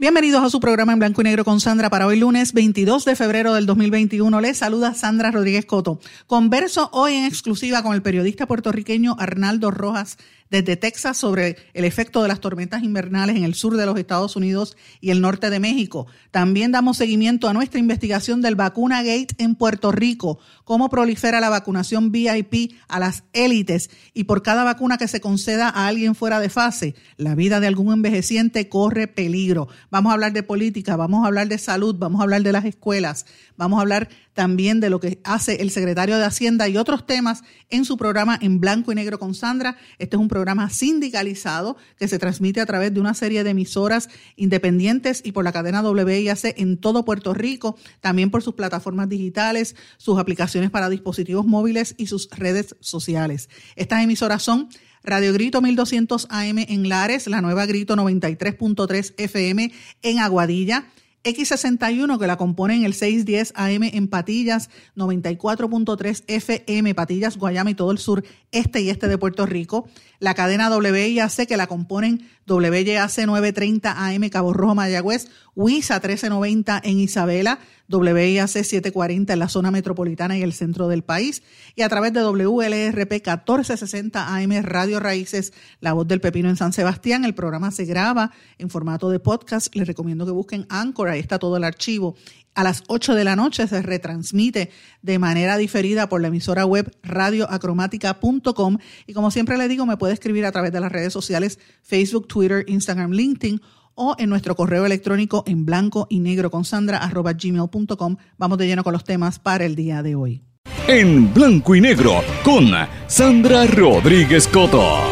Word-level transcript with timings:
Bienvenidos 0.00 0.44
a 0.44 0.48
su 0.48 0.60
programa 0.60 0.92
en 0.92 1.00
blanco 1.00 1.22
y 1.22 1.24
negro 1.24 1.44
con 1.44 1.58
Sandra 1.58 1.90
para 1.90 2.06
hoy 2.06 2.20
lunes 2.20 2.52
22 2.52 3.04
de 3.04 3.16
febrero 3.16 3.52
del 3.54 3.66
2021. 3.66 4.40
Les 4.40 4.56
saluda 4.56 4.94
Sandra 4.94 5.32
Rodríguez 5.32 5.66
Coto. 5.66 5.98
Converso 6.28 6.88
hoy 6.92 7.14
en 7.14 7.24
exclusiva 7.24 7.82
con 7.82 7.94
el 7.94 8.02
periodista 8.02 8.46
puertorriqueño 8.46 9.16
Arnaldo 9.18 9.72
Rojas 9.72 10.16
desde 10.50 10.76
Texas 10.76 11.16
sobre 11.16 11.56
el 11.74 11.84
efecto 11.84 12.22
de 12.22 12.28
las 12.28 12.40
tormentas 12.40 12.82
invernales 12.82 13.36
en 13.36 13.44
el 13.44 13.54
sur 13.54 13.76
de 13.76 13.86
los 13.86 13.98
Estados 13.98 14.36
Unidos 14.36 14.76
y 15.00 15.10
el 15.10 15.20
norte 15.20 15.50
de 15.50 15.60
México. 15.60 16.06
También 16.30 16.72
damos 16.72 16.96
seguimiento 16.96 17.48
a 17.48 17.52
nuestra 17.52 17.80
investigación 17.80 18.42
del 18.42 18.56
Vacuna 18.56 19.02
Gate 19.02 19.34
en 19.38 19.54
Puerto 19.54 19.92
Rico, 19.92 20.38
cómo 20.64 20.88
prolifera 20.88 21.40
la 21.40 21.48
vacunación 21.48 22.12
VIP 22.12 22.72
a 22.88 22.98
las 22.98 23.24
élites 23.32 23.90
y 24.14 24.24
por 24.24 24.42
cada 24.42 24.64
vacuna 24.64 24.98
que 24.98 25.08
se 25.08 25.20
conceda 25.20 25.68
a 25.68 25.86
alguien 25.86 26.14
fuera 26.14 26.40
de 26.40 26.48
fase, 26.48 26.94
la 27.16 27.34
vida 27.34 27.60
de 27.60 27.66
algún 27.66 27.92
envejeciente 27.92 28.68
corre 28.68 29.08
peligro. 29.08 29.68
Vamos 29.90 30.10
a 30.10 30.14
hablar 30.14 30.32
de 30.32 30.42
política, 30.42 30.96
vamos 30.96 31.24
a 31.24 31.28
hablar 31.28 31.48
de 31.48 31.58
salud, 31.58 31.96
vamos 31.98 32.20
a 32.20 32.24
hablar 32.24 32.42
de 32.42 32.52
las 32.52 32.64
escuelas, 32.64 33.26
vamos 33.58 33.78
a 33.78 33.82
hablar 33.82 34.08
también 34.32 34.80
de 34.80 34.88
lo 34.88 35.00
que 35.00 35.20
hace 35.24 35.60
el 35.60 35.70
secretario 35.70 36.16
de 36.16 36.24
Hacienda 36.24 36.68
y 36.68 36.78
otros 36.78 37.04
temas 37.04 37.42
en 37.68 37.84
su 37.84 37.98
programa 37.98 38.38
en 38.40 38.60
blanco 38.60 38.92
y 38.92 38.94
negro 38.94 39.18
con 39.18 39.34
Sandra. 39.34 39.76
Este 39.98 40.16
es 40.16 40.20
un 40.20 40.28
programa 40.28 40.70
sindicalizado 40.70 41.76
que 41.98 42.08
se 42.08 42.18
transmite 42.18 42.60
a 42.62 42.66
través 42.66 42.94
de 42.94 43.00
una 43.00 43.12
serie 43.12 43.44
de 43.44 43.50
emisoras 43.50 44.08
independientes 44.36 45.20
y 45.24 45.32
por 45.32 45.44
la 45.44 45.52
cadena 45.52 45.82
WIAC 45.82 46.54
en 46.56 46.78
todo 46.78 47.04
Puerto 47.04 47.34
Rico, 47.34 47.76
también 48.00 48.30
por 48.30 48.42
sus 48.42 48.54
plataformas 48.54 49.08
digitales, 49.08 49.76
sus 49.98 50.18
aplicaciones 50.18 50.70
para 50.70 50.88
dispositivos 50.88 51.44
móviles 51.44 51.94
y 51.98 52.06
sus 52.06 52.30
redes 52.30 52.76
sociales. 52.80 53.50
Estas 53.76 54.02
emisoras 54.02 54.42
son 54.42 54.68
Radio 55.02 55.32
Grito 55.32 55.60
1200 55.60 56.26
AM 56.30 56.58
en 56.58 56.88
Lares, 56.88 57.26
la 57.26 57.40
nueva 57.40 57.66
Grito 57.66 57.96
93.3 57.96 59.14
FM 59.16 59.72
en 60.02 60.18
Aguadilla, 60.18 60.86
X61 61.24 62.18
que 62.18 62.26
la 62.26 62.36
componen 62.36 62.84
el 62.84 62.94
610 62.94 63.52
AM 63.56 63.82
en 63.82 64.08
Patillas, 64.08 64.70
94.3 64.96 66.24
FM, 66.26 66.94
Patillas, 66.94 67.36
Guayama 67.36 67.70
y 67.70 67.74
todo 67.74 67.90
el 67.90 67.98
sur, 67.98 68.24
este 68.52 68.80
y 68.80 68.90
este 68.90 69.08
de 69.08 69.18
Puerto 69.18 69.44
Rico. 69.44 69.88
La 70.20 70.34
cadena 70.34 70.74
WIAC 70.76 71.46
que 71.46 71.56
la 71.56 71.66
componen 71.66 72.28
WYAC 72.46 73.26
930 73.26 74.06
AM 74.06 74.28
Cabo 74.30 74.52
Rojo 74.52 74.74
Mayagüez, 74.74 75.28
WISA 75.58 75.94
1390 75.94 76.80
en 76.84 77.00
Isabela, 77.00 77.58
WIAC 77.88 78.46
740 78.46 79.32
en 79.32 79.38
la 79.40 79.48
zona 79.48 79.72
metropolitana 79.72 80.38
y 80.38 80.42
el 80.42 80.52
centro 80.52 80.86
del 80.86 81.02
país, 81.02 81.42
y 81.74 81.82
a 81.82 81.88
través 81.88 82.12
de 82.12 82.22
WLRP 82.22 83.10
1460 83.10 84.36
AM 84.36 84.62
Radio 84.62 85.00
Raíces, 85.00 85.52
La 85.80 85.94
Voz 85.94 86.06
del 86.06 86.20
Pepino 86.20 86.48
en 86.48 86.56
San 86.56 86.72
Sebastián. 86.72 87.24
El 87.24 87.34
programa 87.34 87.72
se 87.72 87.86
graba 87.86 88.30
en 88.58 88.70
formato 88.70 89.10
de 89.10 89.18
podcast. 89.18 89.74
Les 89.74 89.88
recomiendo 89.88 90.24
que 90.24 90.30
busquen 90.30 90.64
Anchor, 90.68 91.08
ahí 91.08 91.18
está 91.18 91.40
todo 91.40 91.56
el 91.56 91.64
archivo. 91.64 92.14
A 92.54 92.62
las 92.62 92.84
8 92.86 93.16
de 93.16 93.24
la 93.24 93.34
noche 93.34 93.66
se 93.66 93.82
retransmite 93.82 94.70
de 95.02 95.18
manera 95.18 95.56
diferida 95.56 96.08
por 96.08 96.20
la 96.20 96.28
emisora 96.28 96.66
web 96.66 96.96
radioacromática.com 97.02 98.78
y 99.06 99.12
como 99.12 99.32
siempre 99.32 99.58
le 99.58 99.66
digo, 99.66 99.86
me 99.86 99.96
puede 99.96 100.14
escribir 100.14 100.46
a 100.46 100.52
través 100.52 100.70
de 100.70 100.80
las 100.80 100.92
redes 100.92 101.12
sociales 101.12 101.58
Facebook, 101.82 102.28
Twitter, 102.28 102.64
Instagram, 102.68 103.10
LinkedIn 103.10 103.60
o 103.98 104.14
en 104.18 104.30
nuestro 104.30 104.56
correo 104.56 104.86
electrónico 104.86 105.44
en 105.46 105.66
blanco 105.66 106.06
y 106.08 106.20
negro 106.20 106.50
con 106.50 106.64
sandra 106.64 106.98
arroba 106.98 107.32
gmail.com. 107.34 108.16
Vamos 108.38 108.58
de 108.58 108.66
lleno 108.66 108.84
con 108.84 108.92
los 108.92 109.04
temas 109.04 109.38
para 109.38 109.64
el 109.64 109.74
día 109.74 110.02
de 110.02 110.14
hoy. 110.14 110.42
En 110.86 111.34
blanco 111.34 111.74
y 111.74 111.80
negro 111.80 112.22
con 112.44 112.70
Sandra 113.08 113.66
Rodríguez 113.66 114.48
Coto. 114.48 115.02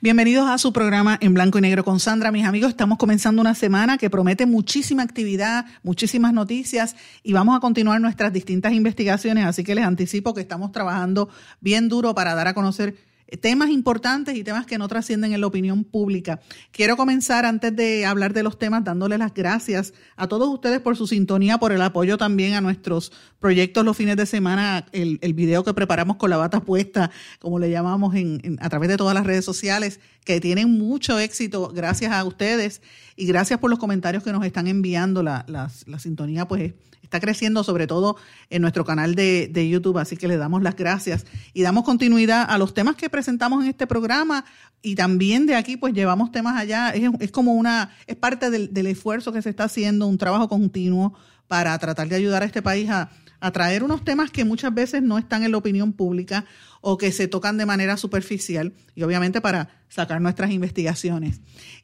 Bienvenidos 0.00 0.48
a 0.48 0.58
su 0.58 0.72
programa 0.72 1.18
en 1.20 1.34
blanco 1.34 1.58
y 1.58 1.60
negro 1.60 1.82
con 1.82 1.98
Sandra. 1.98 2.30
Mis 2.30 2.46
amigos, 2.46 2.70
estamos 2.70 2.98
comenzando 2.98 3.42
una 3.42 3.56
semana 3.56 3.98
que 3.98 4.08
promete 4.08 4.46
muchísima 4.46 5.02
actividad, 5.02 5.66
muchísimas 5.82 6.32
noticias 6.32 6.94
y 7.24 7.32
vamos 7.32 7.56
a 7.56 7.60
continuar 7.60 8.00
nuestras 8.00 8.32
distintas 8.32 8.72
investigaciones, 8.74 9.44
así 9.44 9.64
que 9.64 9.74
les 9.74 9.84
anticipo 9.84 10.34
que 10.34 10.40
estamos 10.40 10.70
trabajando 10.70 11.28
bien 11.60 11.88
duro 11.88 12.14
para 12.14 12.36
dar 12.36 12.46
a 12.46 12.54
conocer 12.54 12.94
temas 13.36 13.68
importantes 13.70 14.34
y 14.36 14.44
temas 14.44 14.66
que 14.66 14.78
no 14.78 14.88
trascienden 14.88 15.34
en 15.34 15.40
la 15.40 15.46
opinión 15.46 15.84
pública. 15.84 16.40
Quiero 16.72 16.96
comenzar 16.96 17.44
antes 17.44 17.74
de 17.76 18.06
hablar 18.06 18.32
de 18.32 18.42
los 18.42 18.58
temas 18.58 18.84
dándoles 18.84 19.18
las 19.18 19.34
gracias 19.34 19.92
a 20.16 20.28
todos 20.28 20.48
ustedes 20.48 20.80
por 20.80 20.96
su 20.96 21.06
sintonía, 21.06 21.58
por 21.58 21.72
el 21.72 21.82
apoyo 21.82 22.16
también 22.16 22.54
a 22.54 22.60
nuestros 22.60 23.12
proyectos 23.38 23.84
los 23.84 23.96
fines 23.96 24.16
de 24.16 24.26
semana, 24.26 24.86
el, 24.92 25.18
el 25.20 25.34
video 25.34 25.64
que 25.64 25.74
preparamos 25.74 26.16
con 26.16 26.30
la 26.30 26.36
bata 26.36 26.60
puesta, 26.60 27.10
como 27.38 27.58
le 27.58 27.70
llamamos 27.70 28.14
en, 28.14 28.58
a 28.60 28.68
través 28.68 28.88
de 28.88 28.96
todas 28.96 29.14
las 29.14 29.26
redes 29.26 29.44
sociales, 29.44 30.00
que 30.24 30.40
tienen 30.40 30.70
mucho 30.70 31.18
éxito 31.18 31.70
gracias 31.74 32.12
a 32.12 32.24
ustedes 32.24 32.82
y 33.18 33.26
gracias 33.26 33.58
por 33.58 33.68
los 33.68 33.80
comentarios 33.80 34.22
que 34.22 34.32
nos 34.32 34.44
están 34.44 34.68
enviando. 34.68 35.22
La, 35.24 35.44
la, 35.48 35.70
la 35.86 35.98
sintonía 35.98 36.46
pues 36.46 36.72
está 37.02 37.18
creciendo 37.20 37.64
sobre 37.64 37.86
todo 37.86 38.16
en 38.48 38.62
nuestro 38.62 38.84
canal 38.84 39.14
de, 39.14 39.48
de, 39.48 39.68
YouTube, 39.68 39.98
así 39.98 40.16
que 40.16 40.28
le 40.28 40.36
damos 40.36 40.62
las 40.62 40.76
gracias 40.76 41.26
y 41.52 41.62
damos 41.62 41.84
continuidad 41.84 42.46
a 42.48 42.58
los 42.58 42.74
temas 42.74 42.96
que 42.96 43.10
presentamos 43.10 43.64
en 43.64 43.70
este 43.70 43.86
programa 43.86 44.44
y 44.82 44.94
también 44.94 45.46
de 45.46 45.56
aquí 45.56 45.76
pues 45.76 45.94
llevamos 45.94 46.30
temas 46.30 46.56
allá, 46.56 46.90
es, 46.90 47.10
es 47.18 47.32
como 47.32 47.54
una, 47.54 47.90
es 48.06 48.14
parte 48.14 48.50
del, 48.50 48.72
del, 48.72 48.86
esfuerzo 48.86 49.32
que 49.32 49.42
se 49.42 49.50
está 49.50 49.64
haciendo, 49.64 50.06
un 50.06 50.18
trabajo 50.18 50.48
continuo 50.48 51.14
para 51.48 51.76
tratar 51.78 52.08
de 52.08 52.16
ayudar 52.16 52.42
a 52.42 52.46
este 52.46 52.62
país 52.62 52.88
a, 52.90 53.10
a 53.40 53.50
traer 53.52 53.84
unos 53.84 54.04
temas 54.04 54.30
que 54.30 54.44
muchas 54.44 54.74
veces 54.74 55.02
no 55.02 55.18
están 55.18 55.44
en 55.44 55.52
la 55.52 55.58
opinión 55.58 55.92
pública 55.92 56.44
o 56.80 56.98
que 56.98 57.12
se 57.12 57.28
tocan 57.28 57.56
de 57.56 57.66
manera 57.66 57.96
superficial 57.96 58.72
y 58.94 59.02
obviamente 59.02 59.40
para 59.40 59.68
sacar 59.88 60.20
nuestras 60.20 60.50
investigaciones. 60.50 61.40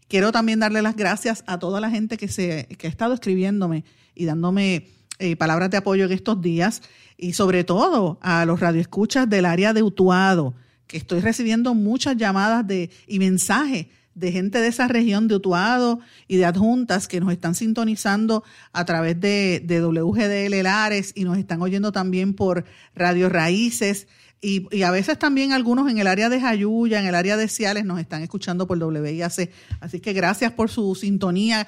Quiero 0.09 0.33
también 0.33 0.61
darle 0.61 0.83
las 0.83 0.97
gracias 0.97 1.45
a 1.47 1.59
toda 1.59 1.81
la 1.81 1.91
gente 1.91 2.17
que, 2.17 2.29
se, 2.29 2.67
que 2.79 2.87
ha 2.87 2.91
estado 2.91 3.15
escribiéndome 3.15 3.85
y 4.15 4.25
dándome 4.25 4.89
eh, 5.19 5.37
palabras 5.37 5.71
de 5.71 5.77
apoyo 5.77 6.05
en 6.05 6.13
estos 6.13 6.41
días 6.41 6.83
y 7.17 7.35
sobre 7.35 7.65
todo 7.65 8.19
a 8.21 8.45
los 8.45 8.61
radioescuchas 8.61 9.29
del 9.29 9.45
área 9.45 9.73
de 9.73 9.83
Utuado, 9.83 10.55
que 10.87 10.97
estoy 10.97 11.21
recibiendo 11.21 11.75
muchas 11.75 12.17
llamadas 12.17 12.67
de, 12.67 12.91
y 13.07 13.19
mensajes 13.19 13.87
de 14.15 14.33
gente 14.33 14.61
de 14.61 14.69
esa 14.69 14.89
región 14.89 15.29
de 15.29 15.37
Utuado 15.37 16.01
y 16.29 16.37
de 16.37 16.45
adjuntas 16.45 17.09
que 17.09 17.21
nos 17.21 17.33
están 17.33 17.55
sintonizando 17.55 18.45
a 18.73 18.85
través 18.85 19.21
de, 19.21 19.65
WGDL 19.67 20.63
Lares 20.63 21.13
y 21.15 21.25
nos 21.25 21.39
están 21.39 21.61
oyendo 21.63 21.93
también 21.93 22.35
por 22.35 22.65
Radio 22.95 23.29
Raíces. 23.29 24.07
Y, 24.41 24.67
y, 24.77 24.83
a 24.83 24.91
veces 24.91 25.19
también 25.19 25.53
algunos 25.53 25.91
en 25.91 25.99
el 25.99 26.07
área 26.07 26.29
de 26.29 26.41
Jayuya, 26.41 27.01
en 27.01 27.07
el 27.07 27.15
área 27.15 27.37
de 27.37 27.49
Ciales, 27.49 27.85
nos 27.85 27.99
están 27.99 28.23
escuchando 28.23 28.67
por 28.67 28.83
WIAC. 28.83 29.51
Así 29.81 30.01
que 30.01 30.13
gracias 30.13 30.53
por 30.53 30.71
su 30.71 30.95
sintonía 30.95 31.67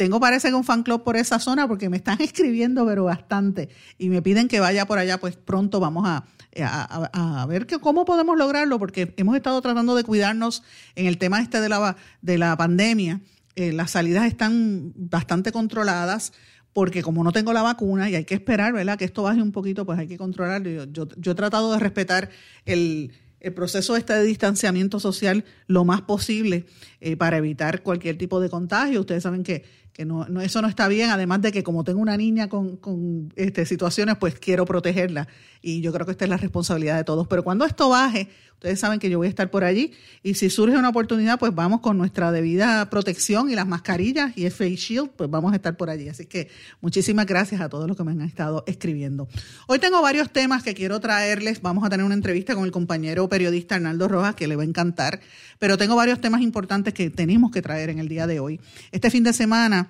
tengo 0.00 0.18
parece 0.18 0.48
que 0.48 0.54
un 0.54 0.64
fan 0.64 0.82
club 0.82 1.04
por 1.04 1.18
esa 1.18 1.38
zona 1.38 1.68
porque 1.68 1.90
me 1.90 1.98
están 1.98 2.16
escribiendo, 2.22 2.86
pero 2.86 3.04
bastante. 3.04 3.68
Y 3.98 4.08
me 4.08 4.22
piden 4.22 4.48
que 4.48 4.58
vaya 4.58 4.86
por 4.86 4.98
allá, 4.98 5.20
pues 5.20 5.36
pronto 5.36 5.78
vamos 5.78 6.08
a, 6.08 6.24
a, 6.62 7.42
a, 7.42 7.46
ver 7.46 7.66
que, 7.66 7.78
cómo 7.78 8.04
podemos 8.04 8.36
lograrlo, 8.36 8.78
porque 8.78 9.14
hemos 9.16 9.36
estado 9.36 9.60
tratando 9.60 9.94
de 9.94 10.04
cuidarnos 10.04 10.62
en 10.94 11.06
el 11.06 11.18
tema 11.18 11.40
este 11.40 11.60
de 11.60 11.68
la, 11.68 11.96
de 12.22 12.38
la 12.38 12.56
pandemia. 12.56 13.20
Eh, 13.56 13.72
las 13.72 13.92
salidas 13.92 14.26
están 14.26 14.92
bastante 14.96 15.52
controladas 15.52 16.32
porque 16.72 17.02
como 17.02 17.24
no 17.24 17.32
tengo 17.32 17.52
la 17.52 17.62
vacuna 17.62 18.08
y 18.08 18.14
hay 18.14 18.24
que 18.24 18.34
esperar, 18.34 18.72
¿verdad? 18.72 18.96
Que 18.96 19.04
esto 19.04 19.24
baje 19.24 19.42
un 19.42 19.52
poquito, 19.52 19.84
pues 19.84 19.98
hay 19.98 20.06
que 20.06 20.16
controlarlo. 20.16 20.70
Yo, 20.70 20.84
yo, 20.84 21.08
yo 21.16 21.32
he 21.32 21.34
tratado 21.34 21.72
de 21.72 21.80
respetar 21.80 22.30
el, 22.64 23.12
el 23.40 23.54
proceso 23.54 23.96
este 23.96 24.12
de 24.12 24.22
distanciamiento 24.22 25.00
social 25.00 25.44
lo 25.66 25.84
más 25.84 26.02
posible 26.02 26.66
eh, 27.00 27.16
para 27.16 27.38
evitar 27.38 27.82
cualquier 27.82 28.16
tipo 28.18 28.40
de 28.40 28.50
contagio. 28.50 29.00
Ustedes 29.00 29.22
saben 29.22 29.42
que 29.42 29.64
que 30.00 30.06
no, 30.06 30.24
no, 30.30 30.40
eso 30.40 30.62
no 30.62 30.68
está 30.68 30.88
bien, 30.88 31.10
además 31.10 31.42
de 31.42 31.52
que 31.52 31.62
como 31.62 31.84
tengo 31.84 32.00
una 32.00 32.16
niña 32.16 32.48
con, 32.48 32.78
con 32.78 33.30
este, 33.36 33.66
situaciones, 33.66 34.16
pues 34.16 34.40
quiero 34.40 34.64
protegerla. 34.64 35.28
Y 35.60 35.82
yo 35.82 35.92
creo 35.92 36.06
que 36.06 36.12
esta 36.12 36.24
es 36.24 36.30
la 36.30 36.38
responsabilidad 36.38 36.96
de 36.96 37.04
todos. 37.04 37.28
Pero 37.28 37.44
cuando 37.44 37.66
esto 37.66 37.90
baje, 37.90 38.30
ustedes 38.60 38.78
saben 38.78 39.00
que 39.00 39.08
yo 39.08 39.16
voy 39.16 39.26
a 39.26 39.30
estar 39.30 39.50
por 39.50 39.64
allí. 39.64 39.92
Y 40.22 40.34
si 40.34 40.50
surge 40.50 40.76
una 40.76 40.90
oportunidad, 40.90 41.38
pues 41.38 41.54
vamos 41.54 41.80
con 41.80 41.96
nuestra 41.96 42.30
debida 42.30 42.90
protección 42.90 43.48
y 43.48 43.54
las 43.54 43.66
mascarillas 43.66 44.36
y 44.36 44.44
el 44.44 44.52
face 44.52 44.76
shield, 44.76 45.12
pues 45.16 45.30
vamos 45.30 45.54
a 45.54 45.56
estar 45.56 45.78
por 45.78 45.88
allí. 45.88 46.10
Así 46.10 46.26
que 46.26 46.50
muchísimas 46.82 47.24
gracias 47.24 47.62
a 47.62 47.70
todos 47.70 47.88
los 47.88 47.96
que 47.96 48.04
me 48.04 48.12
han 48.12 48.20
estado 48.20 48.62
escribiendo. 48.66 49.28
Hoy 49.66 49.78
tengo 49.78 50.02
varios 50.02 50.30
temas 50.30 50.62
que 50.62 50.74
quiero 50.74 51.00
traerles. 51.00 51.62
Vamos 51.62 51.86
a 51.86 51.88
tener 51.88 52.04
una 52.04 52.14
entrevista 52.14 52.54
con 52.54 52.64
el 52.64 52.70
compañero 52.70 53.26
periodista 53.30 53.76
Arnaldo 53.76 54.08
Rojas, 54.08 54.34
que 54.34 54.46
le 54.46 54.56
va 54.56 54.62
a 54.62 54.66
encantar. 54.66 55.20
Pero 55.58 55.78
tengo 55.78 55.96
varios 55.96 56.20
temas 56.20 56.42
importantes 56.42 56.92
que 56.92 57.08
tenemos 57.08 57.50
que 57.52 57.62
traer 57.62 57.88
en 57.88 57.98
el 57.98 58.08
día 58.08 58.26
de 58.26 58.40
hoy. 58.40 58.60
Este 58.92 59.10
fin 59.10 59.24
de 59.24 59.32
semana 59.32 59.88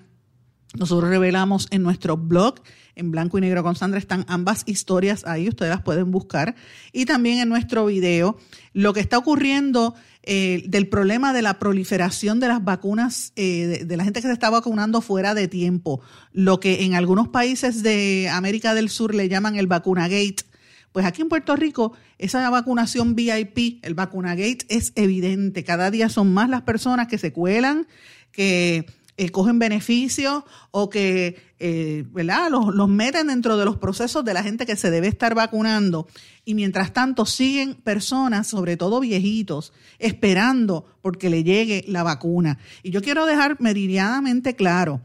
nosotros 0.78 1.10
revelamos 1.10 1.66
en 1.70 1.82
nuestro 1.82 2.16
blog, 2.16 2.60
en 2.94 3.10
blanco 3.10 3.38
y 3.38 3.40
negro 3.40 3.62
con 3.62 3.74
Sandra, 3.74 3.98
están 3.98 4.24
ambas 4.28 4.62
historias 4.66 5.26
ahí, 5.26 5.48
ustedes 5.48 5.70
las 5.70 5.82
pueden 5.82 6.10
buscar. 6.10 6.54
Y 6.92 7.06
también 7.06 7.38
en 7.38 7.48
nuestro 7.48 7.86
video, 7.86 8.38
lo 8.72 8.92
que 8.92 9.00
está 9.00 9.18
ocurriendo 9.18 9.94
eh, 10.22 10.64
del 10.68 10.88
problema 10.88 11.32
de 11.32 11.42
la 11.42 11.58
proliferación 11.58 12.38
de 12.38 12.48
las 12.48 12.62
vacunas, 12.62 13.32
eh, 13.34 13.84
de, 13.84 13.96
la 13.96 14.04
gente 14.04 14.20
que 14.20 14.28
se 14.28 14.32
está 14.32 14.50
vacunando 14.50 15.00
fuera 15.00 15.34
de 15.34 15.48
tiempo, 15.48 16.02
lo 16.32 16.60
que 16.60 16.84
en 16.84 16.94
algunos 16.94 17.28
países 17.28 17.82
de 17.82 18.28
América 18.30 18.74
del 18.74 18.90
Sur 18.90 19.14
le 19.14 19.28
llaman 19.28 19.56
el 19.56 19.66
vacunagate. 19.66 20.44
Pues 20.92 21.06
aquí 21.06 21.22
en 21.22 21.28
Puerto 21.28 21.56
Rico, 21.56 21.92
esa 22.18 22.48
vacunación 22.50 23.14
VIP, 23.14 23.84
el 23.84 23.94
vacunagate, 23.94 24.66
es 24.68 24.92
evidente. 24.94 25.64
Cada 25.64 25.90
día 25.90 26.08
son 26.08 26.32
más 26.34 26.48
las 26.48 26.62
personas 26.62 27.06
que 27.06 27.16
se 27.16 27.32
cuelan, 27.32 27.86
que 28.32 28.86
eh, 29.20 29.28
cogen 29.28 29.58
beneficios 29.58 30.44
o 30.70 30.88
que 30.88 31.36
eh, 31.58 32.06
¿verdad? 32.10 32.50
Los, 32.50 32.74
los, 32.74 32.88
meten 32.88 33.26
dentro 33.26 33.58
de 33.58 33.66
los 33.66 33.76
procesos 33.76 34.24
de 34.24 34.32
la 34.32 34.42
gente 34.42 34.64
que 34.64 34.76
se 34.76 34.90
debe 34.90 35.08
estar 35.08 35.34
vacunando. 35.34 36.08
Y 36.46 36.54
mientras 36.54 36.94
tanto 36.94 37.26
siguen 37.26 37.74
personas, 37.74 38.46
sobre 38.46 38.78
todo 38.78 38.98
viejitos, 38.98 39.74
esperando 39.98 40.86
porque 41.02 41.28
le 41.28 41.44
llegue 41.44 41.84
la 41.86 42.02
vacuna. 42.02 42.58
Y 42.82 42.92
yo 42.92 43.02
quiero 43.02 43.26
dejar 43.26 43.60
meridianamente 43.60 44.56
claro 44.56 45.02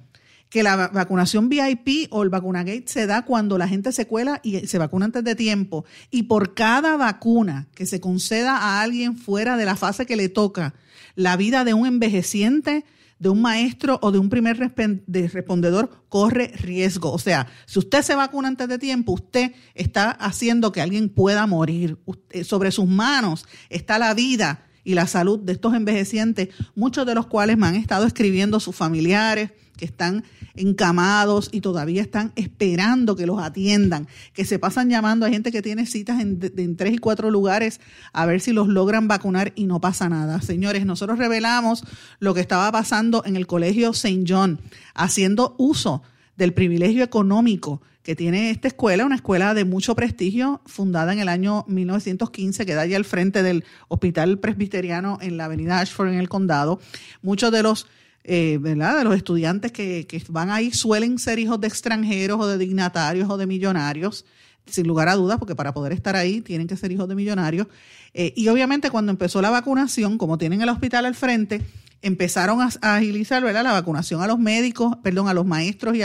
que 0.50 0.64
la 0.64 0.88
vacunación 0.88 1.50
VIP 1.50 2.08
o 2.12 2.24
el 2.24 2.30
vacunagate 2.30 2.86
se 2.86 3.08
da 3.08 3.26
cuando 3.26 3.58
la 3.58 3.68
gente 3.68 3.92
se 3.92 4.08
cuela 4.08 4.40
y 4.42 4.66
se 4.68 4.78
vacuna 4.78 5.08
antes 5.08 5.26
de 5.26 5.36
tiempo. 5.36 5.84
Y 6.10 6.24
por 6.24 6.54
cada 6.54 6.96
vacuna 6.96 7.68
que 7.76 7.86
se 7.86 8.00
conceda 8.00 8.56
a 8.56 8.82
alguien 8.82 9.18
fuera 9.18 9.58
de 9.58 9.66
la 9.66 9.76
fase 9.76 10.06
que 10.06 10.16
le 10.16 10.30
toca, 10.30 10.74
la 11.16 11.36
vida 11.36 11.66
de 11.66 11.74
un 11.74 11.86
envejeciente 11.86 12.86
de 13.20 13.30
un 13.30 13.42
maestro 13.42 14.00
o 14.02 14.12
de 14.12 14.20
un 14.20 14.30
primer 14.30 14.58
respondedor 14.58 16.06
corre 16.10 16.48
riesgo. 16.56 17.12
O 17.12 17.20
sea, 17.20 17.48
si 17.66 17.80
usted 17.80 18.02
se 18.02 18.16
vacuna 18.16 18.48
antes 18.48 18.68
de 18.68 18.78
tiempo, 18.78 19.14
usted 19.14 19.54
está 19.74 20.12
haciendo 20.12 20.72
que 20.72 20.82
alguien 20.82 21.10
pueda 21.10 21.48
morir. 21.48 21.98
sobre 22.44 22.72
sus 22.72 22.88
manos 22.88 23.46
está 23.70 23.98
la 24.00 24.14
vida 24.14 24.66
y 24.84 24.94
la 24.94 25.08
salud 25.08 25.40
de 25.40 25.54
estos 25.54 25.74
envejecientes, 25.74 26.50
muchos 26.76 27.06
de 27.06 27.16
los 27.16 27.28
cuales 27.28 27.58
me 27.58 27.68
han 27.68 27.76
estado 27.76 28.06
escribiendo 28.06 28.60
sus 28.60 28.76
familiares, 28.76 29.52
que 29.76 29.86
están 29.86 30.24
encamados 30.56 31.50
y 31.52 31.62
todavía 31.62 32.02
están 32.02 32.32
esperando 32.36 33.16
que 33.16 33.26
los 33.26 33.42
atiendan, 33.42 34.08
que 34.34 34.46
se 34.46 34.60
pasan 34.60 34.90
llamando 34.90 35.26
a 35.26 35.30
gente 35.30 35.52
que 35.52 35.62
tiene 35.62 35.86
citas 35.86 36.22
en, 36.22 36.76
tres 36.78 36.94
y 36.94 36.98
cuatro 36.98 37.30
lugares 37.30 37.80
a 38.14 38.26
ver 38.26 38.42
si 38.42 38.52
los 38.54 38.68
logran 38.68 39.08
vacunar 39.08 39.54
y 39.56 39.66
no 39.66 39.82
pasa 39.82 40.10
nada. 40.10 40.42
Señores, 40.42 40.86
nosotros 40.86 41.18
revelamos 41.18 41.84
lo 42.20 42.34
que 42.34 42.42
estaba 42.42 42.72
pasando 42.72 43.24
en 43.26 43.36
el 43.36 43.48
colegio 43.48 43.92
St. 43.92 44.24
John, 44.28 44.60
haciendo 44.94 45.56
uso 45.58 46.04
del 46.38 46.54
privilegio 46.54 47.04
económico 47.04 47.82
que 48.06 48.16
tiene 48.16 48.52
esta 48.52 48.68
escuela, 48.68 49.04
una 49.04 49.16
escuela 49.16 49.56
de 49.56 49.66
mucho 49.66 49.96
prestigio, 49.96 50.62
fundada 50.68 51.12
en 51.12 51.20
el 51.20 51.28
año 51.28 51.66
1915, 51.68 52.64
que 52.64 52.76
da 52.76 52.82
allí 52.82 52.94
al 52.94 53.04
frente 53.04 53.42
del 53.42 53.66
Hospital 53.88 54.38
Presbiteriano 54.38 55.18
en 55.22 55.38
la 55.38 55.46
avenida 55.46 55.80
Ashford 55.80 56.10
en 56.10 56.20
el 56.20 56.30
condado. 56.30 56.80
Muchos 57.24 57.52
de 57.52 57.64
los 57.64 57.88
eh. 58.28 58.60
De 58.60 59.04
los 59.04 59.16
estudiantes 59.16 59.72
que, 59.72 60.08
que, 60.08 60.22
van 60.30 60.50
ahí 60.50 60.72
suelen 60.72 61.20
ser 61.20 61.40
hijos 61.40 61.60
de 61.62 61.68
extranjeros 61.68 62.40
o 62.40 62.48
de 62.48 62.58
dignatarios 62.58 63.30
o 63.30 63.38
de 63.38 63.46
millonarios, 63.46 64.26
sin 64.66 64.88
lugar 64.88 65.08
a 65.08 65.16
dudas, 65.16 65.38
porque 65.38 65.56
para 65.56 65.74
poder 65.74 65.94
estar 65.94 66.16
ahí 66.16 66.42
tienen 66.42 66.68
que 66.68 66.76
ser 66.76 66.92
hijos 66.92 67.08
de 67.08 67.16
millonarios. 67.16 67.68
Eh, 68.14 68.34
y 68.36 68.48
obviamente 68.48 68.90
cuando 68.90 69.12
empezó 69.12 69.42
la 69.42 69.50
vacunación, 69.50 70.18
como 70.18 70.38
tienen 70.38 70.62
el 70.62 70.70
hospital 70.70 71.06
al 71.06 71.16
frente, 71.16 71.62
empezaron 72.02 72.62
a, 72.62 72.70
agilizar 72.82 73.44
¿verdad? 73.44 73.64
la 73.64 73.74
vacunación 73.74 74.22
a 74.22 74.28
los 74.28 74.40
médicos, 74.40 74.96
perdón, 75.04 75.28
a 75.28 75.34
los 75.34 75.46
maestros 75.46 75.96
y, 75.96 76.02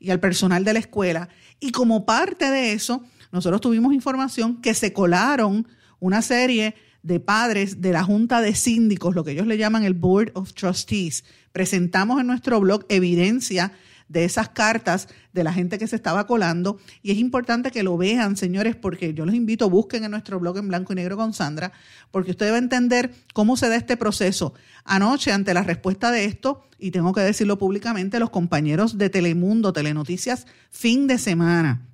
y 0.00 0.10
al 0.10 0.20
personal 0.20 0.64
de 0.64 0.72
la 0.72 0.78
escuela. 0.80 1.28
Y 1.60 1.70
como 1.70 2.04
parte 2.04 2.50
de 2.50 2.72
eso, 2.72 3.04
nosotros 3.30 3.60
tuvimos 3.60 3.94
información 3.94 4.60
que 4.60 4.74
se 4.74 4.92
colaron 4.92 5.66
una 6.00 6.22
serie 6.22 6.74
de 7.02 7.20
padres 7.20 7.80
de 7.80 7.92
la 7.92 8.04
Junta 8.04 8.40
de 8.40 8.54
Síndicos, 8.54 9.14
lo 9.14 9.24
que 9.24 9.32
ellos 9.32 9.46
le 9.46 9.58
llaman 9.58 9.84
el 9.84 9.94
Board 9.94 10.32
of 10.34 10.52
Trustees. 10.52 11.24
Presentamos 11.52 12.20
en 12.20 12.26
nuestro 12.26 12.60
blog 12.60 12.84
evidencia 12.88 13.72
de 14.12 14.24
esas 14.24 14.50
cartas 14.50 15.08
de 15.32 15.42
la 15.42 15.52
gente 15.52 15.78
que 15.78 15.86
se 15.86 15.96
estaba 15.96 16.26
colando 16.26 16.78
y 17.02 17.12
es 17.12 17.18
importante 17.18 17.70
que 17.70 17.82
lo 17.82 17.96
vean, 17.96 18.36
señores, 18.36 18.76
porque 18.76 19.14
yo 19.14 19.24
los 19.24 19.34
invito, 19.34 19.70
busquen 19.70 20.04
en 20.04 20.10
nuestro 20.10 20.38
blog 20.38 20.58
en 20.58 20.68
blanco 20.68 20.92
y 20.92 20.96
negro 20.96 21.16
con 21.16 21.32
Sandra, 21.32 21.72
porque 22.10 22.32
usted 22.32 22.46
debe 22.46 22.58
entender 22.58 23.12
cómo 23.32 23.56
se 23.56 23.68
da 23.68 23.76
este 23.76 23.96
proceso. 23.96 24.52
Anoche, 24.84 25.32
ante 25.32 25.54
la 25.54 25.62
respuesta 25.62 26.10
de 26.10 26.26
esto, 26.26 26.62
y 26.78 26.90
tengo 26.90 27.14
que 27.14 27.22
decirlo 27.22 27.58
públicamente, 27.58 28.18
los 28.18 28.30
compañeros 28.30 28.98
de 28.98 29.08
Telemundo, 29.08 29.72
Telenoticias, 29.72 30.46
fin 30.70 31.06
de 31.06 31.18
semana, 31.18 31.88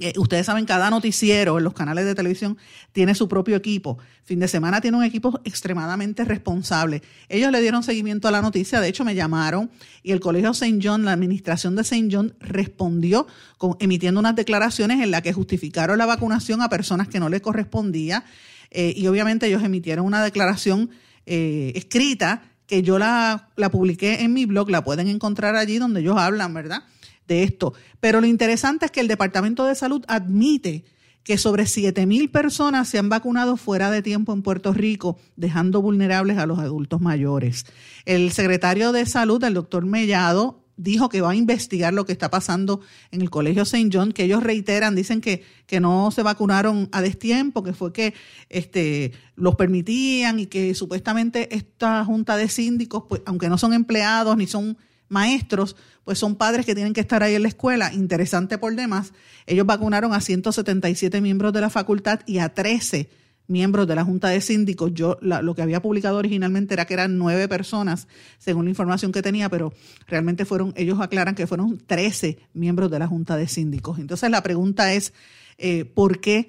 eh, 0.00 0.12
ustedes 0.16 0.46
saben, 0.46 0.64
cada 0.64 0.90
noticiero 0.90 1.58
en 1.58 1.64
los 1.64 1.74
canales 1.74 2.04
de 2.04 2.14
televisión 2.14 2.56
tiene 2.92 3.14
su 3.14 3.28
propio 3.28 3.56
equipo. 3.56 3.98
Fin 4.24 4.40
de 4.40 4.48
semana 4.48 4.80
tiene 4.80 4.96
un 4.96 5.04
equipo 5.04 5.40
extremadamente 5.44 6.24
responsable. 6.24 7.02
Ellos 7.28 7.50
le 7.52 7.60
dieron 7.60 7.82
seguimiento 7.82 8.28
a 8.28 8.30
la 8.30 8.40
noticia, 8.40 8.80
de 8.80 8.88
hecho 8.88 9.04
me 9.04 9.14
llamaron 9.14 9.70
y 10.02 10.12
el 10.12 10.20
Colegio 10.20 10.50
St. 10.50 10.78
John, 10.82 11.04
la 11.04 11.12
administración 11.12 11.76
de 11.76 11.82
St. 11.82 12.08
John, 12.10 12.34
respondió 12.40 13.26
con, 13.58 13.76
emitiendo 13.80 14.20
unas 14.20 14.36
declaraciones 14.36 15.00
en 15.00 15.10
las 15.10 15.22
que 15.22 15.32
justificaron 15.32 15.98
la 15.98 16.06
vacunación 16.06 16.62
a 16.62 16.68
personas 16.68 17.08
que 17.08 17.20
no 17.20 17.28
les 17.28 17.40
correspondía 17.40 18.24
eh, 18.70 18.94
y 18.96 19.06
obviamente 19.06 19.46
ellos 19.46 19.62
emitieron 19.62 20.06
una 20.06 20.24
declaración 20.24 20.90
eh, 21.26 21.72
escrita 21.74 22.42
que 22.66 22.82
yo 22.82 22.98
la, 22.98 23.50
la 23.56 23.70
publiqué 23.70 24.22
en 24.22 24.32
mi 24.32 24.46
blog, 24.46 24.70
la 24.70 24.82
pueden 24.82 25.08
encontrar 25.08 25.56
allí 25.56 25.78
donde 25.78 26.00
ellos 26.00 26.16
hablan, 26.16 26.54
¿verdad? 26.54 26.84
De 27.28 27.42
esto. 27.42 27.74
Pero 28.00 28.20
lo 28.20 28.26
interesante 28.26 28.86
es 28.86 28.90
que 28.90 29.00
el 29.00 29.08
Departamento 29.08 29.64
de 29.64 29.74
Salud 29.74 30.04
admite 30.08 30.84
que 31.24 31.38
sobre 31.38 31.64
7.000 31.64 32.30
personas 32.30 32.88
se 32.88 32.98
han 32.98 33.08
vacunado 33.08 33.56
fuera 33.56 33.90
de 33.90 34.02
tiempo 34.02 34.32
en 34.32 34.42
Puerto 34.42 34.72
Rico, 34.72 35.18
dejando 35.36 35.80
vulnerables 35.80 36.38
a 36.38 36.46
los 36.46 36.58
adultos 36.58 37.00
mayores. 37.00 37.64
El 38.04 38.32
secretario 38.32 38.92
de 38.92 39.06
Salud, 39.06 39.42
el 39.44 39.54
doctor 39.54 39.86
Mellado, 39.86 40.62
dijo 40.76 41.08
que 41.08 41.20
va 41.20 41.30
a 41.30 41.36
investigar 41.36 41.92
lo 41.92 42.06
que 42.06 42.12
está 42.12 42.30
pasando 42.30 42.80
en 43.10 43.20
el 43.20 43.30
Colegio 43.30 43.62
St. 43.62 43.88
John, 43.92 44.12
que 44.12 44.24
ellos 44.24 44.42
reiteran, 44.42 44.96
dicen 44.96 45.20
que, 45.20 45.44
que 45.66 45.80
no 45.80 46.10
se 46.10 46.22
vacunaron 46.22 46.88
a 46.92 47.02
destiempo, 47.02 47.62
que 47.62 47.72
fue 47.72 47.92
que 47.92 48.14
este, 48.48 49.12
los 49.36 49.54
permitían 49.54 50.40
y 50.40 50.46
que 50.46 50.74
supuestamente 50.74 51.54
esta 51.54 52.04
junta 52.04 52.36
de 52.36 52.48
síndicos, 52.48 53.04
pues, 53.08 53.22
aunque 53.26 53.48
no 53.48 53.58
son 53.58 53.74
empleados 53.74 54.36
ni 54.36 54.46
son 54.46 54.76
maestros, 55.12 55.76
pues 56.04 56.18
son 56.18 56.34
padres 56.34 56.66
que 56.66 56.74
tienen 56.74 56.92
que 56.92 57.00
estar 57.00 57.22
ahí 57.22 57.34
en 57.34 57.42
la 57.42 57.48
escuela. 57.48 57.92
Interesante 57.92 58.58
por 58.58 58.74
demás, 58.74 59.12
ellos 59.46 59.66
vacunaron 59.66 60.12
a 60.14 60.20
177 60.20 61.20
miembros 61.20 61.52
de 61.52 61.60
la 61.60 61.70
facultad 61.70 62.20
y 62.26 62.38
a 62.38 62.52
13 62.52 63.08
miembros 63.46 63.86
de 63.86 63.94
la 63.94 64.04
Junta 64.04 64.28
de 64.28 64.40
Síndicos. 64.40 64.92
Yo 64.94 65.18
lo 65.20 65.54
que 65.54 65.62
había 65.62 65.82
publicado 65.82 66.16
originalmente 66.16 66.74
era 66.74 66.86
que 66.86 66.94
eran 66.94 67.18
nueve 67.18 67.48
personas, 67.48 68.08
según 68.38 68.64
la 68.64 68.70
información 68.70 69.12
que 69.12 69.22
tenía, 69.22 69.48
pero 69.48 69.72
realmente 70.06 70.44
fueron, 70.44 70.72
ellos 70.76 71.00
aclaran 71.00 71.34
que 71.34 71.46
fueron 71.46 71.78
13 71.78 72.38
miembros 72.54 72.90
de 72.90 72.98
la 72.98 73.06
Junta 73.06 73.36
de 73.36 73.46
Síndicos. 73.46 73.98
Entonces 73.98 74.30
la 74.30 74.42
pregunta 74.42 74.92
es, 74.94 75.12
eh, 75.58 75.84
¿por 75.84 76.20
qué 76.20 76.48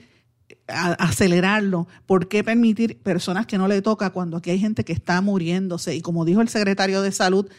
acelerarlo? 0.68 1.88
¿Por 2.06 2.28
qué 2.28 2.44
permitir 2.44 3.02
personas 3.02 3.46
que 3.46 3.58
no 3.58 3.68
le 3.68 3.82
toca 3.82 4.12
cuando 4.12 4.38
aquí 4.38 4.52
hay 4.52 4.60
gente 4.60 4.86
que 4.86 4.94
está 4.94 5.20
muriéndose? 5.22 5.96
Y 5.96 6.02
como 6.02 6.26
dijo 6.26 6.42
el 6.42 6.50
secretario 6.50 7.02
de 7.02 7.12
Salud, 7.12 7.50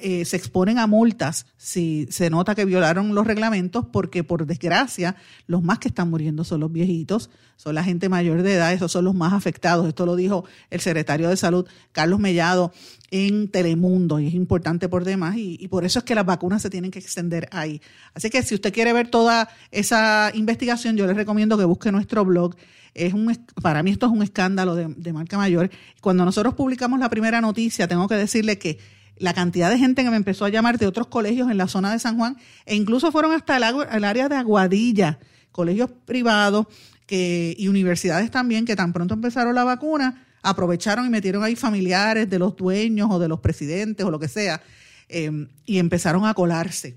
eh, 0.00 0.24
se 0.24 0.36
exponen 0.36 0.78
a 0.78 0.86
multas 0.86 1.46
si 1.56 2.06
se 2.10 2.30
nota 2.30 2.54
que 2.54 2.64
violaron 2.64 3.14
los 3.14 3.26
reglamentos, 3.26 3.86
porque 3.92 4.24
por 4.24 4.46
desgracia 4.46 5.16
los 5.46 5.62
más 5.62 5.78
que 5.78 5.88
están 5.88 6.10
muriendo 6.10 6.44
son 6.44 6.60
los 6.60 6.72
viejitos, 6.72 7.30
son 7.56 7.74
la 7.74 7.84
gente 7.84 8.08
mayor 8.08 8.42
de 8.42 8.54
edad, 8.54 8.72
esos 8.72 8.90
son 8.92 9.04
los 9.04 9.14
más 9.14 9.32
afectados. 9.32 9.86
Esto 9.86 10.06
lo 10.06 10.16
dijo 10.16 10.44
el 10.70 10.80
secretario 10.80 11.28
de 11.28 11.36
Salud, 11.36 11.66
Carlos 11.92 12.18
Mellado, 12.18 12.72
en 13.10 13.48
Telemundo, 13.48 14.18
y 14.18 14.26
es 14.26 14.34
importante 14.34 14.88
por 14.88 15.04
demás, 15.04 15.36
y, 15.36 15.68
por 15.68 15.84
eso 15.84 16.00
es 16.00 16.04
que 16.04 16.14
las 16.14 16.26
vacunas 16.26 16.62
se 16.62 16.70
tienen 16.70 16.90
que 16.90 16.98
extender 16.98 17.48
ahí. 17.52 17.80
Así 18.12 18.30
que 18.30 18.42
si 18.42 18.54
usted 18.54 18.72
quiere 18.72 18.92
ver 18.92 19.08
toda 19.08 19.48
esa 19.70 20.30
investigación, 20.34 20.96
yo 20.96 21.06
les 21.06 21.16
recomiendo 21.16 21.56
que 21.56 21.64
busque 21.64 21.92
nuestro 21.92 22.24
blog. 22.24 22.56
Es 22.92 23.12
un, 23.12 23.36
para 23.62 23.82
mí 23.82 23.90
esto 23.90 24.06
es 24.06 24.12
un 24.12 24.22
escándalo 24.22 24.74
de, 24.74 24.88
de 24.96 25.12
marca 25.12 25.36
mayor. 25.36 25.70
Cuando 26.00 26.24
nosotros 26.24 26.54
publicamos 26.54 26.98
la 26.98 27.08
primera 27.08 27.40
noticia, 27.40 27.88
tengo 27.88 28.08
que 28.08 28.14
decirle 28.14 28.58
que 28.58 28.78
la 29.16 29.32
cantidad 29.32 29.70
de 29.70 29.78
gente 29.78 30.02
que 30.02 30.10
me 30.10 30.16
empezó 30.16 30.44
a 30.44 30.48
llamar 30.48 30.78
de 30.78 30.86
otros 30.86 31.06
colegios 31.06 31.50
en 31.50 31.58
la 31.58 31.68
zona 31.68 31.92
de 31.92 31.98
San 31.98 32.16
Juan 32.16 32.36
e 32.66 32.74
incluso 32.74 33.12
fueron 33.12 33.32
hasta 33.32 33.56
el, 33.56 34.04
área 34.04 34.28
de 34.28 34.36
Aguadilla, 34.36 35.18
colegios 35.52 35.90
privados 36.04 36.66
y 37.08 37.68
universidades 37.68 38.30
también 38.30 38.64
que 38.64 38.74
tan 38.74 38.92
pronto 38.92 39.14
empezaron 39.14 39.54
la 39.54 39.62
vacuna, 39.62 40.26
aprovecharon 40.42 41.06
y 41.06 41.10
metieron 41.10 41.44
ahí 41.44 41.54
familiares 41.54 42.28
de 42.28 42.38
los 42.38 42.56
dueños 42.56 43.08
o 43.10 43.18
de 43.18 43.28
los 43.28 43.40
presidentes 43.40 44.04
o 44.04 44.10
lo 44.10 44.18
que 44.18 44.26
sea 44.26 44.60
em, 45.08 45.48
y 45.64 45.78
empezaron 45.78 46.26
a 46.26 46.34
colarse. 46.34 46.96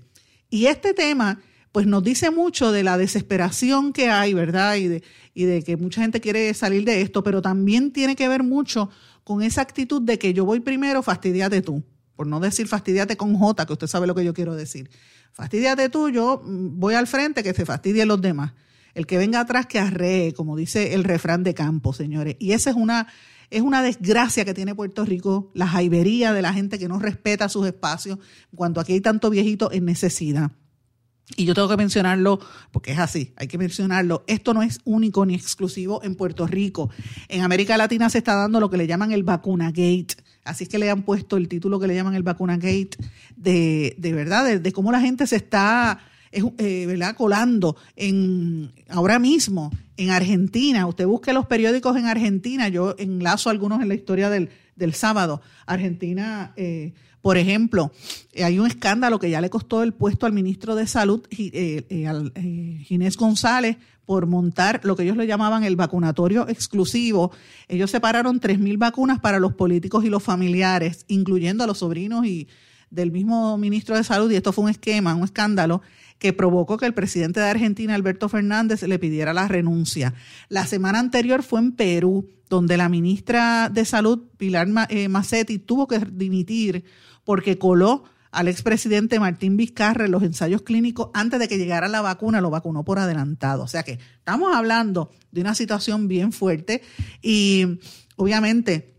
Y 0.50 0.66
este 0.66 0.92
tema 0.94 1.40
pues 1.70 1.86
nos 1.86 2.02
dice 2.02 2.30
mucho 2.30 2.72
de 2.72 2.82
la 2.82 2.98
desesperación 2.98 3.92
que 3.92 4.08
hay, 4.08 4.34
¿verdad? 4.34 4.76
Y 4.76 4.88
de, 4.88 5.02
y 5.34 5.44
de 5.44 5.62
que 5.62 5.76
mucha 5.76 6.00
gente 6.00 6.20
quiere 6.20 6.52
salir 6.54 6.84
de 6.84 7.02
esto, 7.02 7.22
pero 7.22 7.42
también 7.42 7.92
tiene 7.92 8.16
que 8.16 8.26
ver 8.26 8.42
mucho 8.42 8.90
con 9.22 9.42
esa 9.42 9.60
actitud 9.60 10.02
de 10.02 10.18
que 10.18 10.32
yo 10.32 10.44
voy 10.46 10.60
primero, 10.60 11.02
fastidiate 11.02 11.62
tú 11.62 11.84
por 12.18 12.26
no 12.26 12.40
decir 12.40 12.66
fastidiate 12.66 13.16
con 13.16 13.38
J, 13.38 13.64
que 13.64 13.74
usted 13.74 13.86
sabe 13.86 14.08
lo 14.08 14.14
que 14.16 14.24
yo 14.24 14.34
quiero 14.34 14.56
decir. 14.56 14.90
Fastidiate 15.34 15.88
tú, 15.88 16.10
yo 16.10 16.42
voy 16.44 16.94
al 16.94 17.06
frente, 17.06 17.44
que 17.44 17.54
se 17.54 17.64
fastidien 17.64 18.08
los 18.08 18.20
demás. 18.20 18.54
El 18.92 19.06
que 19.06 19.18
venga 19.18 19.38
atrás 19.38 19.66
que 19.66 19.78
arree, 19.78 20.34
como 20.34 20.56
dice 20.56 20.94
el 20.94 21.04
refrán 21.04 21.44
de 21.44 21.54
campo, 21.54 21.92
señores. 21.92 22.34
Y 22.40 22.54
esa 22.54 22.70
es 22.70 22.76
una, 22.76 23.06
es 23.50 23.62
una 23.62 23.82
desgracia 23.82 24.44
que 24.44 24.52
tiene 24.52 24.74
Puerto 24.74 25.04
Rico, 25.04 25.52
la 25.54 25.68
jaibería 25.68 26.32
de 26.32 26.42
la 26.42 26.52
gente 26.52 26.76
que 26.76 26.88
no 26.88 26.98
respeta 26.98 27.48
sus 27.48 27.64
espacios, 27.68 28.18
cuando 28.52 28.80
aquí 28.80 28.94
hay 28.94 29.00
tanto 29.00 29.30
viejito 29.30 29.70
en 29.70 29.84
necesidad. 29.84 30.50
Y 31.36 31.44
yo 31.44 31.54
tengo 31.54 31.68
que 31.68 31.76
mencionarlo 31.76 32.40
porque 32.72 32.90
es 32.90 32.98
así, 32.98 33.32
hay 33.36 33.46
que 33.46 33.58
mencionarlo. 33.58 34.24
Esto 34.26 34.54
no 34.54 34.64
es 34.64 34.80
único 34.84 35.24
ni 35.24 35.36
exclusivo 35.36 36.02
en 36.02 36.16
Puerto 36.16 36.48
Rico. 36.48 36.90
En 37.28 37.42
América 37.42 37.76
Latina 37.76 38.10
se 38.10 38.18
está 38.18 38.34
dando 38.34 38.58
lo 38.58 38.70
que 38.70 38.76
le 38.76 38.88
llaman 38.88 39.12
el 39.12 39.22
vacuna 39.22 39.66
gate 39.66 40.16
Así 40.48 40.64
es 40.64 40.70
que 40.70 40.78
le 40.78 40.88
han 40.88 41.02
puesto 41.02 41.36
el 41.36 41.46
título 41.46 41.78
que 41.78 41.86
le 41.86 41.94
llaman 41.94 42.14
el 42.14 42.22
Vacuna 42.22 42.56
Gate, 42.56 42.96
de, 43.36 43.94
de 43.98 44.12
verdad, 44.14 44.58
de, 44.58 44.72
cómo 44.72 44.90
la 44.90 45.00
gente 45.00 45.26
se 45.26 45.36
está 45.36 46.00
eh, 46.32 46.86
¿verdad? 46.86 47.14
colando 47.14 47.76
en 47.96 48.72
ahora 48.88 49.18
mismo 49.18 49.70
en 49.98 50.08
Argentina. 50.10 50.86
Usted 50.86 51.06
busque 51.06 51.34
los 51.34 51.44
periódicos 51.46 51.98
en 51.98 52.06
Argentina, 52.06 52.68
yo 52.68 52.94
enlazo 52.98 53.50
algunos 53.50 53.82
en 53.82 53.88
la 53.88 53.94
historia 53.94 54.30
del, 54.30 54.48
del 54.74 54.94
sábado. 54.94 55.42
Argentina, 55.66 56.54
eh, 56.56 56.94
por 57.20 57.36
ejemplo, 57.36 57.92
eh, 58.32 58.44
hay 58.44 58.58
un 58.58 58.66
escándalo 58.66 59.18
que 59.18 59.28
ya 59.28 59.42
le 59.42 59.50
costó 59.50 59.82
el 59.82 59.92
puesto 59.92 60.24
al 60.24 60.32
ministro 60.32 60.76
de 60.76 60.86
Salud, 60.86 61.26
Ginés 61.30 63.16
González, 63.18 63.76
por 64.08 64.24
montar 64.24 64.80
lo 64.84 64.96
que 64.96 65.02
ellos 65.02 65.18
le 65.18 65.26
llamaban 65.26 65.64
el 65.64 65.76
vacunatorio 65.76 66.48
exclusivo. 66.48 67.30
Ellos 67.68 67.90
separaron 67.90 68.40
3.000 68.40 68.78
vacunas 68.78 69.20
para 69.20 69.38
los 69.38 69.52
políticos 69.52 70.02
y 70.02 70.08
los 70.08 70.22
familiares, 70.22 71.04
incluyendo 71.08 71.62
a 71.62 71.66
los 71.66 71.80
sobrinos 71.80 72.24
y 72.24 72.48
del 72.88 73.12
mismo 73.12 73.58
ministro 73.58 73.98
de 73.98 74.04
Salud, 74.04 74.30
y 74.30 74.36
esto 74.36 74.54
fue 74.54 74.64
un 74.64 74.70
esquema, 74.70 75.14
un 75.14 75.24
escándalo 75.24 75.82
que 76.18 76.32
provocó 76.32 76.78
que 76.78 76.86
el 76.86 76.94
presidente 76.94 77.40
de 77.40 77.50
Argentina, 77.50 77.94
Alberto 77.94 78.30
Fernández, 78.30 78.82
le 78.82 78.98
pidiera 78.98 79.34
la 79.34 79.46
renuncia. 79.46 80.14
La 80.48 80.64
semana 80.64 81.00
anterior 81.00 81.42
fue 81.42 81.60
en 81.60 81.72
Perú, 81.72 82.30
donde 82.48 82.78
la 82.78 82.88
ministra 82.88 83.68
de 83.68 83.84
Salud, 83.84 84.22
Pilar 84.38 84.68
eh, 84.88 85.08
Macetti, 85.08 85.58
tuvo 85.58 85.86
que 85.86 85.98
dimitir 85.98 86.82
porque 87.24 87.58
coló 87.58 88.04
al 88.30 88.48
expresidente 88.48 89.20
Martín 89.20 89.56
Vizcarra 89.56 90.04
en 90.04 90.10
los 90.10 90.22
ensayos 90.22 90.62
clínicos 90.62 91.10
antes 91.14 91.40
de 91.40 91.48
que 91.48 91.58
llegara 91.58 91.88
la 91.88 92.02
vacuna, 92.02 92.40
lo 92.40 92.50
vacunó 92.50 92.84
por 92.84 92.98
adelantado. 92.98 93.62
O 93.62 93.68
sea 93.68 93.82
que 93.82 93.98
estamos 94.18 94.54
hablando 94.54 95.10
de 95.30 95.40
una 95.40 95.54
situación 95.54 96.08
bien 96.08 96.32
fuerte 96.32 96.82
y 97.22 97.80
obviamente 98.16 98.94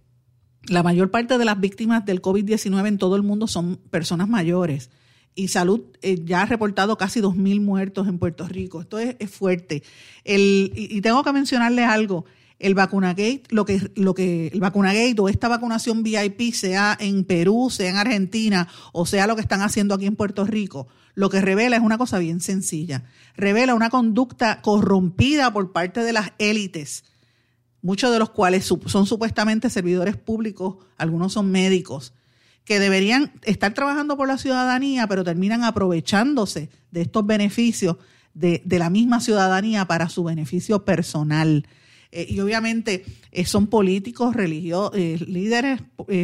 la 0.67 0.83
mayor 0.83 1.11
parte 1.11 1.37
de 1.37 1.45
las 1.45 1.59
víctimas 1.59 2.05
del 2.05 2.21
COVID-19 2.21 2.87
en 2.87 2.97
todo 2.97 3.15
el 3.15 3.23
mundo 3.23 3.47
son 3.47 3.77
personas 3.77 4.27
mayores. 4.27 4.89
Y 5.35 5.47
Salud 5.47 5.81
eh, 6.01 6.19
ya 6.25 6.41
ha 6.41 6.45
reportado 6.45 6.97
casi 6.97 7.21
2.000 7.21 7.61
muertos 7.61 8.07
en 8.07 8.19
Puerto 8.19 8.47
Rico. 8.47 8.81
Esto 8.81 8.99
es, 8.99 9.15
fuerte. 9.29 9.83
El, 10.23 10.71
y, 10.75 10.99
tengo 11.01 11.23
que 11.23 11.31
mencionarles 11.31 11.85
algo 11.85 12.25
el 12.59 12.75
vacunagate, 12.75 13.43
lo 13.49 13.65
que, 13.65 13.91
lo 13.95 14.13
que 14.13 14.47
el 14.47 14.59
vacunagate 14.59 15.15
o 15.17 15.29
esta 15.29 15.47
vacunación 15.47 16.03
VIP, 16.03 16.53
sea 16.53 16.95
en 16.99 17.23
Perú, 17.23 17.69
sea 17.71 17.89
en 17.89 17.95
Argentina, 17.95 18.67
o 18.91 19.05
sea 19.05 19.27
lo 19.27 19.35
que 19.35 19.41
están 19.41 19.61
haciendo 19.61 19.95
aquí 19.95 20.05
en 20.05 20.17
Puerto 20.17 20.45
Rico, 20.45 20.87
lo 21.15 21.29
que 21.29 21.41
revela 21.41 21.77
es 21.77 21.81
una 21.81 21.97
cosa 21.97 22.19
bien 22.19 22.41
sencilla. 22.41 23.05
Revela 23.35 23.75
una 23.75 23.89
conducta 23.89 24.61
corrompida 24.61 25.51
por 25.53 25.71
parte 25.71 26.03
de 26.03 26.13
las 26.13 26.33
élites, 26.37 27.05
muchos 27.81 28.11
de 28.11 28.19
los 28.19 28.29
cuales 28.29 28.65
son 28.65 29.05
supuestamente 29.05 29.69
servidores 29.69 30.17
públicos, 30.17 30.77
algunos 30.97 31.33
son 31.33 31.49
médicos, 31.51 32.13
que 32.65 32.79
deberían 32.79 33.31
estar 33.43 33.73
trabajando 33.73 34.17
por 34.17 34.27
la 34.27 34.37
ciudadanía, 34.37 35.07
pero 35.07 35.23
terminan 35.23 35.63
aprovechándose 35.63 36.69
de 36.91 37.01
estos 37.01 37.25
beneficios 37.25 37.97
de, 38.33 38.61
de 38.65 38.79
la 38.79 38.89
misma 38.89 39.21
ciudadanía 39.21 39.85
para 39.85 40.09
su 40.09 40.25
beneficio 40.25 40.83
personal. 40.83 41.65
Eh, 42.11 42.25
y 42.29 42.39
obviamente 42.39 43.05
eh, 43.31 43.45
son 43.45 43.67
políticos, 43.67 44.35
religiosos, 44.35 44.91
eh, 44.95 45.17
líderes 45.27 45.81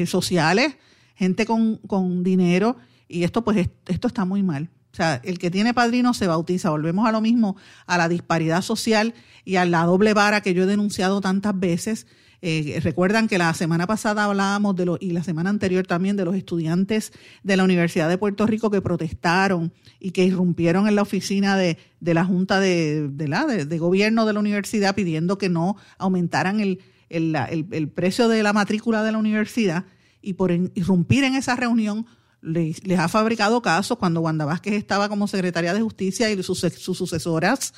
sociales, 0.08 0.76
gente 1.16 1.46
con, 1.46 1.78
con, 1.78 2.24
dinero, 2.24 2.78
y 3.08 3.24
esto 3.24 3.44
pues 3.44 3.70
esto 3.88 4.08
está 4.08 4.26
muy 4.26 4.44
mal. 4.44 4.70
O 4.92 4.96
sea, 4.96 5.22
el 5.24 5.38
que 5.40 5.52
tiene 5.52 5.74
padrino 5.74 6.14
se 6.14 6.26
bautiza. 6.26 6.70
Volvemos 6.70 7.08
a 7.08 7.12
lo 7.12 7.20
mismo, 7.20 7.58
a 7.86 7.98
la 7.98 8.08
disparidad 8.08 8.62
social 8.62 9.14
y 9.44 9.58
a 9.58 9.66
la 9.66 9.84
doble 9.84 10.14
vara 10.14 10.42
que 10.42 10.54
yo 10.54 10.64
he 10.64 10.68
denunciado 10.68 11.20
tantas 11.20 11.60
veces 11.60 12.08
eh, 12.48 12.80
recuerdan 12.80 13.28
que 13.28 13.40
la 13.40 13.52
semana 13.56 13.88
pasada 13.88 14.26
hablábamos 14.26 14.76
de 14.76 14.86
lo, 14.86 14.98
y 15.02 15.14
la 15.14 15.24
semana 15.24 15.50
anterior 15.50 15.88
también 15.88 16.16
de 16.16 16.26
los 16.26 16.36
estudiantes 16.36 17.12
de 17.42 17.58
la 17.58 17.64
Universidad 17.64 18.08
de 18.08 18.20
Puerto 18.20 18.46
Rico 18.46 18.70
que 18.70 18.84
protestaron 18.84 19.74
y 20.00 20.12
que 20.12 20.26
irrumpieron 20.26 20.88
en 20.88 20.94
la 20.94 21.02
oficina 21.02 21.58
de, 21.58 21.80
la 22.02 22.24
Junta 22.24 22.60
de, 22.60 23.10
la, 23.28 23.48
de, 23.48 23.78
Gobierno 23.80 24.28
de 24.28 24.34
la 24.34 24.40
universidad 24.42 24.94
pidiendo 24.94 25.40
que 25.40 25.50
no 25.50 25.76
aumentaran 25.98 26.60
el, 26.60 26.82
el, 27.10 27.90
precio 27.90 28.28
de 28.28 28.44
la 28.44 28.54
matrícula 28.54 29.02
de 29.02 29.14
la 29.14 29.18
universidad 29.18 29.86
y 30.22 30.34
por 30.34 30.52
irrumpir 30.52 31.24
en 31.24 31.34
esa 31.34 31.56
reunión 31.56 32.06
les, 32.44 32.80
ha 32.96 33.08
fabricado 33.08 33.64
casos 33.64 33.98
cuando 33.98 34.22
Wanda 34.22 34.46
Vázquez 34.46 34.76
estaba 34.76 35.10
como 35.10 35.28
secretaria 35.28 35.74
de 35.74 35.82
Justicia 35.82 36.30
y 36.30 36.44
sus, 36.44 36.60
sus 36.60 36.96
sucesoras, 36.96 37.74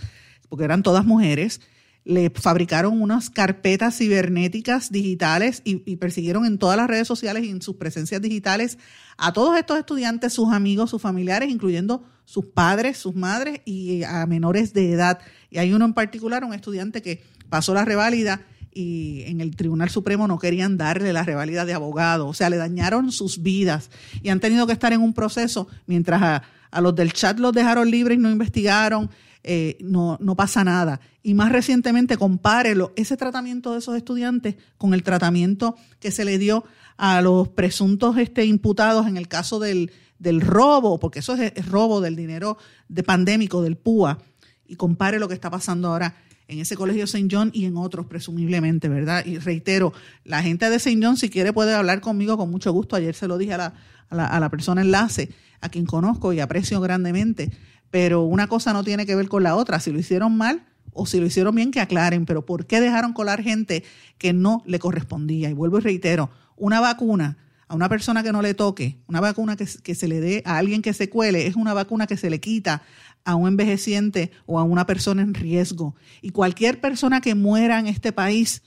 porque 0.49 0.65
eran 0.65 0.83
todas 0.83 1.05
mujeres, 1.05 1.61
le 2.07 2.29
fabricaron 2.29 3.01
unas 3.01 3.29
carpetas 3.29 3.97
cibernéticas 3.97 4.93
digitales 4.93 5.61
y, 5.65 5.75
persiguieron 5.97 6.45
en 6.45 6.57
todas 6.57 6.77
las 6.77 6.87
redes 6.87 7.05
sociales 7.05 7.43
y 7.43 7.49
en 7.49 7.61
sus 7.61 7.75
presencias 7.75 8.21
digitales 8.21 8.77
a 9.17 9.33
todos 9.33 9.57
estos 9.57 9.77
estudiantes, 9.77 10.31
sus 10.31 10.53
amigos, 10.53 10.89
sus 10.89 11.01
familiares, 11.01 11.49
incluyendo 11.49 12.05
sus 12.23 12.45
padres, 12.45 12.97
sus 12.97 13.13
madres 13.13 13.59
y 13.65 14.03
a 14.03 14.25
menores 14.25 14.73
de 14.73 14.93
edad. 14.93 15.19
Y 15.49 15.57
hay 15.57 15.73
uno 15.73 15.83
en 15.83 15.93
particular, 15.93 16.45
un 16.45 16.53
estudiante 16.53 17.01
que 17.01 17.23
pasó 17.49 17.73
la 17.73 17.83
reválida 17.83 18.41
y 18.73 19.23
en 19.25 19.41
el 19.41 19.57
Tribunal 19.57 19.89
Supremo 19.89 20.29
no 20.29 20.39
querían 20.39 20.77
darle 20.77 21.11
la 21.11 21.23
reválida 21.23 21.65
de 21.65 21.73
abogado, 21.73 22.27
o 22.27 22.33
sea, 22.33 22.49
le 22.49 22.55
dañaron 22.55 23.11
sus 23.11 23.41
vidas 23.41 23.89
y 24.23 24.29
han 24.29 24.39
tenido 24.39 24.65
que 24.65 24.73
estar 24.73 24.93
en 24.93 25.01
un 25.01 25.13
proceso 25.13 25.67
mientras 25.87 26.21
a, 26.21 26.43
a 26.71 26.79
los 26.79 26.95
del 26.95 27.11
chat 27.11 27.37
los 27.37 27.51
dejaron 27.51 27.91
libres 27.91 28.17
y 28.17 28.21
no 28.21 28.29
investigaron, 28.29 29.09
eh, 29.49 29.77
no, 29.79 30.17
no 30.19 30.35
pasa 30.35 30.65
nada. 30.65 30.99
Y 31.23 31.33
más 31.33 31.53
recientemente, 31.53 32.17
compárelo, 32.17 32.91
ese 32.97 33.15
tratamiento 33.15 33.71
de 33.71 33.79
esos 33.79 33.95
estudiantes 33.95 34.55
con 34.77 34.93
el 34.93 35.03
tratamiento 35.03 35.77
que 36.01 36.11
se 36.11 36.25
le 36.25 36.37
dio 36.37 36.65
a 36.97 37.21
los 37.21 37.47
presuntos 37.47 38.17
este, 38.17 38.43
imputados 38.43 39.07
en 39.07 39.15
el 39.15 39.29
caso 39.29 39.59
del, 39.59 39.93
del 40.19 40.41
robo, 40.41 40.99
porque 40.99 41.19
eso 41.19 41.33
es, 41.35 41.65
robo 41.65 42.01
del 42.01 42.17
dinero 42.17 42.57
de 42.89 43.03
pandémico, 43.03 43.61
del 43.61 43.77
PUA, 43.77 44.19
y 44.67 44.75
compare 44.75 45.17
lo 45.17 45.29
que 45.29 45.33
está 45.33 45.49
pasando 45.49 45.87
ahora 45.87 46.17
en 46.49 46.59
ese 46.59 46.75
colegio 46.75 47.05
St. 47.05 47.29
John 47.31 47.49
y 47.53 47.63
en 47.63 47.77
otros, 47.77 48.05
presumiblemente, 48.07 48.89
¿verdad? 48.89 49.25
Y 49.25 49.37
reitero, 49.37 49.93
la 50.25 50.43
gente 50.43 50.69
de 50.69 50.75
St. 50.75 50.99
John, 51.01 51.15
si 51.15 51.29
quiere, 51.29 51.53
puede 51.53 51.73
hablar 51.73 52.01
conmigo 52.01 52.35
con 52.35 52.51
mucho 52.51 52.73
gusto. 52.73 52.97
Ayer 52.97 53.15
se 53.15 53.29
lo 53.29 53.37
dije 53.37 53.53
a 53.53 53.57
la, 53.57 53.73
a 54.09 54.15
la, 54.15 54.25
a 54.27 54.41
la 54.41 54.49
persona 54.49 54.81
enlace, 54.81 55.29
a 55.61 55.69
quien 55.69 55.85
conozco 55.85 56.33
y 56.33 56.41
aprecio 56.41 56.81
grandemente 56.81 57.49
pero 57.89 58.23
una 58.23 58.47
cosa 58.47 58.73
no 58.73 58.83
tiene 58.83 59.05
que 59.05 59.15
ver 59.15 59.27
con 59.27 59.43
la 59.43 59.55
otra. 59.55 59.79
Si 59.79 59.91
lo 59.91 59.99
hicieron 59.99 60.37
mal 60.37 60.65
o 60.93 61.05
si 61.05 61.19
lo 61.19 61.25
hicieron 61.25 61.55
bien, 61.55 61.71
que 61.71 61.79
aclaren, 61.79 62.25
pero 62.25 62.45
¿por 62.45 62.65
qué 62.65 62.81
dejaron 62.81 63.13
colar 63.13 63.43
gente 63.43 63.83
que 64.17 64.33
no 64.33 64.63
le 64.65 64.79
correspondía? 64.79 65.49
Y 65.49 65.53
vuelvo 65.53 65.77
y 65.77 65.81
reitero, 65.81 66.29
una 66.55 66.79
vacuna 66.79 67.37
a 67.67 67.75
una 67.75 67.89
persona 67.89 68.23
que 68.23 68.31
no 68.31 68.41
le 68.41 68.53
toque, 68.53 68.97
una 69.07 69.19
vacuna 69.19 69.55
que, 69.57 69.65
se 69.65 70.07
le 70.07 70.19
dé 70.19 70.41
a 70.45 70.57
alguien 70.57 70.81
que 70.81 70.93
se 70.93 71.09
cuele, 71.09 71.47
es 71.47 71.55
una 71.55 71.73
vacuna 71.73 72.07
que 72.07 72.17
se 72.17 72.29
le 72.29 72.39
quita 72.39 72.81
a 73.25 73.35
un 73.35 73.47
envejeciente 73.47 74.31
o 74.45 74.57
a 74.57 74.63
una 74.63 74.85
persona 74.85 75.21
en 75.21 75.33
riesgo. 75.33 75.95
Y 76.21 76.29
cualquier 76.29 76.79
persona 76.79 77.19
que 77.19 77.35
muera 77.35 77.77
en 77.79 77.87
este 77.87 78.13
país, 78.13 78.63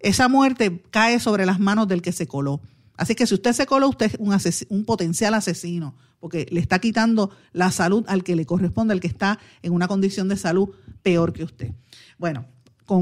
esa 0.00 0.28
muerte 0.28 0.82
cae 0.90 1.20
sobre 1.20 1.46
las 1.46 1.60
manos 1.60 1.86
del 1.86 2.02
que 2.02 2.10
se 2.10 2.26
coló. 2.26 2.60
Así 2.96 3.14
que 3.14 3.26
si 3.26 3.34
usted 3.34 3.52
se 3.52 3.66
coló, 3.66 3.88
usted 3.88 4.12
es 4.44 4.66
un, 4.68 4.84
potencial 4.84 5.34
asesino, 5.34 5.94
porque 6.22 6.46
le 6.52 6.60
está 6.60 6.78
quitando 6.78 7.32
la 7.52 7.72
salud 7.72 8.04
al 8.06 8.22
que 8.22 8.36
le 8.36 8.46
corresponde, 8.46 8.92
al 8.92 9.00
que 9.00 9.08
está 9.08 9.40
en 9.60 9.72
una 9.72 9.88
condición 9.88 10.28
de 10.28 10.36
salud 10.36 10.68
peor 11.02 11.32
que 11.32 11.42
usted. 11.42 11.72
Bueno, 12.16 12.46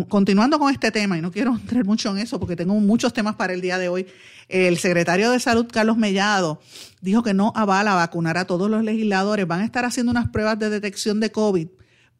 continuando 0.08 0.58
con 0.58 0.72
este 0.72 0.90
tema, 0.90 1.18
y 1.18 1.20
no 1.20 1.30
quiero 1.30 1.54
entrar 1.60 1.84
mucho 1.84 2.10
en 2.12 2.16
eso 2.16 2.40
porque 2.40 2.56
tengo 2.56 2.72
muchos 2.76 3.12
temas 3.12 3.34
para 3.36 3.52
el 3.52 3.60
día 3.60 3.76
de 3.76 3.90
hoy, 3.90 4.06
el 4.48 4.78
secretario 4.78 5.30
de 5.30 5.38
Salud, 5.38 5.66
Carlos 5.70 5.98
Mellado, 5.98 6.62
dijo 7.02 7.22
que 7.22 7.34
no 7.34 7.52
avala 7.54 7.94
vacunar 7.94 8.38
a 8.38 8.46
todos 8.46 8.70
los 8.70 8.82
legisladores. 8.82 9.46
Van 9.46 9.60
a 9.60 9.66
estar 9.66 9.84
haciendo 9.84 10.10
unas 10.12 10.30
pruebas 10.30 10.58
de 10.58 10.70
detección 10.70 11.20
de 11.20 11.30
COVID, 11.30 11.68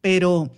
pero 0.01 0.51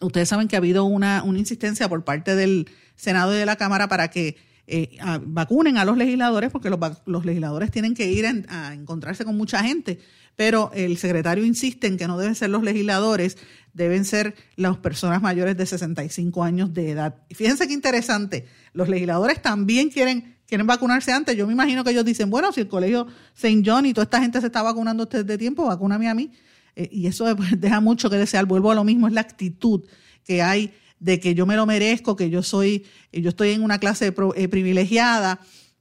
ustedes 0.00 0.26
saben 0.26 0.48
que 0.48 0.56
ha 0.56 0.58
habido 0.58 0.84
una, 0.86 1.22
insistencia 1.36 1.86
por 1.86 2.02
parte 2.02 2.34
del 2.34 2.66
Senado 2.96 3.34
y 3.34 3.36
de 3.36 3.44
la 3.44 3.56
Cámara 3.56 3.88
para 3.88 4.08
que 4.08 4.38
eh, 4.72 4.98
vacunen 5.26 5.78
a 5.78 5.84
los 5.84 5.96
legisladores, 5.96 6.52
porque 6.52 6.70
los, 6.70 7.24
legisladores 7.24 7.72
tienen 7.72 7.92
que 7.92 8.10
ir 8.10 8.24
a, 8.26 8.72
encontrarse 8.72 9.24
con 9.24 9.36
mucha 9.36 9.64
gente, 9.64 9.98
pero 10.36 10.70
el 10.74 10.96
secretario 10.96 11.44
insiste 11.44 11.88
en 11.88 11.96
que 11.96 12.06
no 12.06 12.16
deben 12.16 12.36
ser 12.36 12.50
los 12.50 12.62
legisladores, 12.62 13.36
deben 13.72 14.04
ser 14.04 14.36
las 14.54 14.76
personas 14.76 15.22
mayores 15.22 15.56
de 15.56 15.66
65 15.66 16.44
años 16.44 16.72
de 16.72 16.90
edad. 16.90 17.16
Fíjense 17.30 17.66
qué 17.66 17.74
interesante, 17.74 18.46
los 18.72 18.88
legisladores 18.88 19.42
también 19.42 19.90
quieren 19.90 20.36
quieren 20.46 20.66
vacunarse 20.66 21.12
antes. 21.12 21.36
Yo 21.36 21.46
me 21.46 21.52
imagino 21.52 21.84
que 21.84 21.90
ellos 21.90 22.04
dicen, 22.04 22.28
bueno, 22.28 22.52
si 22.52 22.60
el 22.60 22.68
colegio 22.68 23.06
St. 23.34 23.62
John 23.64 23.86
y 23.86 23.94
toda 23.94 24.04
esta 24.04 24.20
gente 24.20 24.40
se 24.40 24.46
está 24.46 24.62
vacunando 24.62 25.06
de 25.06 25.38
tiempo, 25.38 25.64
vacúname 25.66 26.08
a 26.08 26.14
mí. 26.14 26.32
Eh, 26.76 26.88
y 26.90 27.06
eso 27.06 27.24
deja 27.56 27.80
mucho 27.80 28.10
que 28.10 28.16
desear. 28.16 28.46
Vuelvo 28.46 28.70
a 28.70 28.74
lo 28.74 28.82
mismo, 28.84 29.06
es 29.06 29.12
la 29.12 29.20
actitud 29.20 29.84
que 30.24 30.42
hay 30.42 30.72
de 31.00 31.18
que 31.18 31.34
yo 31.34 31.46
me 31.46 31.56
lo 31.56 31.66
merezco, 31.66 32.14
que 32.14 32.30
yo 32.30 32.42
soy, 32.42 32.84
yo 33.12 33.30
estoy 33.30 33.50
en 33.50 33.62
una 33.62 33.78
clase 33.78 34.14
eh, 34.36 34.48
privilegiada 34.48 35.40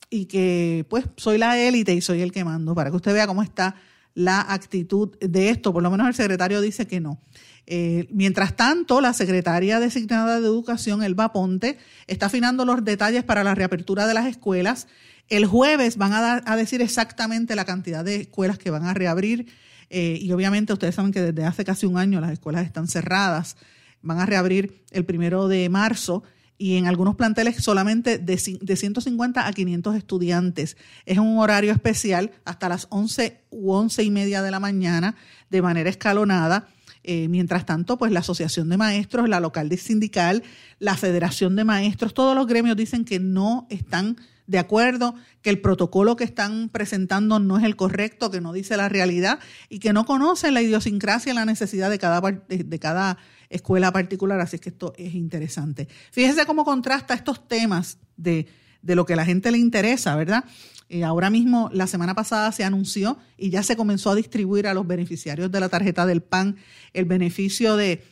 y 0.10 0.26
que 0.26 0.86
pues 0.90 1.06
soy 1.18 1.38
la 1.38 1.60
élite 1.60 1.94
y 1.94 2.02
soy 2.02 2.22
el 2.22 2.32
que 2.32 2.44
mando, 2.44 2.74
para 2.74 2.90
que 2.90 2.96
usted 2.96 3.14
vea 3.14 3.28
cómo 3.28 3.44
está 3.44 3.76
la 4.16 4.42
actitud 4.42 5.16
de 5.20 5.50
esto, 5.50 5.72
por 5.72 5.84
lo 5.84 5.92
menos 5.92 6.08
el 6.08 6.16
secretario 6.16 6.62
dice 6.62 6.88
que 6.88 7.00
no. 7.00 7.20
Eh, 7.68 8.08
mientras 8.10 8.56
tanto, 8.56 9.00
la 9.00 9.14
secretaria 9.14 9.80
designada 9.80 10.42
de 10.42 10.48
Educación, 10.48 11.04
Elba 11.04 11.32
Ponte, 11.32 11.78
está 12.08 12.26
afinando 12.26 12.66
los 12.66 12.84
detalles 12.84 13.24
para 13.24 13.44
la 13.44 13.54
reapertura 13.54 14.08
de 14.08 14.16
las 14.16 14.26
escuelas. 14.26 14.88
El 15.28 15.46
jueves 15.46 15.98
van 15.98 16.14
a, 16.14 16.22
dar, 16.22 16.44
a 16.48 16.56
decir 16.56 16.82
exactamente 16.82 17.56
la 17.56 17.66
cantidad 17.66 18.04
de 18.04 18.16
escuelas 18.16 18.58
que 18.58 18.72
van 18.72 18.86
a 18.86 18.96
reabrir 18.96 19.46
eh, 19.90 20.18
y 20.22 20.32
obviamente 20.32 20.74
ustedes 20.74 20.96
saben 20.96 21.12
que 21.12 21.22
desde 21.22 21.46
hace 21.46 21.66
casi 21.66 21.86
un 21.86 21.98
año 21.98 22.22
las 22.22 22.32
escuelas 22.32 22.66
están 22.66 22.88
cerradas 22.88 23.58
van 24.02 24.20
a 24.20 24.26
reabrir 24.26 24.84
el 24.92 25.06
primero 25.06 25.48
de 25.48 25.70
marzo 25.70 26.24
y 26.58 26.76
en 26.76 26.88
algunos 26.88 27.16
planteles 27.16 27.64
solamente 27.64 28.18
de, 28.18 28.60
de 28.62 28.76
150 28.76 29.48
a 29.48 29.54
500 29.54 29.96
estudiantes. 29.96 30.76
Es 31.06 31.18
un 31.18 31.40
horario 31.40 31.72
especial 31.72 32.32
hasta 32.44 32.68
las 32.68 32.88
11 32.90 33.42
u 33.50 33.72
11 33.72 34.04
y 34.04 34.12
media 34.12 34.42
de 34.42 34.52
la 34.52 34.60
mañana 34.60 35.16
de 35.50 35.62
manera 35.62 35.90
escalonada. 35.90 36.68
Eh, 37.04 37.30
mientras 37.30 37.66
tanto, 37.66 37.98
pues 37.98 38.12
la 38.12 38.20
Asociación 38.20 38.68
de 38.68 38.76
Maestros, 38.76 39.30
la 39.30 39.40
local 39.40 39.70
de 39.70 39.78
sindical, 39.78 40.44
la 40.80 40.98
Federación 40.98 41.56
de 41.56 41.64
Maestros, 41.64 42.14
todos 42.14 42.36
los 42.36 42.46
gremios 42.46 42.76
dicen 42.76 43.06
que 43.06 43.20
no 43.20 43.66
están 43.70 44.18
de 44.46 44.60
acuerdo, 44.60 45.16
que 45.42 45.52
el 45.52 45.62
protocolo 45.62 46.16
que 46.16 46.24
están 46.24 46.70
presentando 46.70 47.40
no 47.40 47.58
es 47.58 47.64
el 47.64 47.76
correcto, 47.76 48.32
que 48.32 48.42
no 48.42 48.52
dice 48.52 48.76
la 48.78 48.90
realidad 48.90 49.40
y 49.70 49.80
que 49.80 49.94
no 49.94 50.06
conocen 50.06 50.56
la 50.56 50.62
idiosincrasia 50.62 51.32
y 51.32 51.36
la 51.36 51.46
necesidad 51.46 51.90
de 51.90 52.00
cada, 52.00 52.20
de 52.20 52.80
cada 52.80 53.18
escuela 53.50 53.92
particular, 53.92 54.40
así 54.40 54.60
que 54.60 54.70
esto 54.70 54.94
es 54.98 55.16
interesante. 55.16 55.88
Fíjese 56.12 56.46
cómo 56.46 56.64
contrasta 56.64 57.14
estos 57.14 57.48
temas 57.48 57.98
de, 58.16 58.48
lo 58.84 59.06
que 59.06 59.14
a 59.14 59.16
la 59.16 59.26
gente 59.26 59.52
le 59.52 59.58
interesa, 59.58 60.16
¿verdad? 60.16 60.46
Eh, 60.88 61.04
ahora 61.04 61.30
mismo, 61.30 61.70
la 61.74 61.88
semana 61.88 62.16
pasada 62.16 62.52
se 62.52 62.64
anunció 62.64 63.18
y 63.38 63.50
ya 63.50 63.64
se 63.64 63.76
comenzó 63.76 64.12
a 64.12 64.16
distribuir 64.16 64.68
a 64.68 64.74
los 64.74 64.88
beneficiarios 64.88 65.52
de 65.52 65.60
la 65.60 65.70
tarjeta 65.70 66.06
del 66.06 66.22
PAN 66.22 66.58
el 66.94 67.06
beneficio 67.06 67.76
de, 67.76 68.04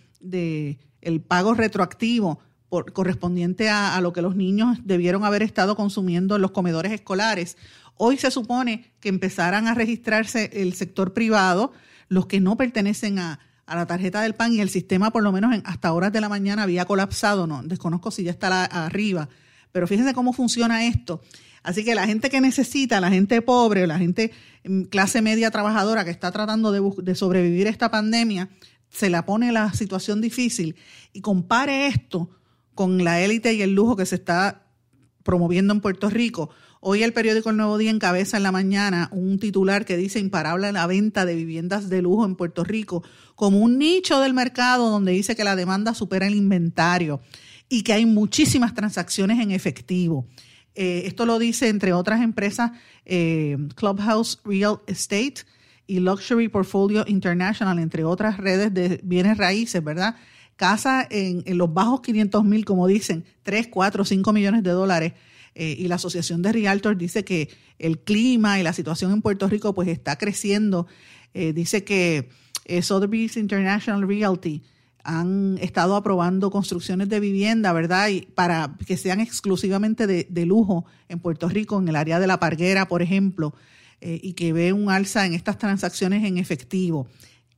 el 1.01 1.21
pago 1.21 1.53
retroactivo 1.53 2.39
por, 2.69 2.91
correspondiente 2.91 3.69
a, 3.69 3.95
a, 3.95 4.01
lo 4.01 4.13
que 4.13 4.21
los 4.21 4.35
niños 4.35 4.79
debieron 4.83 5.23
haber 5.23 5.41
estado 5.41 5.75
consumiendo 5.75 6.35
en 6.35 6.41
los 6.41 6.51
comedores 6.51 6.91
escolares. 6.91 7.57
Hoy 7.95 8.17
se 8.17 8.29
supone 8.29 8.91
que 8.99 9.09
empezarán 9.09 9.67
a 9.67 9.73
registrarse 9.73 10.51
el 10.53 10.73
sector 10.73 11.13
privado, 11.13 11.71
los 12.09 12.27
que 12.27 12.39
no 12.39 12.57
pertenecen 12.57 13.17
a, 13.17 13.39
a 13.67 13.75
la 13.75 13.85
tarjeta 13.85 14.21
del 14.21 14.33
PAN 14.33 14.53
y 14.53 14.61
el 14.61 14.69
sistema 14.69 15.11
por 15.11 15.21
lo 15.21 15.31
menos 15.31 15.53
en, 15.53 15.61
hasta 15.65 15.93
horas 15.93 16.11
de 16.11 16.21
la 16.21 16.29
mañana 16.29 16.63
había 16.63 16.85
colapsado, 16.85 17.45
no 17.45 17.61
desconozco 17.63 18.09
si 18.09 18.23
ya 18.23 18.31
está 18.31 18.65
arriba, 18.65 19.29
pero 19.71 19.87
fíjense 19.87 20.13
cómo 20.13 20.33
funciona 20.33 20.87
esto. 20.87 21.21
Así 21.63 21.83
que 21.83 21.93
la 21.95 22.07
gente 22.07 22.29
que 22.29 22.39
necesita, 22.39 23.01
la 23.01 23.09
gente 23.09 23.41
pobre, 23.41 23.85
la 23.87 23.99
gente 23.99 24.31
mm, 24.63 24.83
clase 24.83 25.21
media 25.21 25.51
trabajadora 25.51 26.05
que 26.05 26.11
está 26.11 26.31
tratando 26.31 26.71
de, 26.71 26.81
de 27.03 27.13
sobrevivir 27.13 27.67
a 27.67 27.69
esta 27.69 27.91
pandemia, 27.91 28.49
se 28.89 29.09
la 29.09 29.25
pone 29.25 29.51
la 29.51 29.73
situación 29.73 30.21
difícil 30.21 30.77
y 31.11 31.19
compare 31.19 31.87
esto 31.87 32.29
con 32.73 33.03
la 33.03 33.19
élite 33.19 33.53
y 33.53 33.61
el 33.61 33.73
lujo 33.73 33.97
que 33.97 34.05
se 34.05 34.15
está 34.15 34.66
promoviendo 35.27 35.73
en 35.73 35.81
Puerto 35.81 36.09
Rico 36.09 36.49
Hoy 36.79 37.03
el 37.03 37.11
periódico 37.11 37.49
El 37.49 37.57
Nuevo 37.57 37.77
Día 37.77 37.89
encabeza 37.89 38.37
en 38.37 38.43
la 38.43 38.51
mañana 38.51 39.09
un 39.11 39.39
titular 39.39 39.83
que 39.83 39.97
dice 39.97 40.19
imparable 40.19 40.71
la 40.71 40.85
venta 40.85 41.25
de 41.25 41.35
viviendas 41.35 41.89
de 41.89 42.01
lujo 42.01 42.25
en 42.25 42.35
Puerto 42.35 42.63
Rico 42.63 43.03
como 43.35 43.59
un 43.59 43.79
nicho 43.79 44.19
del 44.19 44.33
mercado 44.33 44.89
donde 44.89 45.11
dice 45.11 45.35
que 45.35 45.43
la 45.43 45.55
demanda 45.55 45.93
supera 45.93 46.27
el 46.27 46.35
inventario 46.35 47.19
y 47.67 47.81
que 47.81 47.93
hay 47.93 48.05
muchísimas 48.05 48.75
transacciones 48.75 49.39
en 49.39 49.51
efectivo. 49.51 50.27
Eh, 50.75 51.03
esto 51.05 51.25
lo 51.25 51.39
dice, 51.39 51.69
entre 51.69 51.93
otras 51.93 52.21
empresas, 52.21 52.71
eh, 53.05 53.57
Clubhouse 53.75 54.39
Real 54.45 54.79
Estate 54.85 55.45
y 55.87 55.99
Luxury 55.99 56.47
Portfolio 56.47 57.05
International, 57.07 57.79
entre 57.79 58.03
otras 58.03 58.37
redes 58.37 58.71
de 58.73 59.01
bienes 59.03 59.37
raíces, 59.37 59.83
¿verdad? 59.83 60.15
Casa 60.57 61.07
en, 61.09 61.43
los 61.57 61.71
bajos 61.71 62.01
500 62.01 62.43
mil, 62.43 62.65
como 62.65 62.87
dicen, 62.87 63.23
3, 63.43 63.67
4, 63.67 64.03
5 64.03 64.33
millones 64.33 64.63
de 64.63 64.71
dólares 64.71 65.13
eh, 65.53 65.75
y 65.77 65.87
la 65.87 65.95
Asociación 65.95 66.41
de 66.41 66.51
Realtors 66.51 66.97
dice 66.97 67.23
que 67.23 67.49
el 67.77 67.99
clima 67.99 68.59
y 68.59 68.63
la 68.63 68.73
situación 68.73 69.11
en 69.13 69.21
Puerto 69.21 69.47
Rico 69.47 69.73
pues 69.75 69.87
está 69.87 70.17
creciendo. 70.17 70.87
Eh, 71.35 71.53
dice 71.53 71.83
que 71.83 72.29
eh, 72.65 72.81
Sotheby's 72.81 73.37
International 73.37 74.07
Realty 74.07 74.63
han 75.03 75.59
estado 75.61 75.95
aprobando 75.95 76.49
construcciones 76.49 77.07
de 77.07 77.19
vivienda, 77.19 77.71
¿verdad? 77.71 78.09
Y 78.09 78.21
para 78.21 78.75
que 78.85 78.97
sean 78.97 79.19
exclusivamente 79.19 80.07
de 80.07 80.45
lujo 80.45 80.85
en 81.07 81.19
Puerto 81.19 81.47
Rico, 81.47 81.79
en 81.79 81.87
el 81.87 81.95
área 81.95 82.19
de 82.19 82.27
la 82.27 82.39
Parguera, 82.39 82.89
por 82.89 83.01
ejemplo, 83.01 83.53
y 84.01 84.33
que 84.33 84.51
ve 84.51 84.73
un 84.73 84.89
alza 84.89 85.25
en 85.25 85.33
estas 85.33 85.57
transacciones 85.57 86.25
en 86.25 86.37
efectivo. 86.37 87.07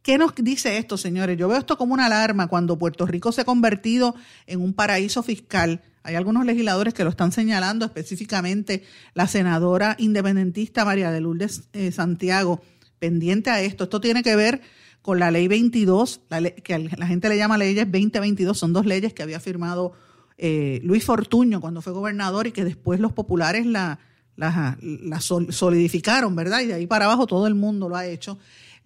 ¿Qué 0.01 0.17
nos 0.17 0.33
dice 0.35 0.77
esto, 0.77 0.97
señores? 0.97 1.37
Yo 1.37 1.47
veo 1.47 1.57
esto 1.57 1.77
como 1.77 1.93
una 1.93 2.05
alarma 2.05 2.47
cuando 2.47 2.77
Puerto 2.77 3.05
Rico 3.05 3.31
se 3.31 3.41
ha 3.41 3.45
convertido 3.45 4.15
en 4.47 4.61
un 4.61 4.73
paraíso 4.73 5.23
fiscal 5.23 5.81
hay 6.03 6.15
algunos 6.15 6.45
legisladores 6.45 6.93
que 6.93 7.03
lo 7.03 7.09
están 7.09 7.31
señalando, 7.31 7.85
específicamente 7.85 8.83
la 9.13 9.27
senadora 9.27 9.95
independentista 9.99 10.85
María 10.85 11.11
de 11.11 11.21
Lourdes 11.21 11.69
eh, 11.73 11.91
Santiago, 11.91 12.61
pendiente 12.99 13.49
a 13.49 13.61
esto. 13.61 13.83
Esto 13.83 13.99
tiene 13.99 14.23
que 14.23 14.35
ver 14.35 14.61
con 15.01 15.19
la 15.19 15.31
ley 15.31 15.47
22, 15.47 16.21
que 16.63 16.79
la 16.79 17.07
gente 17.07 17.29
le 17.29 17.37
llama 17.37 17.57
leyes 17.57 17.85
2022, 17.85 18.57
son 18.57 18.73
dos 18.73 18.85
leyes 18.85 19.13
que 19.13 19.23
había 19.23 19.39
firmado 19.39 19.93
eh, 20.37 20.79
Luis 20.83 21.03
Fortuño 21.03 21.59
cuando 21.61 21.81
fue 21.81 21.93
gobernador 21.93 22.47
y 22.47 22.51
que 22.53 22.63
después 22.63 22.99
los 22.99 23.13
populares 23.13 23.65
la, 23.65 23.99
la, 24.35 24.77
solidificaron, 25.19 26.35
¿verdad? 26.35 26.61
Y 26.61 26.67
de 26.67 26.73
ahí 26.75 26.87
para 26.87 27.05
abajo 27.05 27.27
todo 27.27 27.45
el 27.45 27.55
mundo 27.55 27.89
lo 27.89 27.95
ha 27.95 28.05
hecho. 28.05 28.39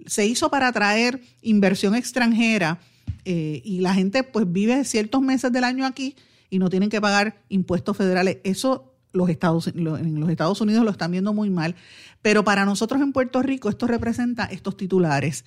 Se 0.05 0.25
hizo 0.25 0.49
para 0.49 0.67
atraer 0.67 1.21
inversión 1.41 1.95
extranjera 1.95 2.79
eh, 3.25 3.61
y 3.63 3.79
la 3.79 3.93
gente 3.93 4.23
pues 4.23 4.51
vive 4.51 4.83
ciertos 4.85 5.21
meses 5.21 5.51
del 5.51 5.63
año 5.63 5.85
aquí 5.85 6.15
y 6.49 6.59
no 6.59 6.69
tienen 6.69 6.89
que 6.89 7.01
pagar 7.01 7.41
impuestos 7.49 7.97
federales. 7.97 8.37
Eso 8.43 8.93
los 9.13 9.29
Estados, 9.29 9.67
en 9.67 10.19
los 10.19 10.29
Estados 10.29 10.59
Unidos 10.59 10.83
lo 10.83 10.91
están 10.91 11.11
viendo 11.11 11.33
muy 11.33 11.49
mal, 11.49 11.75
pero 12.21 12.43
para 12.43 12.65
nosotros 12.65 13.01
en 13.01 13.13
Puerto 13.13 13.41
Rico 13.41 13.69
esto 13.69 13.87
representa 13.87 14.45
estos 14.45 14.75
titulares 14.75 15.45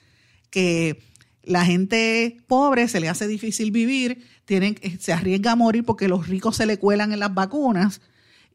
que 0.51 1.03
la 1.43 1.65
gente 1.65 2.39
pobre 2.47 2.89
se 2.89 3.01
le 3.01 3.09
hace 3.09 3.27
difícil 3.27 3.71
vivir, 3.71 4.25
tienen, 4.45 4.77
se 4.99 5.13
arriesga 5.13 5.53
a 5.53 5.57
morir 5.57 5.85
porque 5.85 6.09
los 6.09 6.29
ricos 6.29 6.57
se 6.57 6.67
le 6.67 6.79
cuelan 6.79 7.13
en 7.13 7.21
las 7.21 7.35
vacunas, 7.35 8.01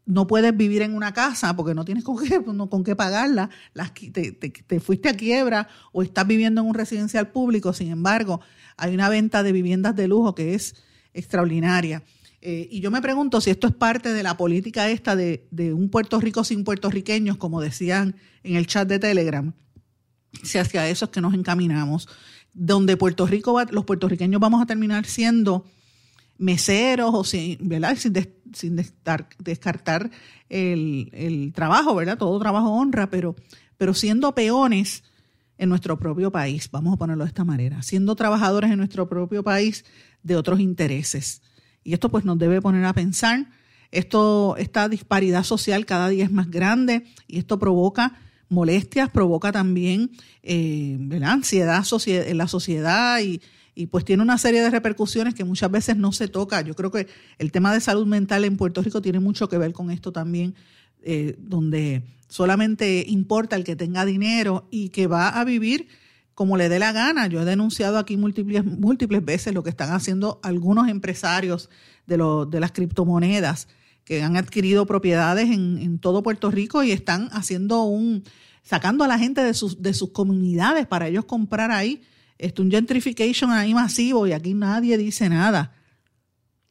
no 0.06 0.28
puedes 0.28 0.56
vivir 0.56 0.82
en 0.82 0.96
una 0.96 1.14
casa 1.14 1.56
porque 1.56 1.74
no 1.74 1.86
tienes 1.86 2.04
con 2.04 2.18
qué, 2.18 2.44
con 2.70 2.84
qué 2.84 2.96
pagarla, 2.96 3.50
las, 3.74 3.94
te, 3.94 4.32
te, 4.32 4.80
fuiste 4.80 5.10
a 5.10 5.16
quiebra 5.16 5.68
o 5.92 6.04
estás 6.04 6.28
viviendo 6.28 6.62
en 6.62 6.68
un 6.68 6.74
residencial 6.74 7.30
público, 7.32 7.74
sin 7.74 7.92
embargo, 7.92 8.42
hay 8.78 8.94
una 8.94 9.10
venta 9.10 9.44
de 9.44 9.52
viviendas 9.52 9.96
de 9.96 10.08
lujo 10.08 10.36
que 10.36 10.56
es 10.56 10.76
extraordinaria. 11.14 12.04
Eh, 12.42 12.68
y 12.72 12.80
yo 12.80 12.90
me 12.90 13.02
pregunto 13.02 13.40
si 13.40 13.52
esto 13.52 13.68
es 13.68 13.74
parte 13.74 14.14
de 14.14 14.24
la 14.24 14.36
política 14.36 14.90
esta 14.90 15.16
de, 15.16 15.48
un 15.74 15.90
Puerto 15.90 16.20
Rico 16.20 16.44
sin 16.44 16.64
puertorriqueños, 16.64 17.38
como 17.38 17.62
decían 17.62 18.16
en 18.44 18.56
el 18.56 18.66
chat 18.66 18.88
de 18.88 18.98
Telegram, 18.98 19.54
si 20.44 20.58
hacia 20.58 20.90
eso 20.90 21.06
es 21.06 21.12
que 21.12 21.22
nos 21.22 21.36
encaminamos, 21.36 22.08
donde 22.54 22.98
Puerto 22.98 23.28
Rico 23.28 23.62
los 23.70 23.86
puertorriqueños 23.86 24.42
vamos 24.42 24.62
a 24.62 24.66
terminar 24.66 25.06
siendo 25.06 25.66
meseros 26.40 27.12
o 27.14 27.24
sin, 27.24 27.58
¿verdad? 27.62 27.96
sin, 27.96 28.14
sin 28.54 28.76
descartar 28.76 30.12
el, 30.50 31.10
el, 31.14 31.54
trabajo, 31.54 31.96
¿verdad? 31.96 32.18
Todo 32.18 32.40
trabajo 32.40 32.70
honra, 32.72 33.10
pero, 33.10 33.36
pero 33.78 33.94
siendo 33.94 34.34
peones 34.34 35.04
en 35.58 35.70
nuestro 35.70 36.00
propio 36.00 36.32
país, 36.32 36.70
vamos 36.72 36.94
a 36.94 36.98
ponerlo 36.98 37.24
de 37.24 37.30
esta 37.30 37.44
manera, 37.44 37.84
siendo 37.84 38.16
trabajadores 38.16 38.72
en 38.72 38.78
nuestro 38.78 39.08
propio 39.08 39.44
país 39.44 39.86
de 40.24 40.36
otros 40.36 40.60
intereses. 40.60 41.42
Y 41.84 41.94
esto 41.94 42.10
pues 42.10 42.26
nos 42.26 42.38
debe 42.38 42.62
poner 42.62 42.86
a 42.86 42.94
pensar. 42.94 43.48
Esto, 43.92 44.56
esta 44.58 44.88
disparidad 44.88 45.44
social 45.44 45.86
cada 45.86 46.10
día 46.10 46.24
es 46.24 46.32
más 46.32 46.50
grande 46.50 47.06
y 47.28 47.40
esto 47.40 47.60
provoca 47.60 48.18
molestias, 48.50 49.10
provoca 49.10 49.52
también 49.52 50.12
eh, 50.44 50.98
ansiedad 51.24 51.84
en 52.06 52.38
la 52.38 52.48
sociedad 52.48 53.20
y, 53.22 53.42
y 53.74 53.88
pues 53.88 54.06
tiene 54.06 54.24
una 54.24 54.38
serie 54.38 54.62
de 54.62 54.70
repercusiones 54.70 55.34
que 55.34 55.44
muchas 55.44 55.72
veces 55.72 55.98
no 55.98 56.12
se 56.12 56.28
toca. 56.28 56.62
Yo 56.62 56.76
creo 56.76 56.92
que 56.92 57.08
el 57.38 57.52
tema 57.52 57.74
de 57.74 57.80
salud 57.80 58.06
mental 58.06 58.46
en 58.46 58.58
Puerto 58.58 58.82
Rico 58.82 59.02
tiene 59.02 59.20
mucho 59.20 59.48
que 59.48 59.58
ver 59.58 59.74
con 59.74 59.92
esto 59.92 60.12
también, 60.12 60.56
eh, 61.04 61.36
donde 61.40 62.04
solamente 62.28 63.06
importa 63.08 63.56
el 63.56 63.64
que 63.64 63.76
tenga 63.76 64.06
dinero 64.06 64.68
y 64.72 64.90
que 64.90 65.08
va 65.08 65.30
a 65.30 65.44
vivir 65.44 65.88
como 66.34 66.58
le 66.58 66.70
dé 66.70 66.80
la 66.80 66.92
gana. 66.92 67.28
Yo 67.28 67.42
he 67.42 67.46
denunciado 67.46 67.98
aquí 67.98 68.18
múltiples, 68.18 68.66
múltiples 68.66 69.24
veces 69.24 69.54
lo 69.54 69.64
que 69.64 69.70
están 69.70 69.92
haciendo 69.92 70.40
algunos 70.44 70.88
empresarios 70.88 71.70
de, 72.08 72.18
lo, 72.18 72.46
de 72.46 72.60
las 72.60 72.72
criptomonedas 72.72 73.68
que 74.04 74.24
han 74.24 74.36
adquirido 74.36 74.86
propiedades 74.86 75.50
en, 75.50 75.78
en, 75.78 76.00
todo 76.00 76.24
Puerto 76.24 76.50
Rico 76.50 76.84
y 76.84 76.92
están 76.92 77.30
haciendo 77.32 77.84
un, 77.84 78.24
sacando 78.64 79.04
a 79.04 79.08
la 79.08 79.20
gente 79.20 79.44
de 79.44 79.54
sus, 79.54 79.82
de 79.82 79.94
sus 79.94 80.12
comunidades 80.12 80.88
para 80.88 81.08
ellos 81.08 81.26
comprar 81.26 81.72
ahí 81.72 82.02
esto, 82.42 82.62
un 82.62 82.72
gentrification 82.72 83.52
ahí 83.52 83.74
masivo 83.74 84.28
y 84.28 84.34
aquí 84.34 84.54
nadie 84.54 84.98
dice 84.98 85.30
nada. 85.30 85.74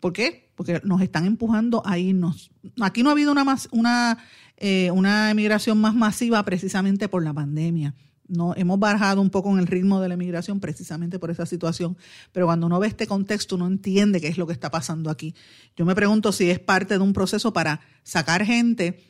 ¿Por 0.00 0.12
qué? 0.12 0.50
Porque 0.56 0.80
nos 0.84 1.00
están 1.00 1.26
empujando 1.26 1.82
a 1.86 1.98
irnos. 1.98 2.50
Aquí 2.80 3.02
no 3.02 3.10
ha 3.10 3.12
habido 3.12 3.32
una, 3.32 3.44
una, 3.70 4.18
eh, 4.56 4.90
una 4.90 5.30
emigración 5.30 5.80
más 5.80 5.94
masiva 5.94 6.42
precisamente 6.44 7.08
por 7.08 7.22
la 7.22 7.32
pandemia. 7.32 7.94
No, 8.26 8.54
hemos 8.56 8.78
bajado 8.78 9.20
un 9.20 9.30
poco 9.30 9.50
en 9.50 9.58
el 9.58 9.66
ritmo 9.66 10.00
de 10.00 10.08
la 10.08 10.14
emigración 10.14 10.60
precisamente 10.60 11.18
por 11.18 11.30
esa 11.30 11.46
situación, 11.46 11.96
pero 12.30 12.46
cuando 12.46 12.66
uno 12.66 12.78
ve 12.78 12.86
este 12.86 13.06
contexto 13.08 13.56
uno 13.56 13.66
entiende 13.66 14.20
qué 14.20 14.28
es 14.28 14.38
lo 14.38 14.46
que 14.46 14.52
está 14.52 14.70
pasando 14.70 15.10
aquí. 15.10 15.34
Yo 15.76 15.84
me 15.84 15.96
pregunto 15.96 16.30
si 16.30 16.48
es 16.48 16.60
parte 16.60 16.94
de 16.94 17.00
un 17.00 17.12
proceso 17.12 17.52
para 17.52 17.80
sacar 18.04 18.44
gente 18.44 19.02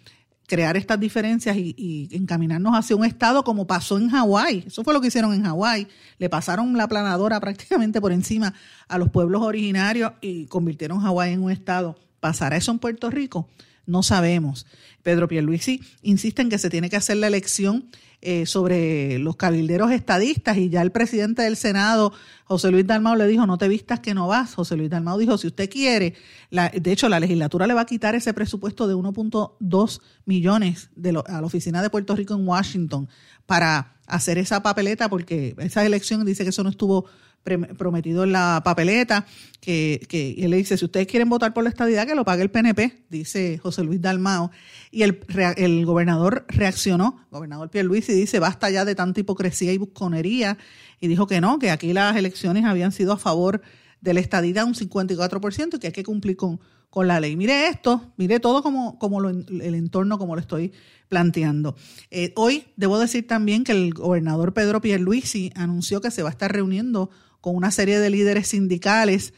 crear 0.51 0.77
estas 0.77 0.99
diferencias 0.99 1.57
y, 1.57 2.09
encaminarnos 2.11 2.75
hacia 2.75 2.97
un 2.97 3.05
estado 3.05 3.45
como 3.45 3.69
pasó 3.69 3.99
en 3.99 4.09
Hawái. 4.09 4.65
Eso 4.67 4.83
fue 4.83 4.93
lo 4.93 5.01
que 5.01 5.07
hicieron 5.07 5.33
en 5.33 5.45
Hawái. 5.45 5.87
Le 6.19 6.29
pasaron 6.29 6.77
la 6.77 6.89
planadora 6.89 7.39
prácticamente 7.39 8.01
por 8.01 8.11
encima 8.11 8.53
a 8.89 8.99
los 8.99 9.11
pueblos 9.11 9.43
originarios 9.43 10.13
y 10.21 10.47
convirtieron 10.47 10.99
Hawái 10.99 11.35
en 11.35 11.45
un 11.45 11.53
estado. 11.53 11.97
¿Pasará 12.19 12.57
eso 12.57 12.73
en 12.73 12.81
Puerto 12.81 13.11
Rico? 13.11 13.49
No 13.87 14.03
sabemos. 14.03 14.67
Pedro 15.05 15.29
Pierluisi 15.29 15.83
insiste 16.03 16.43
en 16.43 16.49
que 16.49 16.59
se 16.59 16.69
tiene 16.69 16.91
que 16.91 16.97
hacer 16.97 17.19
la 17.19 17.29
elección 17.29 17.85
eh, 18.23 18.45
sobre 18.45 19.19
los 19.19 19.37
cabilderos 19.37 19.91
estadistas 19.93 20.59
y 20.59 20.69
ya 20.69 20.83
el 20.83 20.93
presidente 20.93 21.43
del 21.43 21.57
Senado, 21.57 22.13
José 22.45 22.71
Luis 22.71 22.87
Dalmau, 22.87 23.17
le 23.17 23.27
dijo, 23.27 23.47
no 23.47 23.57
te 23.57 23.67
vistas 23.67 24.01
que 24.01 24.13
no 24.13 24.29
vas. 24.29 24.55
José 24.55 24.77
Luis 24.77 24.91
Dalmau 24.91 25.19
dijo, 25.19 25.39
si 25.39 25.47
usted 25.47 25.71
quiere, 25.71 26.15
de 26.51 26.93
hecho 26.93 27.09
la 27.09 27.19
legislatura 27.19 27.67
le 27.67 27.75
va 27.75 27.83
a 27.83 27.87
quitar 27.87 28.15
ese 28.15 28.35
presupuesto 28.35 28.87
de 28.87 28.95
1.2 28.95 30.01
millones 30.27 30.91
de 30.97 31.11
a 31.27 31.41
la 31.41 31.47
oficina 31.47 31.83
de 31.83 31.91
Puerto 31.91 32.15
Rico 32.15 32.35
en 32.35 32.47
Washington 32.47 33.09
para 33.47 33.97
hacer 34.07 34.39
esa 34.39 34.63
papeleta 34.63 35.09
porque 35.09 35.55
esa 35.59 35.87
elección 35.87 36.25
dice 36.25 36.43
que 36.43 36.51
eso 36.51 36.63
no 36.63 36.71
estuvo 36.71 37.07
prometido 37.43 38.25
en 38.25 38.33
la 38.33 38.63
papeleta, 38.65 39.27
que, 39.61 40.05
que 40.09 40.35
él 40.39 40.51
le 40.51 40.59
dice, 40.59 40.77
si 40.77 40.85
ustedes 40.85 41.07
quieren 41.07 41.29
votar 41.29 41.53
por 41.55 41.65
la 41.65 41.71
estadidad, 41.71 42.07
que 42.07 42.15
lo 42.15 42.25
pague 42.25 42.43
el 42.43 42.51
PNP, 42.51 43.05
dice 43.09 43.59
José 43.59 43.83
Luis 43.83 44.01
Dalmao. 44.01 44.51
Y 44.91 45.03
el, 45.03 45.25
el 45.57 45.87
gobernador 45.87 46.45
reaccionó, 46.49 47.27
gobernador 47.31 47.71
Luis 47.85 48.09
y 48.09 48.15
dice, 48.15 48.39
basta 48.39 48.71
ya 48.71 48.85
de 48.85 48.95
tanta 48.95 49.21
hipocresía 49.21 49.73
y 49.73 49.79
busconería, 49.79 50.59
y 51.01 51.09
dijo 51.09 51.27
que 51.27 51.41
no, 51.41 51.59
que 51.59 51.71
aquí 51.71 51.93
las 51.93 52.17
elecciones 52.17 52.65
habían 52.65 52.93
sido 52.93 53.13
a 53.13 53.17
favor 53.17 53.63
de 54.01 54.15
la 54.15 54.21
estadidad 54.21 54.65
un 54.65 54.75
54% 54.75 55.77
y 55.77 55.79
que 55.79 55.87
hay 55.89 55.93
que 55.93 56.05
cumplir 56.05 56.37
con, 56.37 56.61
con 56.91 57.07
la 57.07 57.21
ley. 57.21 57.37
Mire 57.37 57.69
esto, 57.69 58.13
mire 58.17 58.41
todo 58.41 58.63
como, 58.63 58.99
como 58.99 59.21
el 59.29 59.75
entorno, 59.75 60.19
como 60.19 60.35
lo 60.35 60.41
estoy 60.41 60.73
planteando. 61.09 61.77
Eh, 62.11 62.33
hoy 62.37 62.65
debo 62.77 62.99
decir 62.99 63.27
también 63.27 63.65
que 63.65 63.73
el 63.73 63.95
gobernador 63.95 64.53
Pedro 64.53 64.81
Pierluisi 64.81 65.53
anunció 65.55 66.01
que 66.01 66.11
se 66.11 66.23
va 66.23 66.29
a 66.29 66.33
estar 66.33 66.53
reuniendo 66.53 67.11
con 67.41 67.57
una 67.57 67.71
serie 67.71 67.99
de 67.99 68.11
líderes 68.11 68.49
sindicales 68.49 69.33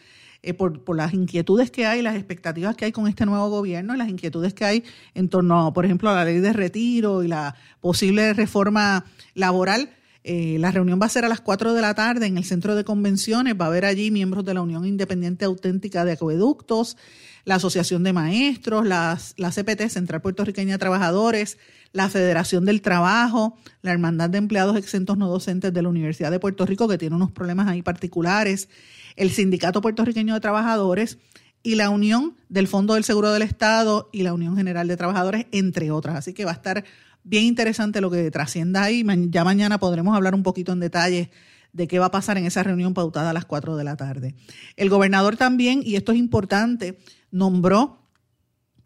eh, 0.45 0.55
por, 0.55 0.97
las 0.97 1.15
inquietudes 1.15 1.71
que 1.71 1.87
hay, 1.87 2.03
las 2.03 2.17
expectativas 2.17 2.75
que 2.75 2.87
hay 2.87 2.93
con 2.93 3.07
este 3.07 3.25
nuevo 3.27 3.49
gobierno 3.49 3.95
y 3.95 3.99
las 3.99 4.09
inquietudes 4.09 4.55
que 4.55 4.65
hay 4.65 4.85
en 5.15 5.29
torno, 5.29 5.73
por 5.73 5.85
ejemplo, 5.85 6.11
a 6.11 6.17
la 6.17 6.25
ley 6.25 6.41
de 6.41 6.53
retiro 6.53 7.23
y 7.23 7.29
la 7.29 7.55
posible 7.81 8.33
reforma 8.33 9.05
laboral. 9.35 9.91
Eh, 10.25 10.57
la 10.59 10.73
reunión 10.73 11.01
va 11.01 11.07
a 11.07 11.11
ser 11.11 11.25
a 11.25 11.29
las 11.29 11.41
4 11.41 11.75
de 11.75 11.81
la 11.81 11.95
tarde 11.95 12.27
en 12.27 12.39
el 12.39 12.45
centro 12.45 12.75
de 12.75 12.83
convenciones. 12.83 13.55
Va 13.61 13.67
a 13.67 13.69
haber 13.69 13.85
allí 13.85 14.11
miembros 14.11 14.45
de 14.45 14.55
la 14.55 14.63
Unión 14.63 14.85
Independiente 14.85 15.45
Auténtica 15.45 16.05
de 16.05 16.13
Acueductos, 16.13 16.97
la 17.45 17.57
Asociación 17.57 18.03
de 18.03 18.13
Maestros, 18.13 18.85
las, 18.85 19.35
la 19.37 19.51
CPT, 19.51 19.89
Central 19.91 20.23
Puertorriqueña 20.23 20.73
de 20.73 20.79
Trabajadores, 20.79 21.57
la 21.93 22.09
Federación 22.09 22.65
del 22.65 22.81
Trabajo, 22.81 23.57
la 23.83 23.93
Hermandad 23.93 24.31
de 24.31 24.39
Empleados 24.39 24.77
Exentos 24.77 25.19
No 25.19 25.29
Docentes 25.29 25.73
de 25.73 25.83
la 25.83 25.89
Universidad 25.89 26.31
de 26.31 26.41
Puerto 26.41 26.67
Rico, 26.67 26.89
que 26.89 26.99
tiene 26.99 27.17
unos 27.17 27.31
problemas 27.31 27.69
ahí 27.69 27.83
particulares, 27.83 28.69
el 29.17 29.31
Sindicato 29.31 29.81
Puertorriqueño 29.81 30.35
de 30.35 30.41
Trabajadores 30.41 31.19
y 31.63 31.75
la 31.75 31.91
Unión 31.91 32.35
del 32.49 32.67
Fondo 32.67 32.95
del 32.95 33.05
Seguro 33.05 33.31
del 33.33 33.43
Estado 33.43 34.09
y 34.13 34.23
la 34.23 34.33
Unión 34.33 34.57
General 34.57 34.89
de 34.89 34.97
Trabajadores, 34.97 35.47
entre 35.53 35.91
otras. 35.91 36.17
Así 36.17 36.33
que 36.33 36.45
va 36.45 36.53
a 36.53 36.55
estar 36.55 36.85
bien 37.25 37.45
interesante 37.45 38.01
lo 38.01 38.11
que 38.11 38.31
trascienda 38.31 38.83
ahí. 38.83 39.05
Ya 39.29 39.45
mañana 39.45 39.79
podremos 39.79 40.17
hablar 40.17 40.35
un 40.35 40.43
poquito 40.43 40.73
en 40.73 40.81
detalle 40.81 41.31
de 41.73 41.89
qué 41.89 41.99
va 41.99 42.07
a 42.07 42.11
pasar 42.11 42.37
en 42.37 42.47
esa 42.47 42.63
reunión 42.63 42.95
pautada 42.95 43.31
a 43.31 43.33
las 43.33 43.45
4 43.45 43.77
de 43.77 43.85
la 43.85 43.97
tarde. 43.97 44.35
El 44.77 44.91
gobernador 44.91 45.37
también, 45.37 45.83
y 45.85 45.97
esto 45.97 46.13
es 46.13 46.19
importante, 46.19 46.99
nombró 47.31 48.02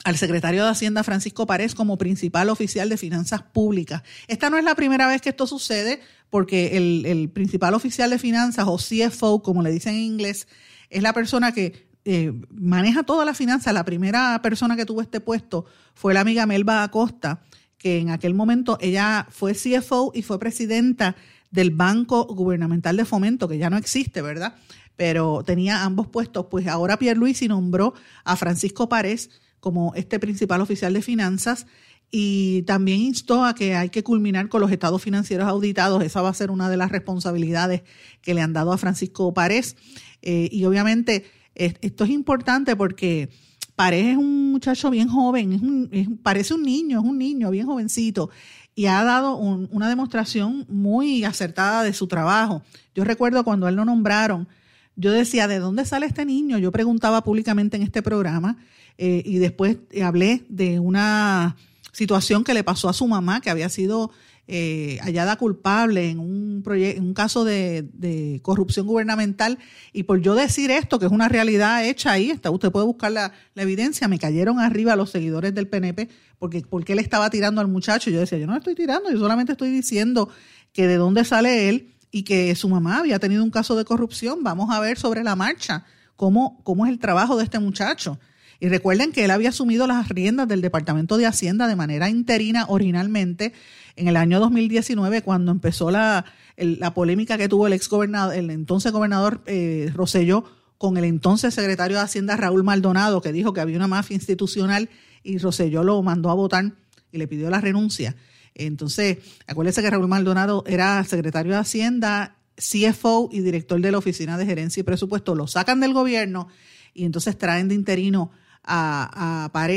al 0.07 0.17
secretario 0.17 0.63
de 0.63 0.71
Hacienda 0.71 1.03
Francisco 1.03 1.49
Párez 1.49 1.75
como 1.75 1.99
principal 1.99 2.49
oficial 2.49 2.89
de 2.89 2.97
finanzas 2.97 3.43
públicas. 3.43 4.05
Esta 4.29 4.51
no 4.51 4.57
es 4.57 4.63
la 4.63 4.77
primera 4.77 5.09
vez 5.09 5.21
que 5.21 5.31
esto 5.31 5.49
sucede, 5.49 5.99
porque 6.31 6.77
el, 6.77 7.29
principal 7.31 7.75
oficial 7.75 8.11
de 8.11 8.21
finanzas, 8.21 8.67
o 8.69 8.77
CFO, 8.77 9.43
como 9.43 9.65
le 9.65 9.73
dicen 9.73 9.95
en 9.95 10.03
inglés, 10.03 10.47
es 10.91 11.03
la 11.03 11.13
persona 11.13 11.51
que 11.51 11.89
eh, 12.05 12.33
maneja 12.53 13.03
todas 13.03 13.27
las 13.27 13.37
finanzas. 13.37 13.75
La 13.75 13.85
primera 13.85 14.41
persona 14.43 14.77
que 14.77 14.87
tuvo 14.87 15.03
este 15.03 15.19
puesto 15.19 15.65
fue 15.93 16.15
la 16.15 16.21
amiga 16.21 16.47
Melba 16.47 16.85
Acosta, 16.85 17.43
que 17.77 17.99
en 17.99 18.11
aquel 18.11 18.33
momento 18.33 18.79
ella 18.81 19.27
fue 19.29 19.55
CFO 19.55 20.13
y 20.15 20.23
fue 20.23 20.39
presidenta 20.39 21.17
del 21.51 21.73
Banco 21.73 22.27
Gubernamental 22.27 22.97
de 22.97 23.07
Fomento, 23.07 23.49
que 23.49 23.59
ya 23.59 23.71
no 23.71 23.77
existe, 23.77 24.23
¿verdad? 24.23 24.55
Pero 24.95 25.43
tenía 25.45 25.83
ambos 25.83 26.07
puestos. 26.07 26.47
Pues 26.49 26.69
ahora 26.69 26.97
Pierre 26.97 27.19
Luis 27.19 27.43
nombró 27.49 27.93
a 28.23 28.37
Francisco 28.37 28.89
Párez 28.89 29.31
como 29.67 29.93
este 29.97 30.21
principal 30.21 30.61
oficial 30.61 30.93
de 30.93 31.03
finanzas 31.03 31.67
y 32.13 32.63
también 32.69 33.01
instó 33.01 33.45
a 33.45 33.53
que 33.53 33.75
hay 33.75 33.89
que 33.89 34.05
culminar 34.05 34.49
con 34.49 34.61
los 34.61 34.71
estados 34.71 35.03
financieros 35.03 35.49
auditados. 35.49 36.05
Esa 36.05 36.23
va 36.23 36.29
a 36.29 36.35
ser 36.35 36.53
una 36.53 36.71
de 36.71 36.77
las 36.77 36.93
responsabilidades 36.93 37.83
que 38.23 38.33
le 38.33 38.43
han 38.43 38.53
dado 38.53 38.73
a 38.73 38.79
Francisco 38.79 39.35
Párez. 39.35 39.75
Eh, 40.23 40.49
y 40.53 40.65
obviamente 40.67 41.25
esto 41.57 42.05
es 42.05 42.11
importante 42.11 42.77
porque 42.77 43.29
Párez 43.75 44.07
es 44.07 44.17
un 44.17 44.53
muchacho 44.53 44.89
bien 44.89 45.09
joven, 45.09 45.89
es 45.91 46.07
parece 46.23 46.55
un 46.55 46.63
niño, 46.63 47.01
es 47.01 47.05
un 47.05 47.19
niño 47.19 47.51
bien 47.51 47.67
jovencito 47.67 48.31
y 48.77 48.87
ha 48.87 49.03
dado 49.03 49.35
una 49.35 49.89
demostración 49.89 50.65
muy 50.69 51.25
acertada 51.25 51.83
de 51.83 51.93
su 51.93 52.07
trabajo. 52.07 52.63
Yo 52.95 53.03
recuerdo 53.03 53.43
cuando 53.43 53.67
él 53.67 53.75
lo 53.75 53.85
nombraron, 53.85 54.47
yo 54.95 55.11
decía, 55.11 55.49
¿de 55.49 55.59
dónde 55.59 55.85
sale 55.85 56.07
este 56.07 56.25
niño? 56.25 56.57
Yo 56.57 56.71
preguntaba 56.71 57.25
públicamente 57.25 57.77
en 57.77 57.83
este 57.83 58.01
programa 58.01 58.59
eh, 58.99 59.23
y 59.25 59.39
después 59.39 59.79
hablé 60.03 60.45
de 60.49 60.79
una 60.81 61.57
situación 61.93 62.45
que 62.45 62.55
le 62.55 62.65
pasó 62.65 62.89
a 62.89 62.93
su 62.93 63.07
mamá, 63.07 63.41
que 63.41 63.51
había 63.51 63.69
sido 63.69 64.11
eh, 64.49 65.01
hallada 65.03 65.35
culpable 65.35 66.09
en 66.09 66.21
un, 66.21 66.63
en 66.69 67.03
un 67.03 67.15
caso 67.15 67.45
de, 67.45 68.39
corrupción 68.43 68.87
gubernamental. 68.87 69.59
Y 69.93 70.05
por 70.05 70.21
yo 70.21 70.37
decir 70.37 70.71
esto, 70.71 70.99
que 70.99 71.07
es 71.07 71.13
una 71.13 71.29
realidad 71.29 71.85
hecha 71.85 72.13
ahí, 72.13 72.31
está, 72.31 72.51
usted 72.51 72.71
puede 72.71 72.87
buscar 72.87 73.11
la, 73.11 73.33
evidencia, 73.57 74.07
me 74.07 74.19
cayeron 74.21 74.61
arriba 74.61 74.95
los 74.95 75.11
seguidores 75.11 75.53
del 75.55 75.67
PNP 75.67 76.09
porque, 76.39 76.63
porque 76.63 76.93
él 76.93 77.01
estaba 77.01 77.29
tirando 77.29 77.61
al 77.61 77.67
muchacho. 77.67 78.11
Yo 78.11 78.21
decía, 78.21 78.39
yo 78.39 78.47
no 78.47 78.53
le 78.53 78.59
estoy 78.59 78.77
tirando, 78.77 79.11
yo 79.11 79.19
solamente 79.19 79.53
estoy 79.53 79.71
diciendo 79.71 80.29
que 80.73 80.87
de 80.87 80.97
dónde 80.97 81.25
sale 81.25 81.69
él 81.69 81.95
y 82.13 82.23
que 82.23 82.55
su 82.55 82.69
mamá 82.69 82.99
había 82.99 83.19
tenido 83.19 83.43
un 83.43 83.51
caso 83.51 83.75
de 83.75 83.85
corrupción. 83.85 84.45
Vamos 84.45 84.71
a 84.71 84.79
ver 84.79 84.97
sobre 84.97 85.25
la 85.25 85.35
marcha 85.35 85.85
cómo, 86.15 86.61
cómo 86.63 86.87
es 86.87 86.93
el 86.93 87.01
trabajo 87.01 87.37
de 87.37 87.43
este 87.43 87.59
muchacho. 87.59 88.21
Y 88.61 88.69
recuerden 88.69 89.13
que 89.13 89.25
él 89.25 89.31
había 89.31 89.51
asumido 89.51 89.87
las 89.87 90.09
riendas 90.09 90.49
del 90.49 90.63
Departamento 90.63 91.17
de 91.17 91.27
Hacienda 91.27 91.69
de 91.69 91.77
manera 91.77 92.09
interina 92.09 92.67
originalmente 92.69 93.53
en 93.97 94.09
el 94.09 94.17
año 94.17 94.41
2019 94.41 95.23
cuando 95.23 95.53
empezó 95.53 95.91
la, 95.91 96.25
la 96.57 96.95
polémica 96.95 97.37
que 97.39 97.49
tuvo 97.49 97.67
el 97.67 97.73
ex 97.73 97.89
gobernador, 97.89 98.35
el 98.35 98.51
entonces 98.51 98.93
gobernador 98.93 99.43
eh, 99.47 99.91
Roselló 99.95 100.45
con 100.79 100.97
el 100.97 101.05
entonces 101.05 101.55
secretario 101.55 101.97
de 101.97 102.03
Hacienda 102.03 102.37
Raúl 102.37 102.65
Maldonado 102.65 103.21
que 103.21 103.33
dijo 103.33 103.53
que 103.53 103.61
había 103.61 103.77
una 103.77 103.89
mafia 103.89 104.15
institucional 104.15 104.89
y 105.23 105.39
Roselló 105.39 105.83
lo 105.83 106.03
mandó 106.03 106.31
a 106.31 106.35
votar 106.35 106.73
y 107.13 107.19
le 107.19 107.29
pidió 107.29 107.51
la 107.51 107.61
renuncia. 107.61 108.17
Entonces, 108.55 109.19
acuérdense 109.47 109.83
que 109.83 109.91
Raúl 109.91 110.09
Maldonado 110.09 110.65
era 110.67 111.03
secretario 111.05 111.53
de 111.53 111.59
Hacienda, 111.59 112.37
CFO 112.57 113.29
y 113.31 113.41
director 113.41 113.81
de 113.81 113.93
la 113.93 113.99
Oficina 113.99 114.39
de 114.39 114.47
Gerencia 114.47 114.81
y 114.81 114.85
Presupuesto. 114.85 115.35
Lo 115.35 115.47
sacan 115.47 115.81
del 115.81 115.93
gobierno 115.93 116.49
y 116.95 117.05
entonces 117.05 117.37
traen 117.37 117.69
de 117.69 117.75
interino 117.75 118.31
a, 118.67 119.49
a. 119.55 119.71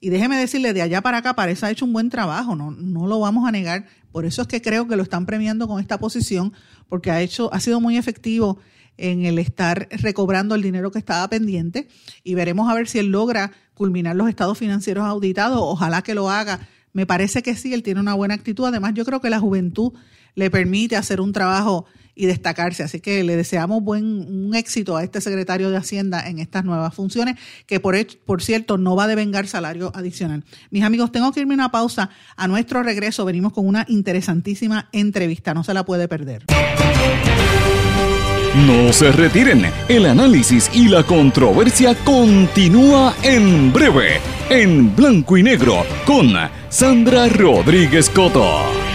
Y 0.00 0.10
déjeme 0.10 0.36
decirle, 0.36 0.72
de 0.72 0.82
allá 0.82 1.00
para 1.00 1.18
acá, 1.18 1.34
Párez 1.34 1.62
ha 1.62 1.70
hecho 1.70 1.84
un 1.84 1.92
buen 1.92 2.10
trabajo, 2.10 2.56
no, 2.56 2.72
no 2.72 3.06
lo 3.06 3.20
vamos 3.20 3.48
a 3.48 3.52
negar. 3.52 3.86
Por 4.10 4.24
eso 4.24 4.42
es 4.42 4.48
que 4.48 4.60
creo 4.60 4.88
que 4.88 4.96
lo 4.96 5.02
están 5.04 5.26
premiando 5.26 5.68
con 5.68 5.80
esta 5.80 5.98
posición, 5.98 6.52
porque 6.88 7.10
ha 7.10 7.20
hecho, 7.20 7.52
ha 7.54 7.60
sido 7.60 7.80
muy 7.80 7.96
efectivo 7.96 8.58
en 8.98 9.24
el 9.24 9.38
estar 9.38 9.88
recobrando 9.90 10.54
el 10.54 10.62
dinero 10.62 10.90
que 10.90 10.98
estaba 10.98 11.28
pendiente 11.28 11.88
y 12.24 12.34
veremos 12.34 12.70
a 12.70 12.74
ver 12.74 12.88
si 12.88 12.98
él 12.98 13.06
logra 13.06 13.52
culminar 13.74 14.16
los 14.16 14.28
estados 14.28 14.58
financieros 14.58 15.04
auditados. 15.04 15.60
Ojalá 15.62 16.02
que 16.02 16.14
lo 16.14 16.30
haga. 16.30 16.60
Me 16.92 17.06
parece 17.06 17.42
que 17.42 17.54
sí, 17.54 17.72
él 17.72 17.82
tiene 17.82 18.00
una 18.00 18.14
buena 18.14 18.34
actitud. 18.34 18.66
Además, 18.66 18.94
yo 18.94 19.04
creo 19.04 19.20
que 19.20 19.30
la 19.30 19.40
juventud 19.40 19.92
le 20.34 20.50
permite 20.50 20.96
hacer 20.96 21.20
un 21.20 21.32
trabajo 21.32 21.86
y 22.14 22.26
destacarse. 22.26 22.82
Así 22.82 23.00
que 23.00 23.24
le 23.24 23.36
deseamos 23.36 23.82
buen 23.82 24.04
un 24.04 24.54
éxito 24.54 24.96
a 24.96 25.04
este 25.04 25.20
secretario 25.20 25.70
de 25.70 25.76
Hacienda 25.76 26.26
en 26.28 26.38
estas 26.38 26.64
nuevas 26.64 26.94
funciones, 26.94 27.36
que 27.66 27.80
por, 27.80 27.94
por 28.24 28.42
cierto 28.42 28.78
no 28.78 28.96
va 28.96 29.04
a 29.04 29.08
devengar 29.08 29.46
salario 29.46 29.92
adicional. 29.94 30.44
Mis 30.70 30.84
amigos, 30.84 31.12
tengo 31.12 31.32
que 31.32 31.40
irme 31.40 31.54
una 31.54 31.70
pausa. 31.70 32.10
A 32.36 32.48
nuestro 32.48 32.82
regreso 32.82 33.24
venimos 33.24 33.52
con 33.52 33.66
una 33.66 33.84
interesantísima 33.88 34.88
entrevista. 34.92 35.54
No 35.54 35.64
se 35.64 35.74
la 35.74 35.84
puede 35.84 36.08
perder. 36.08 36.44
No 38.66 38.92
se 38.92 39.10
retiren, 39.12 39.64
el 39.88 40.04
análisis 40.04 40.70
y 40.74 40.88
la 40.88 41.02
controversia 41.04 41.94
continúa 42.04 43.14
en 43.22 43.72
breve, 43.72 44.20
en 44.50 44.94
blanco 44.94 45.38
y 45.38 45.42
negro, 45.42 45.86
con 46.04 46.34
Sandra 46.68 47.28
Rodríguez 47.28 48.10
Coto. 48.10 48.91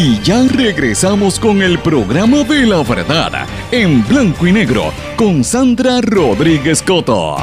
Y 0.00 0.20
ya 0.22 0.46
regresamos 0.46 1.40
con 1.40 1.60
el 1.60 1.80
programa 1.80 2.44
de 2.44 2.64
la 2.66 2.84
verdad, 2.84 3.48
en 3.72 4.06
blanco 4.06 4.46
y 4.46 4.52
negro, 4.52 4.92
con 5.16 5.42
Sandra 5.42 6.00
Rodríguez 6.00 6.84
Coto. 6.84 7.36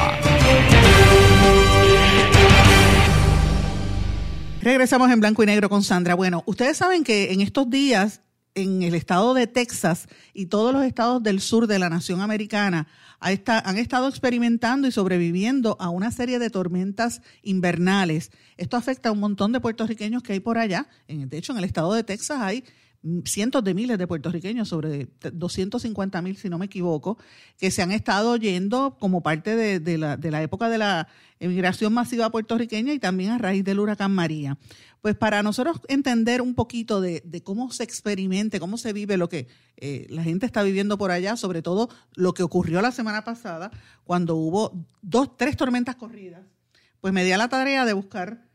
Regresamos 4.62 5.10
en 5.10 5.20
blanco 5.20 5.42
y 5.42 5.46
negro 5.46 5.68
con 5.68 5.82
Sandra. 5.82 6.14
Bueno, 6.14 6.44
ustedes 6.46 6.78
saben 6.78 7.04
que 7.04 7.30
en 7.34 7.42
estos 7.42 7.68
días 7.68 8.22
en 8.56 8.82
el 8.82 8.94
estado 8.94 9.34
de 9.34 9.46
Texas 9.46 10.08
y 10.34 10.46
todos 10.46 10.72
los 10.72 10.82
estados 10.82 11.22
del 11.22 11.40
sur 11.40 11.68
de 11.68 11.78
la 11.78 11.88
nación 11.88 12.20
americana 12.20 12.88
han 13.20 13.78
estado 13.78 14.08
experimentando 14.08 14.88
y 14.88 14.92
sobreviviendo 14.92 15.76
a 15.78 15.90
una 15.90 16.10
serie 16.10 16.38
de 16.38 16.50
tormentas 16.50 17.22
invernales. 17.42 18.30
Esto 18.56 18.76
afecta 18.76 19.10
a 19.10 19.12
un 19.12 19.20
montón 19.20 19.52
de 19.52 19.60
puertorriqueños 19.60 20.22
que 20.22 20.32
hay 20.32 20.40
por 20.40 20.58
allá. 20.58 20.88
De 21.06 21.38
hecho, 21.38 21.52
en 21.52 21.58
el 21.58 21.64
estado 21.64 21.92
de 21.94 22.02
Texas 22.02 22.38
hay 22.40 22.64
cientos 23.24 23.62
de 23.64 23.74
miles 23.74 23.98
de 23.98 24.06
puertorriqueños, 24.06 24.68
sobre 24.68 25.08
250 25.32 26.22
mil 26.22 26.36
si 26.36 26.48
no 26.48 26.58
me 26.58 26.66
equivoco, 26.66 27.18
que 27.58 27.70
se 27.70 27.82
han 27.82 27.92
estado 27.92 28.36
yendo 28.36 28.96
como 28.98 29.22
parte 29.22 29.56
de, 29.56 29.98
la, 29.98 30.16
de 30.16 30.30
la 30.30 30.42
época 30.42 30.68
de 30.68 30.78
la 30.78 31.08
emigración 31.38 31.92
masiva 31.92 32.30
puertorriqueña 32.30 32.92
y 32.92 32.98
también 32.98 33.30
a 33.30 33.38
raíz 33.38 33.64
del 33.64 33.80
huracán 33.80 34.12
María. 34.12 34.58
Pues 35.00 35.14
para 35.14 35.42
nosotros 35.42 35.80
entender 35.88 36.42
un 36.42 36.54
poquito 36.54 37.00
de, 37.00 37.22
cómo 37.44 37.70
se 37.70 37.84
experimente, 37.84 38.58
cómo 38.58 38.76
se 38.76 38.92
vive 38.92 39.16
lo 39.16 39.28
que 39.28 39.46
eh, 39.76 40.06
la 40.10 40.22
gente 40.22 40.46
está 40.46 40.62
viviendo 40.62 40.98
por 40.98 41.10
allá, 41.10 41.36
sobre 41.36 41.62
todo 41.62 41.88
lo 42.14 42.34
que 42.34 42.42
ocurrió 42.42 42.80
la 42.80 42.92
semana 42.92 43.22
pasada, 43.22 43.70
cuando 44.04 44.36
hubo 44.36 44.86
dos, 45.02 45.36
tres 45.36 45.56
tormentas 45.56 45.96
corridas, 45.96 46.42
pues 47.00 47.12
me 47.12 47.24
di 47.24 47.32
a 47.32 47.38
la 47.38 47.48
tarea 47.48 47.84
de 47.84 47.92
buscar 47.92 48.45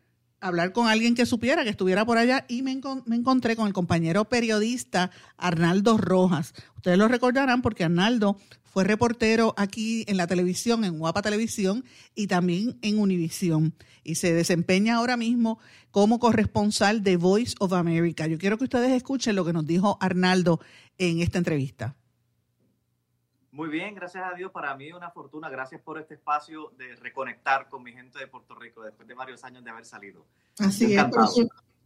hablar 0.42 0.74
con 0.74 0.88
alguien 0.88 1.16
que 1.16 1.26
supiera, 1.26 1.64
que 1.64 1.70
estuviera 1.70 2.04
por 2.06 2.18
allá, 2.18 2.46
y 2.50 2.64
me, 2.64 2.72
encontré 2.72 3.56
con 3.56 3.68
el 3.68 3.74
compañero 3.74 4.26
periodista 4.26 5.12
Arnaldo 5.38 5.98
Rojas. 5.98 6.54
Ustedes 6.76 6.98
lo 6.98 7.08
recordarán 7.08 7.62
porque 7.62 7.84
Arnaldo 7.84 8.38
fue 8.64 8.84
reportero 8.84 9.54
aquí 9.56 10.04
en 10.08 10.18
la 10.18 10.28
televisión, 10.28 10.84
en 10.84 10.98
Guapa 10.98 11.22
Televisión, 11.22 11.86
y 12.16 12.28
también 12.28 12.78
en 12.82 13.00
Univisión. 13.00 13.74
Y 14.04 14.16
se 14.16 14.34
desempeña 14.34 14.96
ahora 14.96 15.16
mismo 15.16 15.60
como 15.92 16.20
corresponsal 16.20 17.04
de 17.04 17.18
Voice 17.18 17.56
of 17.60 17.74
America. 17.74 18.28
Yo 18.28 18.38
quiero 18.38 18.58
que 18.58 18.64
ustedes 18.64 18.92
escuchen 18.92 19.36
lo 19.36 19.46
que 19.46 19.54
nos 19.54 19.68
dijo 19.68 19.98
Arnaldo 20.02 20.60
en 20.98 21.22
esta 21.22 21.38
entrevista. 21.38 21.96
Muy 23.52 23.68
bien, 23.68 23.94
gracias 23.94 24.24
a 24.24 24.34
Dios. 24.34 24.52
Para 24.52 24.76
mí 24.76 24.92
una 24.94 25.12
fortuna. 25.12 25.50
Gracias 25.50 25.82
por 25.82 26.00
este 26.00 26.14
espacio 26.14 26.72
de 26.78 26.96
reconectar 26.96 27.68
con 27.68 27.84
mi 27.84 27.92
gente 27.92 28.18
de 28.18 28.28
Puerto 28.28 28.56
Rico 28.56 28.82
después 28.82 29.08
de 29.08 29.14
varios 29.14 29.44
años 29.44 29.64
de 29.64 29.72
haber 29.72 29.86
salido. 29.86 30.26
Así 30.58 30.96
es, 30.96 31.04
pero 31.06 31.28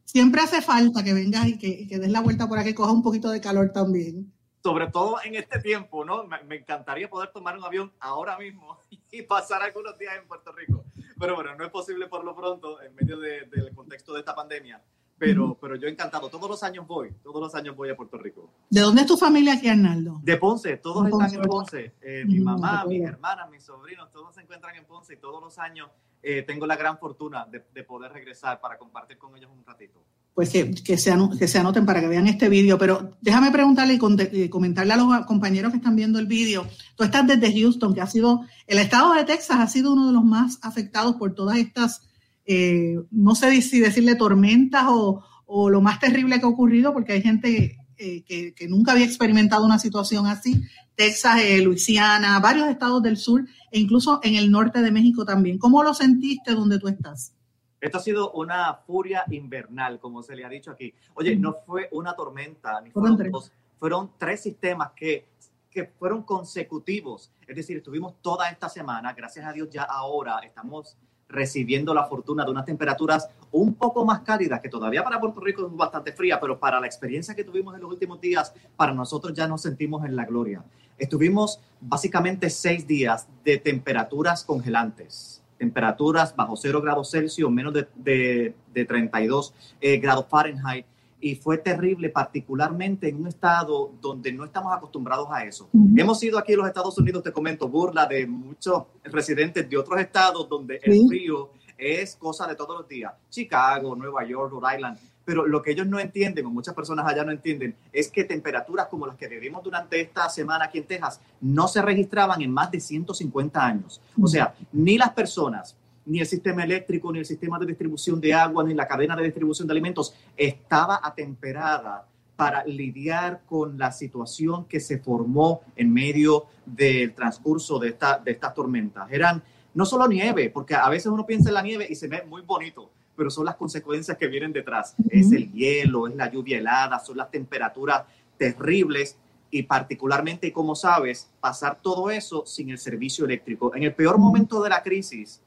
siempre, 0.04 0.42
hace 0.42 0.62
falta 0.62 1.04
que 1.04 1.14
vengas 1.14 1.48
y 1.48 1.58
que, 1.58 1.88
que 1.88 1.98
des 1.98 2.12
la 2.12 2.22
vuelta 2.22 2.48
por 2.48 2.60
aquí, 2.60 2.74
coja 2.76 2.92
un 2.92 3.02
poquito 3.02 3.32
de 3.32 3.42
calor 3.42 3.72
también. 3.72 4.32
Sobre 4.62 4.88
todo 4.88 5.18
en 5.24 5.36
este 5.36 5.60
tiempo, 5.60 6.06
¿no? 6.06 6.26
Me, 6.26 6.56
encantaría 6.56 7.10
poder 7.10 7.30
tomar 7.32 7.58
un 7.58 7.64
avión 7.64 7.92
ahora 8.00 8.38
mismo 8.38 8.80
y 9.12 9.24
pasar 9.24 9.64
algunos 9.64 9.98
días 9.98 10.14
en 10.20 10.28
Puerto 10.28 10.52
Rico. 10.52 10.86
Pero 11.20 11.36
bueno, 11.36 11.56
no 11.56 11.64
es 11.64 11.72
posible 11.72 12.08
por 12.08 12.24
lo 12.24 12.36
pronto 12.36 12.80
en 12.82 12.94
medio 12.94 13.18
del 13.18 13.74
contexto 13.74 14.14
de 14.14 14.20
esta 14.20 14.36
pandemia. 14.36 14.84
Pero, 15.18 15.58
pero 15.60 15.76
yo 15.76 15.88
encantado. 15.88 16.30
Todos 16.30 16.50
los 16.50 16.64
años 16.64 16.86
voy, 16.86 17.12
todos 17.24 17.42
los 17.42 17.56
años 17.56 17.76
voy 17.76 17.90
a 17.90 17.96
Puerto 17.96 18.18
Rico. 18.18 18.50
¿De 18.70 18.82
dónde 18.82 19.02
es 19.02 19.08
tu 19.08 19.16
familia 19.18 19.54
aquí, 19.54 19.70
Arnaldo? 19.70 20.20
De 20.22 20.36
Ponce, 20.38 20.78
todos 20.78 21.08
están 21.08 21.34
en 21.34 21.42
Ponce. 21.42 21.94
Eh, 22.02 22.26
mi 22.26 22.40
mamá, 22.40 22.84
mis 22.86 23.02
hermanas, 23.02 23.50
mis 23.50 23.64
sobrinos, 23.64 24.12
todos 24.12 24.36
se 24.36 24.42
encuentran 24.42 24.76
en 24.76 24.86
Ponce 24.86 25.14
y 25.14 25.18
todos 25.18 25.42
los 25.42 25.58
años 25.58 25.90
eh, 26.22 26.42
tengo 26.42 26.66
la 26.66 26.76
gran 26.76 26.98
fortuna 26.98 27.46
de, 27.46 27.64
de, 27.74 27.84
poder 27.84 28.12
regresar 28.12 28.60
para 28.60 28.78
compartir 28.78 29.18
con 29.18 29.38
ellos 29.38 29.52
un 29.56 29.64
ratito. 29.64 30.04
Pues 30.34 30.50
que, 30.50 30.74
que, 30.74 30.98
se, 30.98 31.14
que 31.38 31.48
se 31.48 31.60
anoten 31.60 31.86
para 31.86 32.02
que 32.02 32.08
vean 32.08 32.28
este 32.28 32.50
vídeo, 32.50 32.78
pero 32.78 33.12
déjame 33.22 33.52
preguntarle 33.52 34.00
y 34.34 34.50
comentarle 34.50 34.94
a 34.94 34.98
los 34.98 35.26
compañeros 35.28 35.72
que 35.72 35.78
están 35.78 35.96
viendo 35.96 36.20
el 36.20 36.26
vídeo. 36.26 36.68
Tú 36.96 37.06
estás 37.06 37.26
desde 37.26 37.58
Houston, 37.58 37.94
que 37.94 38.02
ha 38.02 38.08
sido, 38.08 38.42
el 38.68 38.80
estado 38.80 39.14
de 39.14 39.24
Texas 39.24 39.60
ha 39.60 39.68
sido 39.68 39.94
uno 39.94 40.08
de 40.08 40.14
los 40.14 40.26
más 40.26 40.60
afectados 40.62 41.16
por 41.16 41.34
todas 41.36 41.58
estas 41.58 42.02
eh, 42.46 43.00
no 43.12 43.34
sé 43.36 43.62
si 43.62 43.80
decirle 43.80 44.16
tormentas 44.16 44.86
o, 44.88 45.24
lo 45.70 45.82
más 45.82 46.00
terrible 46.00 46.40
que 46.40 46.46
ha 46.46 46.50
ocurrido, 46.50 46.92
porque 46.92 47.14
hay 47.14 47.22
gente 47.22 47.78
eh, 47.98 48.24
que, 48.24 48.68
nunca 48.68 48.92
había 48.92 49.06
experimentado 49.06 49.66
una 49.66 49.80
situación 49.80 50.28
así. 50.28 50.62
Texas, 50.96 51.42
eh, 51.42 51.62
Luisiana, 51.62 52.40
varios 52.40 52.68
estados 52.68 53.02
del 53.04 53.18
sur 53.18 53.46
e 53.72 53.80
incluso 53.80 54.20
en 54.24 54.36
el 54.36 54.52
norte 54.52 54.82
de 54.82 54.92
México 54.92 55.26
también. 55.26 55.58
¿Cómo 55.58 55.84
lo 55.84 55.94
sentiste 55.94 56.54
donde 56.54 56.80
tú 56.80 56.88
estás? 56.88 57.34
Esto 57.80 57.98
ha 57.98 58.02
sido 58.02 58.32
una 58.32 58.74
furia 58.88 59.24
invernal, 59.30 60.00
como 60.00 60.24
se 60.24 60.36
le 60.36 60.46
ha 60.46 60.50
dicho 60.50 60.72
aquí. 60.72 60.94
Oye, 61.14 61.36
no 61.36 61.54
fue 61.66 61.88
una 61.92 62.16
tormenta, 62.16 62.82
ni 62.82 62.90
fueron, 62.90 63.18
tres. 63.18 63.32
fueron 63.78 64.12
tres 64.18 64.42
sistemas 64.42 64.92
que, 64.96 65.28
que 65.70 65.86
fueron 65.86 66.24
consecutivos. 66.24 67.32
Es 67.48 67.56
decir, 67.56 67.78
estuvimos 67.78 68.16
toda 68.22 68.50
esta 68.50 68.70
semana, 68.70 69.14
gracias 69.14 69.46
a 69.46 69.54
Dios 69.54 69.70
ya 69.70 69.84
ahora 69.84 70.40
estamos 70.40 70.98
recibiendo 71.28 71.94
la 71.94 72.06
fortuna 72.06 72.46
de 72.46 72.52
unas 72.52 72.66
temperaturas 72.66 73.30
un 73.52 73.74
poco 73.76 74.06
más 74.06 74.22
cálidas, 74.22 74.62
que 74.62 74.70
todavía 74.70 75.04
para 75.04 75.20
Puerto 75.20 75.40
Rico 75.40 75.66
es 75.66 75.76
bastante 75.76 76.12
fría, 76.12 76.40
pero 76.40 76.60
para 76.60 76.80
la 76.80 76.88
experiencia 76.88 77.36
que 77.36 77.44
tuvimos 77.44 77.76
en 77.76 77.82
los 77.82 77.92
últimos 77.92 78.22
días, 78.22 78.54
para 78.76 78.94
nosotros 78.94 79.34
ya 79.34 79.48
nos 79.48 79.62
sentimos 79.62 80.06
en 80.06 80.16
la 80.16 80.26
gloria. 80.26 80.64
Estuvimos 80.98 81.60
básicamente 81.82 82.50
seis 82.50 82.88
días 82.88 83.28
de 83.44 83.58
temperaturas 83.58 84.44
congelantes, 84.44 85.44
temperaturas 85.58 86.36
bajo 86.36 86.56
cero 86.56 86.82
grados 86.82 87.12
Celsius, 87.12 87.52
menos 87.52 87.74
de, 87.74 88.54
de, 88.74 88.86
32 88.86 89.54
eh, 89.82 89.98
grados 89.98 90.26
Fahrenheit, 90.30 90.86
y 91.26 91.34
fue 91.34 91.58
terrible, 91.58 92.10
particularmente 92.10 93.10
en 93.10 93.20
un 93.20 93.26
estado 93.26 93.92
donde 94.00 94.32
no 94.32 94.46
estamos 94.46 94.72
acostumbrados 94.72 95.28
a 95.32 95.44
eso. 95.44 95.68
Hemos 95.98 96.20
sido 96.20 96.38
aquí 96.38 96.54
en 96.54 96.60
los 96.60 96.68
Estados 96.68 96.96
Unidos, 97.00 97.24
te 97.24 97.32
comento, 97.32 97.68
burla 97.68 98.06
de 98.06 98.28
muchos 98.28 98.84
residentes 99.06 99.68
de 99.68 99.76
otros 99.76 100.00
estados 100.00 100.48
donde 100.48 100.80
el 100.84 101.08
frío 101.08 101.50
es 101.80 102.16
cosa 102.16 102.46
de 102.46 102.54
todos 102.54 102.78
los 102.78 102.88
días. 102.88 103.12
Chicago, 103.28 103.96
Nueva 103.96 104.24
York, 104.24 104.52
Rhode 104.52 104.76
Island. 104.76 105.00
Pero 105.26 105.48
lo 105.48 105.64
que 105.64 105.72
ellos 105.72 105.88
no 105.88 106.00
entienden, 106.00 106.46
o 106.46 106.52
muchas 106.52 106.76
personas 106.76 107.08
allá 107.08 107.24
no 107.24 107.32
entienden, 107.32 107.76
es 107.92 108.12
que 108.12 108.26
temperaturas 108.26 108.86
como 108.86 109.08
las 109.08 109.16
que 109.16 109.28
vivimos 109.28 109.64
durante 109.64 110.00
esta 110.00 110.30
semana 110.30 110.66
aquí 110.66 110.78
en 110.78 110.86
Texas 110.86 111.20
no 111.42 111.68
se 111.68 111.82
registraban 111.82 112.40
en 112.44 112.52
más 112.52 112.70
de 112.70 112.80
150 112.80 113.66
años. 113.66 114.00
O 114.22 114.28
sea, 114.28 114.54
ni 114.72 115.00
las 115.00 115.10
personas 115.14 115.76
ni 116.06 116.20
el 116.20 116.26
sistema 116.26 116.64
eléctrico, 116.64 117.12
ni 117.12 117.20
el 117.20 117.26
sistema 117.26 117.60
de 117.60 117.66
distribución 117.66 118.20
de 118.22 118.34
agua, 118.34 118.64
ni 118.64 118.74
la 118.74 118.88
cadena 118.88 119.16
de 119.16 119.24
distribución 119.24 119.68
de 119.68 119.74
alimentos 119.74 120.14
estaba 120.38 121.00
atemperada 121.04 122.08
para 122.36 122.66
lidiar 122.66 123.42
con 123.46 123.78
la 123.78 123.92
situación 123.92 124.66
que 124.66 124.80
se 124.80 125.00
formó 125.00 125.62
en 125.76 125.92
medio 125.94 126.46
del 126.66 127.14
transcurso 127.14 127.80
de, 127.80 127.90
esta, 127.90 128.18
de 128.18 128.32
estas 128.32 128.54
tormentas. 128.54 129.08
Eran 129.12 129.42
no 129.74 129.86
solo 129.86 130.08
nieve, 130.08 130.50
porque 130.50 130.76
a 130.76 130.90
veces 130.90 131.08
uno 131.08 131.26
piensa 131.26 131.50
en 131.50 131.56
la 131.56 131.62
nieve 131.62 131.88
y 131.90 131.96
se 131.96 132.08
ve 132.08 132.24
muy 132.28 132.42
bonito, 132.42 132.90
pero 133.16 133.30
son 133.30 133.46
las 133.46 133.56
consecuencias 133.56 134.18
que 134.18 134.28
vienen 134.28 134.54
detrás. 134.54 134.96
Es 135.10 135.32
el 135.32 135.52
hielo, 135.52 136.08
es 136.08 136.16
la 136.16 136.32
lluvia 136.32 136.58
helada, 136.58 137.00
son 137.00 137.18
las 137.18 137.32
temperaturas 137.32 138.04
terribles 138.38 139.18
y 139.50 139.64
particularmente, 139.64 140.52
como 140.52 140.76
sabes, 140.76 141.30
pasar 141.40 141.80
todo 141.82 142.10
eso 142.10 142.46
sin 142.46 142.70
el 142.70 142.78
servicio 142.78 143.26
eléctrico. 143.26 143.74
En 143.76 143.84
el 143.84 143.94
peor 143.94 144.18
momento 144.18 144.62
de 144.62 144.70
la 144.70 144.84
crisis, 144.84 145.42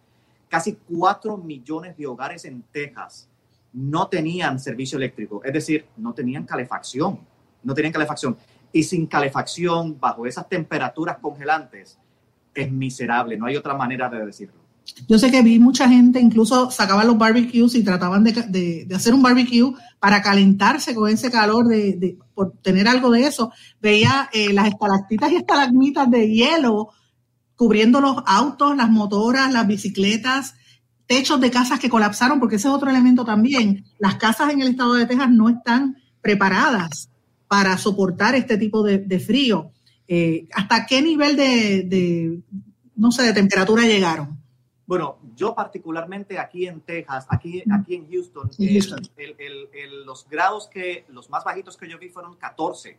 casi 0.49 0.79
4 0.89 1.37
millones 1.37 1.97
de 1.97 2.07
hogares 2.07 2.45
en 2.45 2.63
Texas 2.73 3.29
no 3.73 4.09
tenían 4.09 4.59
servicio 4.59 4.97
eléctrico, 4.97 5.43
es 5.45 5.53
decir, 5.53 5.87
no 5.97 6.13
tenían 6.15 6.45
calefacción, 6.45 7.21
no 7.63 7.75
tenían 7.75 7.93
calefacción. 7.93 8.37
Y 8.73 8.83
sin 8.83 9.07
calefacción, 9.07 9.99
bajo 9.99 10.27
esas 10.27 10.49
temperaturas 10.49 11.19
congelantes, 11.19 11.99
es 12.55 12.73
miserable, 12.73 13.37
no 13.37 13.47
hay 13.47 13.57
otra 13.57 13.75
manera 13.75 14.09
de 14.09 14.25
decirlo. 14.25 14.69
Yo 15.07 15.19
sé 15.19 15.31
que 15.31 15.43
vi 15.43 15.59
mucha 15.59 15.89
gente, 15.89 16.19
incluso 16.19 16.71
sacaban 16.71 17.07
los 17.07 17.19
barbecues 17.19 17.75
y 17.75 17.85
trataban 17.85 18.25
de, 18.25 18.89
hacer 18.95 19.15
un 19.15 19.23
barbecue 19.23 19.73
para 20.01 20.23
calentarse 20.23 20.95
con 20.95 21.11
ese 21.11 21.31
calor, 21.31 21.69
de, 21.69 22.17
por 22.35 22.53
tener 22.63 22.89
algo 22.89 23.11
de 23.11 23.25
eso. 23.25 23.53
Veía 23.81 24.31
eh, 24.33 24.53
las 24.53 24.69
estalactitas 24.69 25.31
y 25.31 25.37
estalagmitas 25.37 26.11
de 26.11 26.31
hielo 26.31 26.89
cubriendo 27.59 28.01
los 28.01 28.23
autos, 28.25 28.77
las 28.77 28.89
motoras, 28.89 29.53
las 29.53 29.67
bicicletas, 29.67 30.55
techos 31.07 31.41
de 31.41 31.51
casas 31.51 31.81
que 31.81 31.91
colapsaron, 31.91 32.39
porque 32.39 32.55
ese 32.55 32.69
es 32.69 32.75
otro 32.75 32.89
elemento 32.89 33.25
también. 33.25 33.85
Las 33.99 34.15
casas 34.15 34.53
en 34.53 34.63
el 34.63 34.69
estado 34.69 34.95
de 34.95 35.07
Texas 35.07 35.29
no 35.29 35.49
están 35.49 35.97
preparadas 36.21 37.11
para 37.49 37.77
soportar 37.77 38.37
este 38.37 38.59
tipo 38.59 38.85
de, 38.85 39.19
frío. 39.19 39.73
Eh, 40.07 40.47
¿Hasta 40.55 40.87
qué 40.87 41.03
nivel 41.03 41.35
de, 41.35 42.41
no 42.95 43.11
sé, 43.11 43.25
de 43.25 43.33
temperatura 43.33 43.83
llegaron? 43.83 44.39
Bueno, 44.87 45.19
yo 45.35 45.53
particularmente 45.53 46.39
aquí 46.39 46.69
en 46.69 46.81
Texas, 46.81 47.27
aquí, 47.29 47.65
aquí 47.73 47.97
en 47.97 48.09
Houston, 48.09 48.49
los 50.07 50.29
grados 50.29 50.69
que, 50.69 51.07
los 51.09 51.29
más 51.29 51.43
bajitos 51.43 51.77
que 51.77 51.91
yo 51.91 51.99
vi 51.99 52.09
fueron 52.09 52.37
14, 52.37 52.97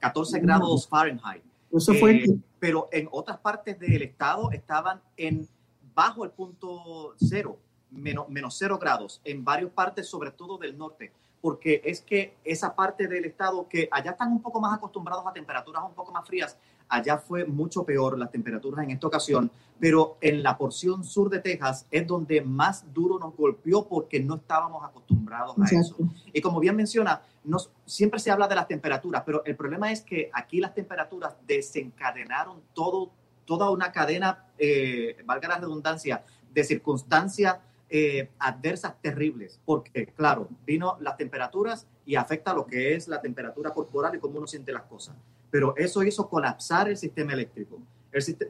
14 0.00 0.40
grados 0.40 0.88
Fahrenheit. 0.88 1.44
Eso 1.72 1.94
fue. 1.94 2.16
Eh, 2.16 2.38
pero 2.58 2.88
en 2.92 3.08
otras 3.10 3.38
partes 3.38 3.78
del 3.78 4.02
estado 4.02 4.50
estaban 4.52 5.00
en 5.16 5.48
bajo 5.94 6.24
el 6.24 6.30
punto 6.30 7.14
cero, 7.16 7.58
menos, 7.90 8.28
menos 8.28 8.56
cero 8.58 8.78
grados, 8.78 9.20
en 9.24 9.44
varias 9.44 9.70
partes, 9.70 10.06
sobre 10.06 10.30
todo 10.30 10.58
del 10.58 10.76
norte 10.76 11.12
porque 11.40 11.80
es 11.84 12.00
que 12.00 12.36
esa 12.44 12.74
parte 12.74 13.08
del 13.08 13.24
estado 13.24 13.66
que 13.68 13.88
allá 13.90 14.12
están 14.12 14.32
un 14.32 14.42
poco 14.42 14.60
más 14.60 14.74
acostumbrados 14.74 15.26
a 15.26 15.32
temperaturas 15.32 15.82
un 15.86 15.94
poco 15.94 16.12
más 16.12 16.26
frías, 16.26 16.56
allá 16.88 17.18
fue 17.18 17.44
mucho 17.46 17.84
peor 17.84 18.18
las 18.18 18.30
temperaturas 18.30 18.84
en 18.84 18.90
esta 18.90 19.06
ocasión, 19.06 19.50
pero 19.78 20.18
en 20.20 20.42
la 20.42 20.58
porción 20.58 21.04
sur 21.04 21.30
de 21.30 21.38
Texas 21.38 21.86
es 21.90 22.06
donde 22.06 22.42
más 22.42 22.92
duro 22.92 23.18
nos 23.18 23.34
golpeó 23.36 23.86
porque 23.86 24.20
no 24.20 24.36
estábamos 24.36 24.84
acostumbrados 24.84 25.56
a 25.58 25.64
eso. 25.64 25.96
Y 26.32 26.40
como 26.40 26.60
bien 26.60 26.76
menciona, 26.76 27.22
nos, 27.44 27.70
siempre 27.86 28.20
se 28.20 28.30
habla 28.30 28.48
de 28.48 28.54
las 28.54 28.68
temperaturas, 28.68 29.22
pero 29.24 29.44
el 29.44 29.56
problema 29.56 29.90
es 29.90 30.02
que 30.02 30.30
aquí 30.32 30.60
las 30.60 30.74
temperaturas 30.74 31.34
desencadenaron 31.46 32.62
todo, 32.74 33.10
toda 33.44 33.70
una 33.70 33.92
cadena, 33.92 34.46
eh, 34.58 35.16
valga 35.24 35.48
la 35.48 35.58
redundancia, 35.58 36.24
de 36.52 36.64
circunstancias 36.64 37.56
eh, 37.88 38.30
adversas 38.38 39.00
terribles, 39.00 39.60
porque 39.64 40.06
claro, 40.06 40.48
vino 40.64 40.96
las 41.00 41.16
temperaturas 41.16 41.86
y 42.06 42.14
afecta 42.14 42.54
lo 42.54 42.66
que 42.66 42.94
es 42.94 43.08
la 43.08 43.20
temperatura 43.20 43.72
corporal 43.72 44.14
y 44.14 44.18
cómo 44.18 44.38
uno 44.38 44.46
siente 44.46 44.72
las 44.72 44.82
cosas. 44.82 45.16
Pero 45.50 45.74
eso 45.76 46.02
hizo 46.02 46.28
colapsar 46.28 46.88
el 46.88 46.96
sistema 46.96 47.32
eléctrico. 47.32 47.80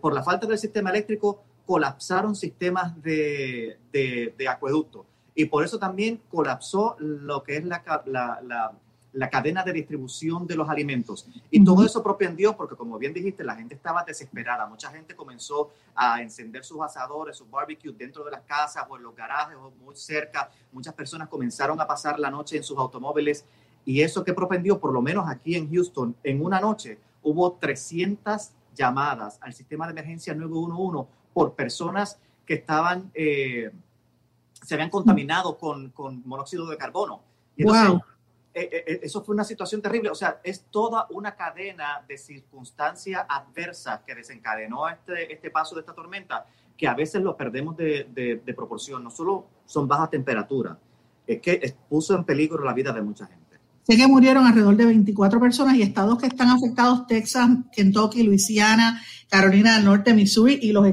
por 0.00 0.12
la 0.12 0.22
falta 0.22 0.46
del 0.46 0.59
sistema 0.59 0.90
eléctrico, 0.90 1.42
colapsaron 1.64 2.35
sistemas 2.35 3.00
de, 3.03 3.79
de, 3.92 4.48
acueducto. 4.48 5.07
Y 5.35 5.47
por 5.47 5.64
eso 5.64 5.79
también 5.79 6.21
colapsó 6.31 6.97
lo 6.99 7.43
que 7.43 7.57
es 7.57 7.64
la, 7.64 7.83
la 8.07 8.73
la 9.12 9.29
cadena 9.29 9.62
de 9.64 9.73
distribución 9.73 10.47
de 10.47 10.55
los 10.57 10.69
alimentos. 10.69 11.27
Y 11.51 11.64
todo 11.64 11.85
eso 11.85 12.03
propendió 12.03 12.57
porque, 12.57 12.77
como 12.77 12.99
bien 12.99 13.12
dijiste, 13.12 13.43
la 13.43 13.57
gente 13.57 13.75
estaba 13.75 14.05
desesperada. 14.05 14.66
Mucha 14.66 14.90
gente 14.90 15.16
comenzó 15.16 15.71
a 15.95 16.23
encender 16.23 16.64
sus 16.64 16.81
asadores, 16.81 17.37
sus 17.37 17.51
barbecues 17.51 17.97
dentro 17.97 18.25
de 18.25 18.31
las 18.31 18.43
casas 18.43 18.85
o 18.88 18.97
en 18.97 19.03
los 19.03 19.14
garajes 19.14 19.57
o 19.57 19.73
muy 19.85 19.97
cerca. 19.97 20.51
Muchas 20.73 20.95
personas 20.95 21.29
comenzaron 21.29 21.81
a 21.81 21.87
pasar 21.87 22.19
la 22.19 22.31
noche 22.31 22.57
en 22.57 22.62
sus 22.62 22.79
automóviles. 22.79 23.45
Y 23.85 24.03
eso 24.03 24.23
que 24.25 24.35
propendió, 24.35 24.79
por 24.79 24.93
lo 24.93 25.03
menos 25.03 25.29
aquí 25.29 25.57
en 25.57 25.71
Houston, 25.73 26.14
en 26.23 26.45
una 26.45 26.61
noche 26.61 26.99
hubo 27.23 27.53
300 27.53 28.51
llamadas 28.75 29.38
al 29.40 29.53
sistema 29.53 29.87
de 29.87 29.93
emergencia 29.93 30.35
911 30.35 31.11
por 31.33 31.55
personas 31.55 32.19
que 32.47 32.55
estaban, 32.55 33.11
eh, 33.14 33.71
se 34.62 34.75
habían 34.75 34.90
contaminado 34.90 35.57
con, 35.59 35.90
con 35.90 36.23
monóxido 36.27 36.66
de 36.66 36.77
carbono. 36.77 37.23
Y 37.57 37.62
entonces, 37.62 38.01
eh, 38.53 38.68
eh, 38.73 38.85
eh, 38.87 39.01
eso 39.03 39.23
fue 39.23 39.35
una 39.35 39.44
situación 39.44 39.81
terrible. 39.81 40.11
O 40.11 40.14
sea, 40.14 40.40
es 40.42 40.64
toda 40.70 41.07
una 41.11 41.37
cadena 41.37 42.05
de 42.09 42.18
circunstancias 42.18 43.25
adversas 43.29 44.01
que 44.07 44.14
desencadenó 44.14 44.88
este, 44.88 45.33
este 45.33 45.51
paso 45.51 45.75
de 45.75 45.83
esta 45.83 45.94
tormenta, 45.94 46.46
que 46.77 46.88
a 46.88 46.94
veces 46.94 47.23
lo 47.23 47.37
perdemos 47.37 47.77
de, 47.77 48.09
de, 48.12 48.55
proporción. 48.55 49.05
No 49.05 49.11
solo 49.11 49.46
son 49.66 49.87
bajas 49.87 50.11
temperaturas, 50.11 50.77
es 51.27 51.40
que 51.40 51.77
puso 51.88 52.16
en 52.16 52.25
peligro 52.25 52.64
la 52.64 52.73
vida 52.73 52.92
de 52.92 53.03
mucha 53.03 53.27
gente. 53.27 53.40
Sé 53.83 53.96
que 53.96 54.07
murieron 54.07 54.46
alrededor 54.46 54.77
de 54.77 54.87
24 54.87 55.40
personas 55.40 55.75
y 55.77 55.83
estados 55.83 56.18
que 56.18 56.27
están 56.27 56.49
afectados, 56.49 57.07
Texas, 57.07 57.49
Kentucky, 57.73 58.23
Luisiana, 58.23 59.01
Carolina 59.29 59.77
del 59.77 59.85
Norte, 59.85 60.14
Missouri 60.14 60.59
y 60.61 60.73
los, 60.73 60.87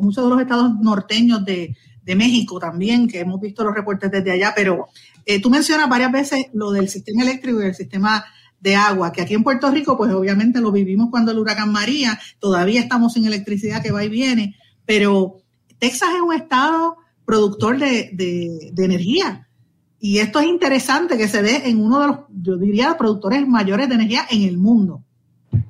muchos 0.00 0.24
de 0.24 0.30
los 0.30 0.40
estados 0.40 0.72
norteños 0.80 1.44
de, 1.44 1.76
de 2.04 2.14
México 2.14 2.58
también, 2.58 3.08
que 3.08 3.20
hemos 3.20 3.40
visto 3.40 3.64
los 3.64 3.74
reportes 3.74 4.10
desde 4.10 4.30
allá, 4.30 4.52
pero 4.54 4.88
eh, 5.26 5.40
tú 5.40 5.50
mencionas 5.50 5.88
varias 5.88 6.12
veces 6.12 6.46
lo 6.52 6.70
del 6.70 6.88
sistema 6.88 7.22
eléctrico 7.22 7.62
y 7.62 7.66
el 7.66 7.74
sistema 7.74 8.24
de 8.60 8.76
agua, 8.76 9.12
que 9.12 9.22
aquí 9.22 9.34
en 9.34 9.44
Puerto 9.44 9.70
Rico, 9.70 9.96
pues 9.96 10.12
obviamente 10.12 10.60
lo 10.60 10.72
vivimos 10.72 11.10
cuando 11.10 11.32
el 11.32 11.38
huracán 11.38 11.70
María, 11.70 12.18
todavía 12.38 12.80
estamos 12.80 13.12
sin 13.12 13.26
electricidad 13.26 13.82
que 13.82 13.92
va 13.92 14.04
y 14.04 14.08
viene, 14.08 14.56
pero 14.86 15.38
Texas 15.78 16.10
es 16.14 16.20
un 16.22 16.32
estado 16.32 16.96
productor 17.24 17.78
de, 17.78 18.10
de, 18.12 18.84
energía. 18.84 19.48
Y 20.00 20.18
esto 20.18 20.40
es 20.40 20.46
interesante 20.46 21.16
que 21.16 21.28
se 21.28 21.42
dé 21.42 21.68
en 21.68 21.80
uno 21.80 22.00
de 22.00 22.06
los, 22.06 22.18
yo 22.42 22.56
diría, 22.56 22.96
productores 22.98 23.46
mayores 23.46 23.88
de 23.88 23.94
energía 23.94 24.26
en 24.30 24.42
el 24.42 24.58
mundo. 24.58 25.02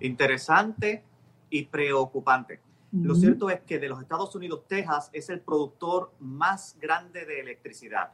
Interesante 0.01 1.03
y 1.51 1.65
preocupante. 1.65 2.61
Lo 2.95 3.15
cierto 3.15 3.51
es 3.51 3.61
que 3.63 3.79
de 3.79 3.89
los 3.89 4.01
Estados 4.01 4.35
Unidos, 4.35 4.63
Texas 4.69 5.11
es 5.13 5.29
el 5.29 5.41
productor 5.41 6.13
más 6.21 6.77
grande 6.81 7.27
de 7.27 7.41
electricidad 7.41 8.13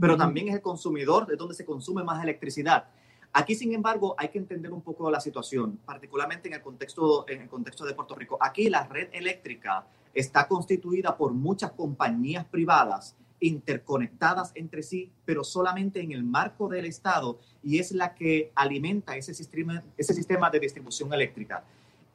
pero 0.00 0.16
también 0.16 0.48
es 0.48 0.54
el 0.54 0.62
consumidor, 0.62 1.26
de 1.26 1.36
donde 1.36 1.54
se 1.54 1.64
consume 1.64 2.04
más 2.04 2.22
electricidad. 2.22 2.84
Aquí, 3.32 3.54
sin 3.54 3.74
embargo, 3.74 4.14
hay 4.16 4.28
que 4.28 4.38
entender 4.38 4.72
un 4.72 4.80
poco 4.80 5.10
la 5.10 5.20
situación, 5.20 5.78
particularmente 5.84 6.48
en 6.48 6.54
el 6.54 6.62
contexto, 6.62 7.28
en 7.28 7.42
el 7.42 7.48
contexto 7.48 7.84
de 7.84 7.94
Puerto 7.94 8.14
Rico. 8.14 8.38
Aquí 8.40 8.70
la 8.70 8.86
red 8.86 9.08
eléctrica 9.12 9.86
está 10.14 10.48
constituida 10.48 11.16
por 11.16 11.32
muchas 11.32 11.72
compañías 11.72 12.46
privadas 12.46 13.16
interconectadas 13.40 14.52
entre 14.54 14.82
sí, 14.82 15.12
pero 15.24 15.44
solamente 15.44 16.00
en 16.00 16.12
el 16.12 16.24
marco 16.24 16.68
del 16.68 16.86
Estado 16.86 17.38
y 17.62 17.78
es 17.78 17.92
la 17.92 18.14
que 18.14 18.50
alimenta 18.54 19.16
ese 19.16 19.34
sistema, 19.34 19.84
ese 19.96 20.14
sistema 20.14 20.50
de 20.50 20.58
distribución 20.58 21.12
eléctrica. 21.12 21.62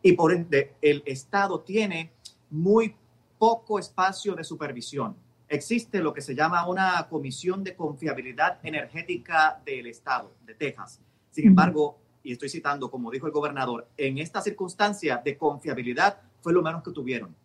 Y 0.04 0.14
por 0.14 0.32
ende, 0.32 0.76
el 0.82 1.02
Estado 1.08 1.62
tiene 1.62 2.12
muy 2.52 2.96
poco 3.40 3.80
espacio 3.80 4.36
de 4.36 4.44
supervisión 4.44 5.16
existe 5.54 6.02
lo 6.02 6.14
que 6.14 6.22
se 6.22 6.36
llama 6.36 6.68
una 6.68 7.08
Comisión 7.10 7.64
de 7.64 7.76
Confiabilidad 7.76 8.60
Energética 8.64 9.62
del 9.66 9.88
Estado 9.88 10.34
de 10.46 10.56
Texas. 10.56 11.00
Sin 11.30 11.48
embargo, 11.48 12.00
y 12.24 12.32
estoy 12.32 12.50
citando, 12.50 12.90
como 12.90 13.12
dijo 13.12 13.28
el 13.28 13.34
gobernador, 13.34 13.88
en 13.98 14.18
esta 14.18 14.42
circunstancia 14.42 15.22
de 15.24 15.38
confiabilidad 15.38 16.22
fue 16.42 16.54
lo 16.54 16.62
menos 16.62 16.84
que 16.84 16.92
tuvieron. 16.92 17.36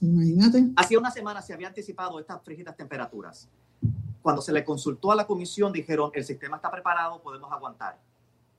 Imagínate. 0.00 0.68
Hacía 0.76 0.98
una 0.98 1.10
semana 1.10 1.42
se 1.42 1.52
había 1.52 1.68
anticipado 1.68 2.18
estas 2.20 2.42
frígidas 2.42 2.76
temperaturas. 2.76 3.48
Cuando 4.22 4.40
se 4.40 4.52
le 4.52 4.64
consultó 4.64 5.12
a 5.12 5.16
la 5.16 5.26
comisión, 5.26 5.72
dijeron, 5.72 6.10
el 6.14 6.24
sistema 6.24 6.56
está 6.56 6.70
preparado, 6.70 7.20
podemos 7.20 7.50
aguantar. 7.52 7.98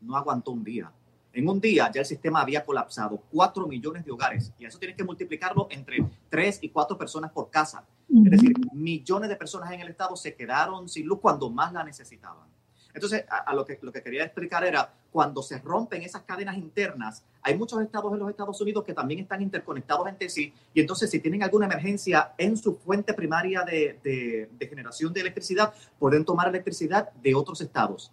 No 0.02 0.15
aguantó 0.15 0.52
un 0.52 0.63
día. 0.63 0.91
En 1.32 1.48
un 1.48 1.62
día 1.62 1.92
ya 1.94 2.02
el 2.02 2.06
sistema 2.06 2.42
había 2.42 2.65
colapsado, 2.65 3.22
cuatro 3.32 3.68
millones 3.68 4.04
de 4.04 4.12
hogares, 4.12 4.52
y 4.58 4.65
eso 4.65 4.80
tienes 4.80 4.98
que 4.98 5.04
multiplicarlo 5.04 5.68
entre 5.70 6.04
tres 6.30 6.60
y 6.62 6.70
cuatro 6.70 6.98
personas 6.98 7.32
por 7.32 7.50
casa. 7.50 7.84
Es 8.10 8.32
decir, 8.32 8.54
millones 8.74 9.30
de 9.30 9.36
personas 9.36 9.72
en 9.72 9.82
el 9.82 9.89
estado 9.89 10.15
se 10.15 10.34
quedaron 10.34 10.89
sin 10.89 11.06
luz 11.06 11.20
cuando 11.22 11.50
más 11.50 11.72
la 11.72 11.84
necesitaban. 11.84 12.48
Entonces, 12.92 13.24
a, 13.30 13.54
lo, 13.54 13.63
que, 13.63 13.78
lo 13.84 13.92
que 13.92 14.02
quería 14.02 14.24
explicar 14.24 14.63
era, 14.63 14.92
cuando 15.12 15.44
se 15.44 15.60
rompen 15.60 16.02
esas 16.02 16.24
cadenas 16.24 16.58
internas, 16.58 17.24
hay 17.44 17.56
muchos 17.56 17.80
estados 17.82 18.12
en 18.12 18.20
los 18.20 18.30
Estados 18.30 18.60
Unidos 18.60 18.84
que 18.84 18.96
también 18.96 19.20
están 19.20 19.44
interconectados 19.44 20.08
entre 20.08 20.28
sí, 20.28 20.52
y 20.74 20.82
entonces 20.82 21.12
si 21.12 21.20
tienen 21.20 21.44
alguna 21.44 21.68
emergencia 21.68 22.34
en 22.38 22.58
su 22.58 22.76
fuente 22.76 23.13
primaria 23.13 23.63
de, 23.63 24.00
de, 24.04 24.50
de 24.58 24.68
generación 24.68 25.13
de 25.13 25.22
electricidad, 25.22 25.72
pueden 26.00 26.26
tomar 26.26 26.48
electricidad 26.48 27.12
de 27.13 27.36
otros 27.36 27.62
estados. 27.62 28.12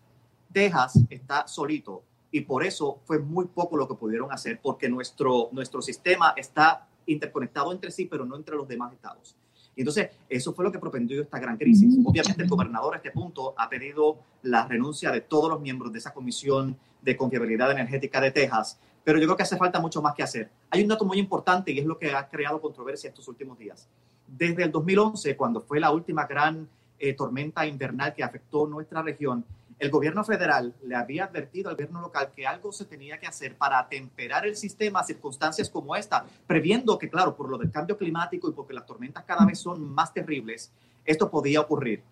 Texas 0.52 1.00
está 1.08 1.46
solito 1.46 2.02
y 2.30 2.42
por 2.42 2.64
eso 2.64 3.00
fue 3.04 3.18
muy 3.18 3.46
poco 3.46 3.76
lo 3.76 3.88
que 3.88 3.94
pudieron 3.94 4.32
hacer, 4.32 4.60
porque 4.60 4.88
nuestro, 4.88 5.48
nuestro 5.52 5.80
sistema 5.80 6.34
está 6.36 6.88
interconectado 7.06 7.72
entre 7.72 7.90
sí, 7.90 8.06
pero 8.06 8.24
no 8.24 8.36
entre 8.36 8.56
los 8.56 8.66
demás 8.66 8.92
estados. 8.92 9.36
Y 9.76 9.82
entonces, 9.82 10.10
eso 10.28 10.54
fue 10.54 10.64
lo 10.64 10.72
que 10.72 10.78
propendió 10.78 11.20
esta 11.20 11.38
gran 11.38 11.58
crisis. 11.58 11.94
Obviamente, 12.04 12.42
el 12.42 12.48
gobernador 12.48 12.94
a 12.94 12.96
este 12.96 13.10
punto 13.10 13.54
ha 13.58 13.68
pedido 13.68 14.18
la 14.42 14.66
renuncia 14.66 15.10
de 15.12 15.20
todos 15.20 15.50
los 15.50 15.60
miembros 15.60 15.92
de 15.92 15.98
esa 15.98 16.14
comisión 16.14 16.76
de 17.02 17.16
confiabilidad 17.16 17.70
energética 17.70 18.20
de 18.20 18.30
Texas, 18.30 18.78
pero 19.04 19.18
yo 19.18 19.26
creo 19.26 19.36
que 19.36 19.42
hace 19.44 19.56
falta 19.56 19.78
mucho 19.78 20.02
más 20.02 20.14
que 20.14 20.22
hacer. 20.22 20.50
Hay 20.70 20.82
un 20.82 20.88
dato 20.88 21.04
muy 21.04 21.18
importante 21.18 21.70
y 21.70 21.78
es 21.78 21.84
lo 21.84 21.98
que 21.98 22.12
ha 22.12 22.28
creado 22.28 22.60
controversia 22.60 23.08
estos 23.08 23.28
últimos 23.28 23.58
días. 23.58 23.86
Desde 24.26 24.64
el 24.64 24.72
2011, 24.72 25.36
cuando 25.36 25.60
fue 25.60 25.78
la 25.78 25.92
última 25.92 26.26
gran 26.26 26.68
eh, 26.98 27.12
tormenta 27.12 27.66
invernal 27.66 28.14
que 28.14 28.24
afectó 28.24 28.66
nuestra 28.66 29.02
región, 29.02 29.44
el 29.78 29.90
gobierno 29.90 30.24
federal 30.24 30.74
le 30.82 30.94
había 30.94 31.24
advertido 31.24 31.68
al 31.68 31.74
gobierno 31.74 32.00
local 32.00 32.30
que 32.34 32.46
algo 32.46 32.72
se 32.72 32.86
tenía 32.86 33.18
que 33.18 33.26
hacer 33.26 33.56
para 33.56 33.78
atemperar 33.78 34.46
el 34.46 34.56
sistema 34.56 35.00
a 35.00 35.04
circunstancias 35.04 35.68
como 35.68 35.94
esta, 35.96 36.24
previendo 36.46 36.98
que, 36.98 37.10
claro, 37.10 37.36
por 37.36 37.50
lo 37.50 37.58
del 37.58 37.70
cambio 37.70 37.98
climático 37.98 38.48
y 38.48 38.52
porque 38.52 38.72
las 38.72 38.86
tormentas 38.86 39.24
cada 39.24 39.44
vez 39.44 39.58
son 39.58 39.82
más 39.82 40.14
terribles, 40.14 40.72
esto 41.04 41.30
podía 41.30 41.60
ocurrir. 41.60 42.02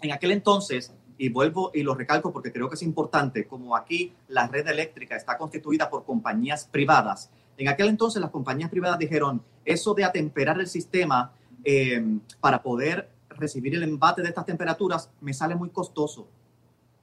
En 0.00 0.12
aquel 0.12 0.30
entonces, 0.30 0.94
y 1.18 1.28
vuelvo 1.28 1.72
y 1.74 1.82
lo 1.82 1.94
recalco 1.94 2.32
porque 2.32 2.52
creo 2.52 2.68
que 2.70 2.76
es 2.76 2.82
importante, 2.82 3.46
como 3.46 3.76
aquí 3.76 4.14
la 4.28 4.46
red 4.46 4.66
eléctrica 4.66 5.16
está 5.16 5.36
constituida 5.36 5.90
por 5.90 6.04
compañías 6.04 6.66
privadas, 6.66 7.30
en 7.58 7.68
aquel 7.68 7.88
entonces 7.88 8.22
las 8.22 8.30
compañías 8.30 8.70
privadas 8.70 8.98
dijeron, 8.98 9.42
eso 9.64 9.92
de 9.92 10.04
atemperar 10.04 10.58
el 10.60 10.68
sistema 10.68 11.32
eh, 11.64 12.02
para 12.40 12.62
poder 12.62 13.10
recibir 13.28 13.74
el 13.74 13.82
embate 13.82 14.22
de 14.22 14.28
estas 14.28 14.46
temperaturas 14.46 15.10
me 15.20 15.34
sale 15.34 15.54
muy 15.54 15.70
costoso 15.70 16.28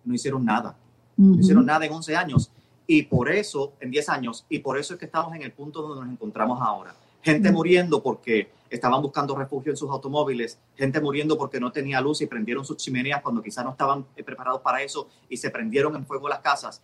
no 0.05 0.13
hicieron 0.13 0.45
nada. 0.45 0.75
No 1.17 1.39
hicieron 1.39 1.65
nada 1.65 1.85
en 1.85 1.93
11 1.93 2.15
años. 2.15 2.51
Y 2.87 3.03
por 3.03 3.31
eso, 3.31 3.73
en 3.79 3.91
10 3.91 4.09
años, 4.09 4.45
y 4.49 4.59
por 4.59 4.77
eso 4.77 4.93
es 4.93 4.99
que 4.99 5.05
estamos 5.05 5.33
en 5.35 5.41
el 5.41 5.51
punto 5.51 5.81
donde 5.81 6.05
nos 6.05 6.13
encontramos 6.13 6.59
ahora. 6.61 6.93
Gente 7.21 7.51
muriendo 7.51 8.03
porque 8.03 8.51
estaban 8.69 9.01
buscando 9.01 9.35
refugio 9.35 9.71
en 9.71 9.77
sus 9.77 9.89
automóviles, 9.89 10.59
gente 10.75 11.01
muriendo 11.01 11.37
porque 11.37 11.59
no 11.59 11.71
tenía 11.71 12.01
luz 12.01 12.21
y 12.21 12.27
prendieron 12.27 12.65
sus 12.65 12.77
chimeneas 12.77 13.21
cuando 13.21 13.41
quizás 13.41 13.63
no 13.63 13.71
estaban 13.71 14.05
eh, 14.15 14.23
preparados 14.23 14.61
para 14.61 14.81
eso 14.83 15.07
y 15.29 15.37
se 15.37 15.49
prendieron 15.49 15.95
en 15.95 16.05
fuego 16.05 16.29
las 16.29 16.39
casas. 16.39 16.81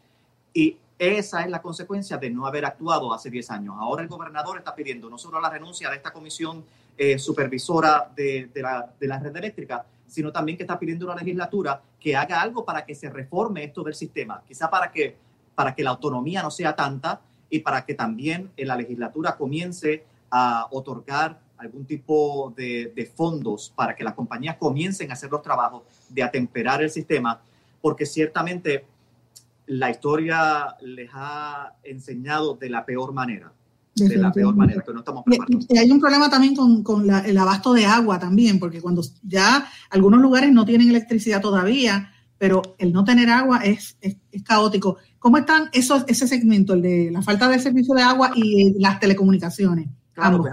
Y 0.53 0.77
esa 0.97 1.41
es 1.41 1.49
la 1.49 1.61
consecuencia 1.61 2.17
de 2.17 2.29
no 2.29 2.45
haber 2.45 2.65
actuado 2.65 3.13
hace 3.13 3.29
10 3.29 3.51
años. 3.51 3.75
Ahora 3.79 4.03
el 4.03 4.07
gobernador 4.07 4.57
está 4.57 4.75
pidiendo 4.75 5.09
no 5.09 5.17
solo 5.17 5.39
la 5.39 5.49
renuncia 5.49 5.89
de 5.89 5.95
esta 5.95 6.11
comisión 6.11 6.63
eh, 6.97 7.17
supervisora 7.17 8.11
de, 8.15 8.49
la, 8.55 8.93
de 8.99 9.07
la 9.07 9.19
red 9.19 9.35
eléctrica, 9.35 9.85
sino 10.07 10.31
también 10.31 10.57
que 10.57 10.63
está 10.63 10.77
pidiendo 10.77 11.05
una 11.05 11.15
legislatura 11.15 11.81
que 12.01 12.15
haga 12.15 12.41
algo 12.41 12.65
para 12.65 12.83
que 12.83 12.95
se 12.95 13.09
reforme 13.09 13.63
esto 13.63 13.83
del 13.83 13.93
sistema, 13.93 14.43
quizá 14.47 14.69
para 14.69 14.91
que, 14.91 15.15
para 15.53 15.75
que 15.75 15.83
la 15.83 15.91
autonomía 15.91 16.41
no 16.41 16.49
sea 16.49 16.75
tanta 16.75 17.21
y 17.49 17.59
para 17.59 17.85
que 17.85 17.93
también 17.93 18.51
en 18.57 18.67
la 18.67 18.75
legislatura 18.75 19.37
comience 19.37 20.03
a 20.31 20.67
otorgar 20.71 21.39
algún 21.57 21.85
tipo 21.85 22.51
de, 22.57 22.91
de 22.95 23.05
fondos 23.05 23.71
para 23.75 23.95
que 23.95 24.03
las 24.03 24.15
compañías 24.15 24.57
comiencen 24.57 25.11
a 25.11 25.13
hacer 25.13 25.29
los 25.29 25.43
trabajos 25.43 25.83
de 26.09 26.23
atemperar 26.23 26.81
el 26.81 26.89
sistema, 26.89 27.39
porque 27.81 28.07
ciertamente 28.07 28.85
la 29.67 29.91
historia 29.91 30.75
les 30.81 31.11
ha 31.13 31.75
enseñado 31.83 32.55
de 32.55 32.69
la 32.69 32.83
peor 32.83 33.13
manera 33.13 33.53
de 33.95 34.17
la 34.17 34.31
peor 34.31 34.55
manera, 34.55 34.81
que 34.85 34.93
no 34.93 34.99
estamos 34.99 35.23
preparados. 35.23 35.65
Y 35.69 35.77
hay 35.77 35.91
un 35.91 35.99
problema 35.99 36.29
también 36.29 36.55
con, 36.55 36.83
con 36.83 37.09
el 37.09 37.37
abasto 37.37 37.73
de 37.73 37.85
agua 37.85 38.19
también, 38.19 38.59
porque 38.59 38.81
cuando 38.81 39.01
ya 39.23 39.67
algunos 39.89 40.21
lugares 40.21 40.51
no 40.51 40.65
tienen 40.65 40.89
electricidad 40.89 41.41
todavía, 41.41 42.11
pero 42.37 42.61
el 42.77 42.91
no 42.91 43.03
tener 43.03 43.29
agua 43.29 43.59
es, 43.63 43.97
es, 44.01 44.17
caótico. 44.43 44.97
¿Cómo 45.19 45.37
están 45.37 45.69
esos, 45.73 46.05
ese 46.07 46.27
segmento, 46.27 46.73
el 46.73 46.81
de 46.81 47.11
la 47.11 47.21
falta 47.21 47.47
de 47.47 47.59
servicio 47.59 47.93
de 47.93 48.01
agua 48.01 48.31
y 48.35 48.79
las 48.79 48.99
telecomunicaciones? 48.99 49.87
Claro, 50.13 50.43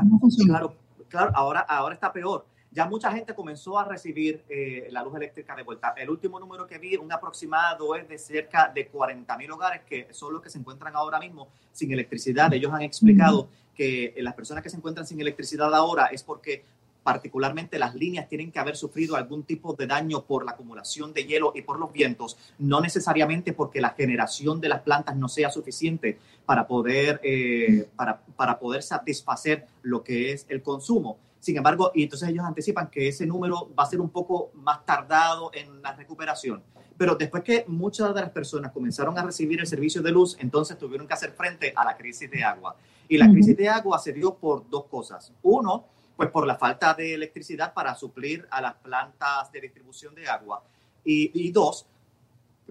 claro, 0.47 0.76
claro, 1.09 1.32
ahora, 1.34 1.61
ahora 1.61 1.95
está 1.95 2.12
peor 2.12 2.47
ya 2.79 2.87
mucha 2.87 3.11
gente 3.11 3.35
comenzó 3.35 3.76
a 3.76 3.85
recibir 3.85 4.45
eh, 4.49 4.87
la 4.93 5.03
luz 5.03 5.16
eléctrica 5.16 5.57
de 5.57 5.64
vuelta. 5.64 5.95
El 5.97 6.11
último 6.11 6.39
número 6.39 6.64
que 6.64 6.79
vi, 6.79 6.95
un 6.95 7.11
aproximado, 7.11 7.97
es 7.97 8.09
de 8.09 8.16
cerca 8.18 8.70
de 8.72 8.87
40 8.87 9.37
mil 9.37 9.51
hogares 9.51 9.83
que 9.83 10.07
son 10.12 10.33
los 10.33 10.41
que 10.41 10.49
se 10.49 10.61
encuentran 10.61 10.95
ahora 10.95 11.18
mismo 11.18 11.49
sin 11.72 11.91
electricidad. 11.93 12.55
Ellos 12.55 12.72
han 12.72 12.83
explicado 12.83 13.49
que 13.74 14.14
las 14.18 14.33
personas 14.35 14.62
que 14.62 14.70
se 14.70 14.76
encuentran 14.76 15.05
sin 15.09 15.20
electricidad 15.20 15.74
ahora 15.74 16.07
es 16.12 16.22
porque 16.22 16.62
particularmente 17.03 17.81
las 17.81 17.97
líneas 17.97 18.29
tienen 18.29 18.53
que 18.53 18.61
haber 18.61 18.76
sufrido 18.76 19.16
algún 19.16 19.43
tipo 19.43 19.74
de 19.74 19.89
daño 19.89 20.22
por 20.22 20.45
la 20.45 20.53
acumulación 20.53 21.12
de 21.12 21.24
hielo 21.24 21.51
y 21.57 21.62
por 21.62 21.81
los 21.81 21.93
vientos, 21.93 22.37
no 22.61 22.81
necesariamente 22.81 23.53
porque 23.55 23.81
la 23.81 23.91
generación 23.91 24.61
de 24.61 24.68
las 24.68 24.83
plantas 24.83 25.16
no 25.16 25.29
sea 25.29 25.51
suficiente 25.51 26.16
para 26.47 26.68
poder, 26.68 27.18
eh, 27.24 27.89
para, 27.97 28.20
para 28.37 28.61
poder 28.61 28.85
satisfacer 28.85 29.66
lo 29.83 30.05
que 30.05 30.31
es 30.31 30.47
el 30.49 30.62
consumo. 30.62 31.18
Sin 31.41 31.57
embargo, 31.57 31.93
y 31.95 32.03
entonces 32.03 32.28
ellos 32.28 32.45
anticipan 32.45 32.91
que 32.91 33.09
ese 33.09 33.26
número 33.26 33.70
va 33.78 33.84
a 33.84 33.86
ser 33.86 34.01
un 34.01 34.11
poco 34.11 34.51
más 34.55 34.84
tardado 34.84 35.51
en 35.55 35.80
la 35.82 35.93
recuperación. 35.93 36.62
Pero 36.97 37.14
después 37.14 37.45
que 37.45 37.64
muchas 37.68 38.12
de 38.12 38.20
las 38.20 38.30
personas 38.30 38.72
comenzaron 38.72 39.16
a 39.16 39.22
recibir 39.22 39.61
el 39.61 39.66
servicio 39.66 40.03
de 40.03 40.11
luz, 40.11 40.36
entonces 40.41 40.76
tuvieron 40.76 41.07
que 41.07 41.14
hacer 41.14 41.30
frente 41.30 41.72
a 41.76 41.84
la 41.84 41.97
crisis 41.97 42.28
de 42.28 42.43
agua. 42.43 42.76
Y 43.09 43.16
la 43.16 43.30
crisis 43.30 43.57
de 43.57 43.68
agua 43.68 43.99
se 43.99 44.12
dio 44.12 44.34
por 44.34 44.68
dos 44.68 44.86
cosas. 44.86 45.32
Uno, 45.43 45.86
pues 46.16 46.30
por 46.30 46.45
la 46.45 46.57
falta 46.57 46.93
de 46.95 47.14
electricidad 47.14 47.72
para 47.72 47.95
suplir 47.95 48.47
a 48.51 48.61
las 48.61 48.74
plantas 48.74 49.53
de 49.53 49.61
distribución 49.61 50.14
de 50.16 50.28
agua. 50.28 50.64
Y, 51.05 51.51
dos, 51.53 51.86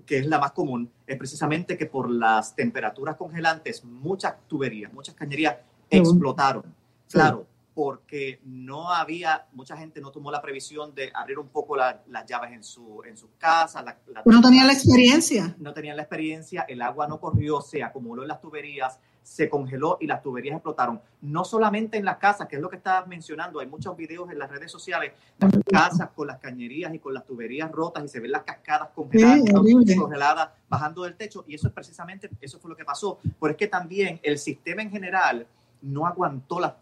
que 0.05 0.19
es 0.19 0.27
la 0.27 0.37
más 0.37 0.51
común, 0.51 0.91
es 1.07 1.17
precisamente 1.17 1.77
que 1.77 1.87
por 1.87 2.11
las 2.11 2.53
temperaturas 2.53 3.15
congelantes, 3.15 3.83
muchas 3.83 4.35
tuberías, 4.47 4.93
muchas 4.93 5.15
cañerías 5.15 5.55
explotaron. 5.89 6.65
Claro, 7.09 7.47
porque 7.77 8.41
no 8.43 8.91
había, 8.91 9.45
mucha 9.53 9.77
gente 9.77 10.01
no 10.01 10.09
tomó 10.09 10.31
la 10.31 10.41
previsión 10.41 10.95
de 10.95 11.11
abrir 11.13 11.37
un 11.37 11.49
poco 11.49 11.77
las 11.77 12.25
llaves 12.25 12.51
en, 12.51 12.63
su, 12.63 13.03
en 13.05 13.15
sus 13.15 13.29
casas. 13.37 13.85
no 14.25 14.41
tenían 14.41 14.65
la 14.65 14.73
experiencia. 14.73 15.55
No 15.59 15.75
tenían 15.75 15.95
la 15.95 16.01
experiencia, 16.01 16.65
el 16.67 16.81
agua 16.81 17.07
no 17.07 17.19
corrió, 17.19 17.61
se 17.61 17.83
acumuló 17.83 18.23
en 18.23 18.29
las 18.29 18.41
tuberías, 18.41 18.99
se 19.21 19.47
congeló 19.47 19.99
y 20.01 20.07
las 20.07 20.23
tuberías 20.23 20.55
explotaron. 20.55 20.99
No 21.21 21.45
solamente 21.45 21.99
en 21.99 22.05
las 22.05 22.17
casas, 22.17 22.47
que 22.47 22.55
es 22.55 22.61
lo 22.63 22.67
que 22.67 22.77
estabas 22.77 23.07
mencionando, 23.07 23.59
hay 23.59 23.67
muchos 23.67 23.95
videos 23.95 24.31
en 24.31 24.39
las 24.39 24.49
redes 24.49 24.71
sociales, 24.71 25.13
las 25.37 25.51
casas 25.71 26.09
con 26.15 26.25
las 26.25 26.39
cañerías 26.39 26.91
y 26.95 26.97
con 26.97 27.13
las 27.13 27.27
tuberías 27.27 27.71
rotas 27.71 28.03
y 28.05 28.07
se 28.07 28.19
ven 28.19 28.31
las 28.31 28.41
cascadas 28.41 28.89
congeladas, 28.95 29.43
congeladas 29.99 30.49
bajando 30.67 31.03
del 31.03 31.15
techo 31.15 31.45
y 31.47 31.53
eso 31.53 31.67
es 31.67 31.73
precisamente, 31.75 32.27
eso 32.41 32.57
fue 32.57 32.71
lo 32.71 32.75
que 32.75 32.85
pasó. 32.85 33.19
Pero 33.39 33.51
es 33.51 33.57
que 33.57 33.67
también 33.67 34.19
el 34.23 34.39
sistema 34.39 34.81
en 34.81 34.89
general 34.89 35.45
no 35.81 36.05
aguantó 36.05 36.59
las, 36.59 36.73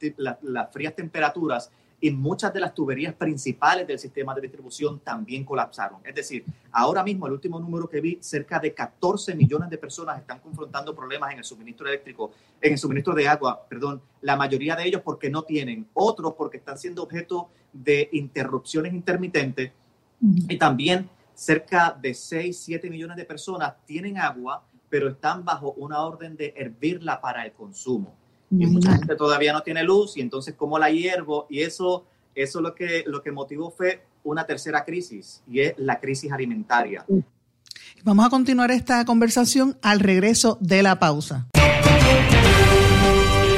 las, 0.42 0.72
frías 0.72 0.96
temperaturas 0.96 1.72
y 2.00 2.12
muchas 2.12 2.54
de 2.54 2.60
las 2.60 2.74
tuberías 2.74 3.14
principales 3.14 3.88
del 3.88 3.98
sistema 3.98 4.36
de 4.36 4.42
distribución 4.42 5.00
también 5.00 5.44
colapsaron. 5.44 6.02
Es 6.04 6.14
decir, 6.14 6.46
ahora 6.72 7.04
mismo 7.04 7.26
el 7.26 7.34
último 7.34 7.60
número 7.60 7.90
que 7.90 8.02
vi, 8.02 8.18
cerca 8.22 8.60
de 8.60 8.74
14 8.74 9.34
millones 9.34 9.70
de 9.70 9.78
personas 9.78 10.20
están 10.20 10.40
confrontando 10.40 10.94
problemas 10.94 11.32
en 11.32 11.40
el 11.40 11.44
suministro 11.44 11.88
eléctrico, 11.88 12.32
en 12.62 12.74
el 12.74 12.78
suministro 12.78 13.14
de 13.14 13.28
agua, 13.28 13.66
perdón, 13.68 14.02
la 14.22 14.36
mayoría 14.36 14.76
de 14.76 14.86
ellos 14.86 15.02
porque 15.04 15.30
no 15.30 15.44
tienen, 15.44 15.88
otros 15.94 16.34
porque 16.38 16.58
están 16.58 16.78
siendo 16.78 17.04
objeto 17.04 17.50
de 17.72 18.10
interrupciones 18.12 18.94
intermitentes. 18.94 19.72
Y 20.22 20.58
también 20.58 21.10
cerca 21.34 21.98
de 22.00 22.14
6, 22.14 22.58
7 22.58 22.90
millones 22.90 23.18
de 23.18 23.26
personas 23.26 23.74
tienen 23.86 24.18
agua, 24.18 24.64
pero 24.90 25.10
están 25.10 25.44
bajo 25.44 25.72
una 25.74 26.02
orden 26.02 26.36
de 26.38 26.54
hervirla 26.56 27.20
para 27.20 27.46
el 27.46 27.52
consumo 27.54 28.16
y 28.60 28.66
mucha 28.66 28.98
gente 28.98 29.16
todavía 29.16 29.54
no 29.54 29.62
tiene 29.62 29.84
luz 29.84 30.18
y 30.18 30.22
entonces 30.22 30.56
cómo 30.56 30.80
la 30.80 30.90
hiervo 30.90 31.48
y 31.50 31.62
eso 31.62 32.06
eso 32.34 32.62
lo 32.62 32.76
que 32.76 33.04
lo 33.08 33.22
que 33.22 33.32
motivó 33.32 33.72
fue 33.72 34.04
una 34.24 34.46
tercera 34.46 34.84
crisis 34.84 35.42
y 35.50 35.62
es 35.62 35.74
la 35.78 36.00
crisis 36.00 36.32
alimentaria. 36.32 37.06
Vamos 38.04 38.26
a 38.26 38.30
continuar 38.30 38.72
esta 38.72 39.04
conversación 39.06 39.78
al 39.82 40.00
regreso 40.00 40.58
de 40.60 40.84
la 40.84 41.00
pausa. 41.00 41.48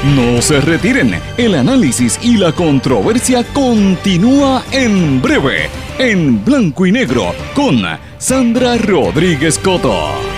No 0.04 0.40
se 0.40 0.60
retiren, 0.60 1.20
el 1.36 1.54
análisis 1.54 2.18
y 2.22 2.36
la 2.36 2.52
controversia 2.52 3.44
continúa 3.52 4.64
en 4.70 5.20
breve, 5.20 5.68
en 5.98 6.42
blanco 6.44 6.86
y 6.86 6.92
negro, 6.92 7.34
con 7.54 7.82
Sandra 8.18 8.78
Rodríguez 8.78 9.58
Coto. 9.58 10.37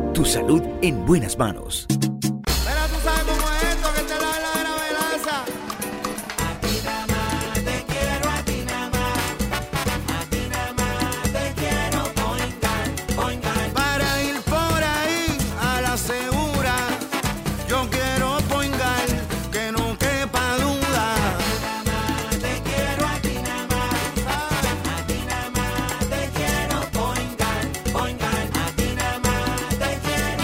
Tu 0.13 0.25
salud 0.25 0.61
en 0.81 1.05
buenas 1.05 1.37
manos. 1.37 1.87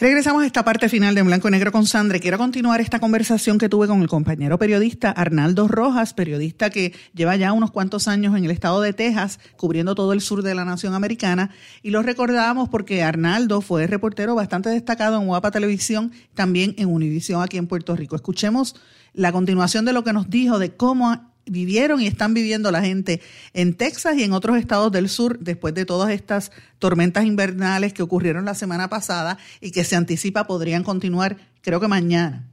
Regresamos 0.00 0.44
a 0.44 0.46
esta 0.46 0.64
parte 0.64 0.88
final 0.88 1.16
de 1.16 1.22
Blanco 1.22 1.48
y 1.48 1.50
Negro 1.50 1.72
con 1.72 1.84
Sandra. 1.84 2.20
Quiero 2.20 2.38
continuar 2.38 2.80
esta 2.80 3.00
conversación 3.00 3.58
que 3.58 3.68
tuve 3.68 3.88
con 3.88 4.00
el 4.00 4.06
compañero 4.06 4.56
periodista 4.56 5.10
Arnaldo 5.10 5.66
Rojas, 5.66 6.14
periodista 6.14 6.70
que 6.70 6.94
lleva 7.14 7.34
ya 7.34 7.52
unos 7.52 7.72
cuantos 7.72 8.06
años 8.06 8.36
en 8.36 8.44
el 8.44 8.52
estado 8.52 8.80
de 8.80 8.92
Texas, 8.92 9.40
cubriendo 9.56 9.96
todo 9.96 10.12
el 10.12 10.20
sur 10.20 10.42
de 10.42 10.54
la 10.54 10.64
nación 10.64 10.94
americana. 10.94 11.50
Y 11.82 11.90
lo 11.90 12.02
recordamos 12.02 12.68
porque 12.68 13.02
Arnaldo 13.02 13.60
fue 13.60 13.88
reportero 13.88 14.36
bastante 14.36 14.68
destacado 14.68 15.20
en 15.20 15.26
Guapa 15.26 15.50
Televisión, 15.50 16.12
también 16.32 16.76
en 16.78 16.86
Univisión 16.86 17.42
aquí 17.42 17.56
en 17.56 17.66
Puerto 17.66 17.96
Rico. 17.96 18.14
Escuchemos 18.14 18.76
la 19.14 19.32
continuación 19.32 19.84
de 19.84 19.94
lo 19.94 20.04
que 20.04 20.12
nos 20.12 20.30
dijo 20.30 20.60
de 20.60 20.76
cómo 20.76 21.28
vivieron 21.50 22.00
y 22.00 22.06
están 22.06 22.34
viviendo 22.34 22.70
la 22.70 22.82
gente 22.82 23.20
en 23.52 23.74
Texas 23.74 24.16
y 24.16 24.24
en 24.24 24.32
otros 24.32 24.56
estados 24.56 24.92
del 24.92 25.08
sur 25.08 25.38
después 25.38 25.74
de 25.74 25.84
todas 25.84 26.10
estas 26.10 26.52
tormentas 26.78 27.24
invernales 27.24 27.92
que 27.92 28.02
ocurrieron 28.02 28.44
la 28.44 28.54
semana 28.54 28.88
pasada 28.88 29.38
y 29.60 29.70
que 29.70 29.84
se 29.84 29.96
anticipa 29.96 30.46
podrían 30.46 30.82
continuar, 30.82 31.36
creo 31.62 31.80
que 31.80 31.88
mañana. 31.88 32.48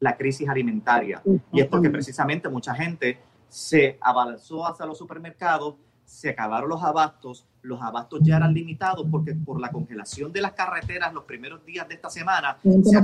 La 0.00 0.16
crisis 0.16 0.48
alimentaria. 0.48 1.22
Y 1.52 1.60
es 1.60 1.66
porque 1.66 1.90
precisamente 1.90 2.48
mucha 2.48 2.74
gente 2.74 3.18
se 3.48 3.98
abalanzó 4.00 4.66
hacia 4.66 4.86
los 4.86 4.98
supermercados, 4.98 5.76
se 6.04 6.30
acabaron 6.30 6.68
los 6.68 6.82
abastos, 6.82 7.46
los 7.62 7.82
abastos 7.82 8.20
ya 8.22 8.36
eran 8.36 8.54
limitados 8.54 9.06
porque 9.10 9.34
por 9.34 9.60
la 9.60 9.70
congelación 9.70 10.32
de 10.32 10.40
las 10.40 10.52
carreteras 10.52 11.12
los 11.12 11.24
primeros 11.24 11.64
días 11.64 11.88
de 11.88 11.94
esta 11.94 12.08
semana 12.10 12.58
se 12.62 12.96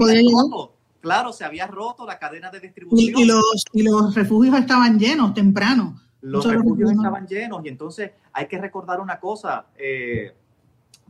Claro, 1.02 1.32
se 1.32 1.44
había 1.44 1.66
roto 1.66 2.06
la 2.06 2.16
cadena 2.16 2.48
de 2.48 2.60
distribución. 2.60 3.20
Y, 3.20 3.24
los, 3.24 3.64
y 3.72 3.82
los 3.82 4.14
refugios 4.14 4.56
estaban 4.56 5.00
llenos 5.00 5.34
temprano. 5.34 6.00
Los 6.20 6.44
refugios 6.46 6.92
estaban 6.92 7.26
llenos 7.26 7.64
y 7.64 7.68
entonces 7.68 8.12
hay 8.32 8.46
que 8.46 8.56
recordar 8.56 9.00
una 9.00 9.18
cosa, 9.18 9.66
eh, 9.76 10.32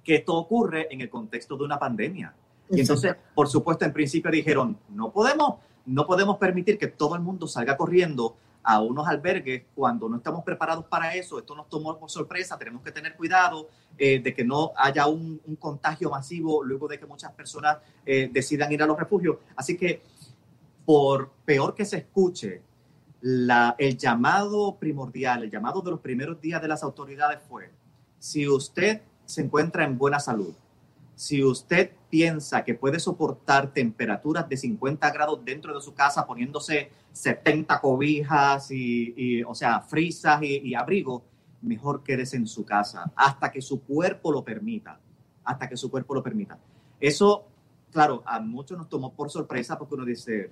que 0.02 0.14
esto 0.16 0.34
ocurre 0.34 0.88
en 0.90 1.02
el 1.02 1.10
contexto 1.10 1.58
de 1.58 1.64
una 1.64 1.78
pandemia. 1.78 2.34
Y 2.70 2.80
entonces, 2.80 3.14
por 3.34 3.48
supuesto, 3.48 3.84
en 3.84 3.92
principio 3.92 4.30
dijeron, 4.30 4.78
no 4.88 5.12
podemos, 5.12 5.56
no 5.84 6.06
podemos 6.06 6.38
permitir 6.38 6.78
que 6.78 6.86
todo 6.86 7.14
el 7.14 7.20
mundo 7.20 7.46
salga 7.46 7.76
corriendo 7.76 8.34
a 8.64 8.80
unos 8.80 9.06
albergues 9.08 9.64
cuando 9.74 10.08
no 10.08 10.16
estamos 10.16 10.44
preparados 10.44 10.84
para 10.86 11.14
eso. 11.14 11.38
Esto 11.38 11.54
nos 11.54 11.68
tomó 11.68 11.98
por 11.98 12.10
sorpresa, 12.10 12.58
tenemos 12.58 12.82
que 12.82 12.92
tener 12.92 13.16
cuidado 13.16 13.68
eh, 13.98 14.20
de 14.20 14.34
que 14.34 14.44
no 14.44 14.72
haya 14.76 15.06
un, 15.06 15.40
contagio 15.58 16.10
masivo 16.10 16.62
luego 16.62 16.88
de 16.88 16.98
que 16.98 17.06
muchas 17.06 17.32
personas 17.32 17.78
eh, 18.06 18.30
decidan 18.32 18.72
ir 18.72 18.82
a 18.82 18.86
los 18.86 18.98
refugios. 18.98 19.36
Así 19.56 19.76
que, 19.76 20.02
por 20.84 21.30
peor 21.44 21.74
que 21.74 21.84
se 21.84 21.98
escuche, 21.98 22.62
la, 23.20 23.76
el 23.78 23.96
llamado 23.96 24.76
primordial, 24.76 25.44
el 25.44 25.50
llamado 25.50 25.80
de 25.80 25.92
los 25.92 26.00
primeros 26.00 26.40
días 26.40 26.60
de 26.60 26.68
las 26.68 26.82
autoridades 26.82 27.40
fue, 27.48 27.70
si 28.18 28.48
usted 28.48 29.02
se 29.24 29.42
encuentra 29.42 29.84
en 29.84 29.96
buena 29.96 30.18
salud, 30.18 30.54
si 31.14 31.42
usted 31.42 31.92
piensa 32.12 32.62
que 32.62 32.74
puede 32.74 33.00
soportar 33.00 33.72
temperaturas 33.72 34.46
de 34.46 34.58
50 34.58 35.10
grados 35.12 35.42
dentro 35.42 35.74
de 35.74 35.80
su 35.80 35.94
casa 35.94 36.26
poniéndose 36.26 36.90
70 37.10 37.80
cobijas 37.80 38.70
y, 38.70 39.42
o 39.44 39.54
sea, 39.54 39.80
frisas 39.80 40.42
y, 40.42 40.58
y 40.58 40.74
abrigos, 40.74 41.22
mejor 41.62 42.02
quédese 42.02 42.36
en 42.36 42.46
su 42.46 42.66
casa 42.66 43.10
hasta 43.16 43.50
que 43.50 43.62
su 43.62 43.80
cuerpo 43.80 44.30
lo 44.30 44.44
permita, 44.44 45.00
hasta 45.42 45.66
que 45.66 45.78
su 45.78 45.90
cuerpo 45.90 46.14
lo 46.14 46.22
permita. 46.22 46.58
Eso, 47.00 47.46
claro, 47.90 48.22
a 48.26 48.40
muchos 48.40 48.76
nos 48.76 48.90
tomó 48.90 49.14
por 49.14 49.30
sorpresa 49.30 49.78
porque 49.78 49.94
uno 49.94 50.04
dice, 50.04 50.50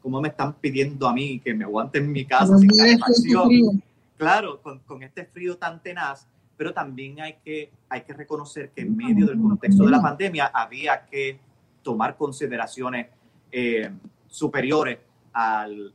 ¿cómo 0.00 0.20
me 0.20 0.28
están 0.28 0.54
pidiendo 0.54 1.08
a 1.08 1.12
mí 1.12 1.40
que 1.40 1.52
me 1.52 1.64
aguante 1.64 1.98
en 1.98 2.12
mi 2.12 2.24
casa 2.26 2.56
sin 2.56 2.68
calefacción? 2.68 3.82
Claro, 4.16 4.62
con, 4.62 4.78
con 4.78 5.02
este 5.02 5.24
frío 5.24 5.58
tan 5.58 5.82
tenaz, 5.82 6.28
pero 6.62 6.72
también 6.72 7.20
hay 7.20 7.38
que, 7.44 7.72
hay 7.88 8.02
que 8.02 8.12
reconocer 8.12 8.70
que 8.70 8.82
en 8.82 8.96
medio 8.96 9.26
del 9.26 9.40
contexto 9.40 9.84
de 9.84 9.90
la 9.90 10.00
pandemia 10.00 10.46
había 10.54 11.06
que 11.06 11.40
tomar 11.82 12.16
consideraciones 12.16 13.08
eh, 13.50 13.90
superiores 14.28 14.98
al, 15.32 15.92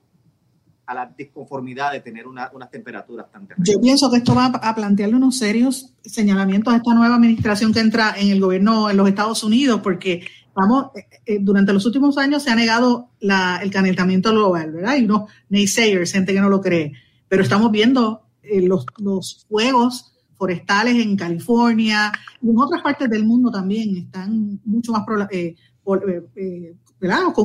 a 0.86 0.94
la 0.94 1.06
disconformidad 1.06 1.94
de 1.94 2.02
tener 2.02 2.28
unas 2.28 2.70
temperaturas 2.70 3.32
tan 3.32 3.48
terribles. 3.48 3.74
Yo 3.74 3.80
pienso 3.80 4.12
que 4.12 4.18
esto 4.18 4.36
va 4.36 4.48
a 4.48 4.76
plantearle 4.76 5.16
unos 5.16 5.38
serios 5.38 5.94
señalamientos 6.04 6.74
a 6.74 6.78
esta 6.78 6.94
nueva 6.94 7.16
administración 7.16 7.72
que 7.72 7.80
entra 7.80 8.16
en 8.18 8.30
el 8.30 8.42
gobierno 8.42 8.90
en 8.90 8.98
los 8.98 9.08
Estados 9.08 9.46
Unidos, 9.46 9.80
porque 9.82 10.28
vamos, 10.54 10.88
eh, 10.98 11.06
eh, 11.28 11.38
durante 11.40 11.72
los 11.72 11.86
últimos 11.86 12.18
años 12.18 12.44
se 12.44 12.52
ha 12.52 12.56
negado 12.56 13.12
la, 13.22 13.62
el 13.64 13.72
calentamiento 13.72 14.32
global, 14.32 14.74
¿verdad? 14.74 14.92
Hay 14.92 15.06
unos 15.06 15.32
naysayers, 15.48 16.12
gente 16.12 16.34
que 16.34 16.42
no 16.42 16.50
lo 16.50 16.60
cree, 16.60 16.92
pero 17.30 17.42
estamos 17.42 17.72
viendo 17.72 18.24
los, 18.44 18.86
los 18.98 19.46
fuegos 19.48 20.17
forestales 20.38 20.96
en 20.96 21.16
California 21.16 22.12
y 22.42 22.50
en 22.50 22.58
otras 22.58 22.82
partes 22.82 23.10
del 23.10 23.26
mundo 23.26 23.52
también 23.52 23.98
están 23.98 24.60
mucho 24.66 24.92
más, 24.92 25.04
eh, 25.32 25.56
eh, 25.86 26.24
eh, 26.36 26.76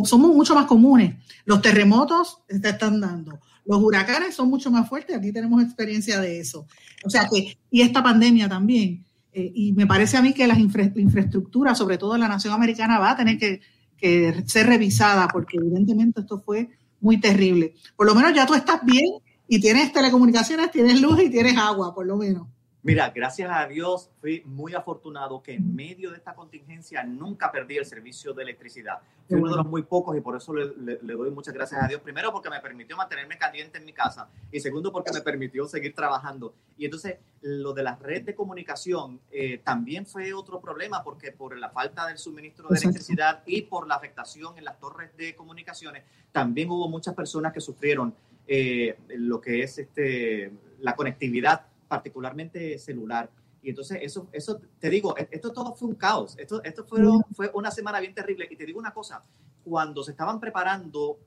Somos 0.04 0.34
mucho 0.34 0.54
más 0.54 0.66
comunes. 0.66 1.16
Los 1.44 1.62
terremotos 1.62 2.38
se 2.48 2.68
están 2.68 3.00
dando. 3.00 3.40
Los 3.64 3.82
huracanes 3.82 4.34
son 4.34 4.48
mucho 4.48 4.70
más 4.70 4.88
fuertes. 4.88 5.16
Aquí 5.16 5.32
tenemos 5.32 5.62
experiencia 5.62 6.20
de 6.20 6.40
eso. 6.40 6.66
O 7.04 7.10
sea 7.10 7.28
que, 7.30 7.56
y 7.70 7.80
esta 7.80 8.02
pandemia 8.02 8.48
también. 8.48 9.04
y 9.34 9.72
me 9.72 9.86
parece 9.86 10.18
a 10.18 10.22
mí 10.22 10.34
que 10.34 10.46
la, 10.46 10.58
infraestructura, 10.58 11.74
sobre 11.74 11.96
todo 11.96 12.14
en 12.14 12.20
la 12.20 12.28
nación 12.28 12.52
americana, 12.52 12.98
va 12.98 13.12
a 13.12 13.16
tener 13.16 13.38
que, 13.38 13.60
que 13.96 14.44
ser 14.46 14.66
revisada 14.66 15.26
porque 15.28 15.56
evidentemente 15.56 16.20
esto 16.20 16.38
fue 16.38 16.68
muy 17.00 17.18
terrible. 17.18 17.74
Por 17.96 18.06
lo 18.06 18.14
menos 18.14 18.34
ya 18.34 18.46
tú 18.46 18.54
estás 18.54 18.84
bien 18.84 19.06
y 19.48 19.60
tienes 19.60 19.92
telecomunicaciones, 19.92 20.70
tienes 20.70 21.00
luz 21.00 21.20
y 21.22 21.30
tienes 21.30 21.56
agua, 21.58 21.94
por 21.94 22.06
lo 22.06 22.16
menos. 22.16 22.46
Mira, 22.84 23.10
gracias 23.10 23.48
a 23.48 23.64
Dios 23.68 24.10
fui 24.20 24.42
muy 24.44 24.74
afortunado 24.74 25.40
que 25.40 25.54
en 25.54 25.72
medio 25.72 26.10
de 26.10 26.16
esta 26.16 26.34
contingencia 26.34 27.04
nunca 27.04 27.52
perdí 27.52 27.76
el 27.76 27.86
servicio 27.86 28.34
de 28.34 28.42
electricidad. 28.42 28.98
Fui 29.28 29.38
uno 29.38 29.52
de 29.52 29.56
los 29.58 29.66
muy 29.66 29.84
pocos 29.84 30.16
y 30.16 30.20
por 30.20 30.36
eso 30.36 30.52
le, 30.52 30.96
doy 31.00 31.30
muchas 31.30 31.54
gracias 31.54 31.80
a 31.80 31.86
Dios. 31.86 32.00
Primero 32.00 32.32
porque 32.32 32.50
me 32.50 32.58
permitió 32.58 32.96
mantenerme 32.96 33.38
caliente 33.38 33.78
en 33.78 33.84
mi 33.84 33.92
casa 33.92 34.28
y 34.50 34.58
segundo 34.58 34.90
porque 34.90 35.12
me 35.12 35.20
permitió 35.20 35.68
seguir 35.68 35.94
trabajando. 35.94 36.56
Y 36.76 36.86
entonces 36.86 37.18
lo 37.40 37.72
de 37.72 37.84
la 37.84 37.94
red 37.94 38.22
de 38.22 38.34
comunicación 38.34 39.20
eh, 39.30 39.58
también 39.58 40.04
fue 40.04 40.34
otro 40.34 40.60
problema 40.60 41.04
porque 41.04 41.30
por 41.30 41.56
la 41.56 41.70
falta 41.70 42.08
del 42.08 42.18
suministro 42.18 42.68
de 42.68 42.80
electricidad 42.80 43.44
y 43.46 43.62
por 43.62 43.86
la 43.86 43.94
afectación 43.94 44.58
en 44.58 44.64
las 44.64 44.80
torres 44.80 45.16
de 45.16 45.36
comunicaciones, 45.36 46.02
también 46.32 46.68
hubo 46.68 46.88
muchas 46.88 47.14
personas 47.14 47.52
que 47.52 47.60
sufrieron 47.60 48.12
eh, 48.48 48.98
lo 49.10 49.40
que 49.40 49.62
es 49.62 49.78
este, 49.78 50.50
la 50.80 50.96
conectividad 50.96 51.66
particularmente 51.92 52.78
celular. 52.78 53.30
Y 53.60 53.68
entonces 53.68 53.98
eso, 54.00 54.30
eso 54.32 54.58
te 54.78 54.88
digo, 54.88 55.14
e, 55.18 55.28
esto 55.30 55.52
todo 55.52 55.74
fue 55.74 55.88
un 55.88 55.94
caos. 55.96 56.34
Esto, 56.38 56.64
esto 56.64 56.86
fueron, 56.86 57.22
fue 57.34 57.50
una 57.52 57.70
semana 57.70 58.00
bien 58.00 58.14
terrible. 58.14 58.48
Y 58.50 58.56
te 58.56 58.64
digo 58.64 58.78
una 58.78 58.94
cosa, 58.94 59.22
cuando 59.62 60.02
se 60.02 60.12
estaban 60.12 60.40
preparando, 60.40 61.18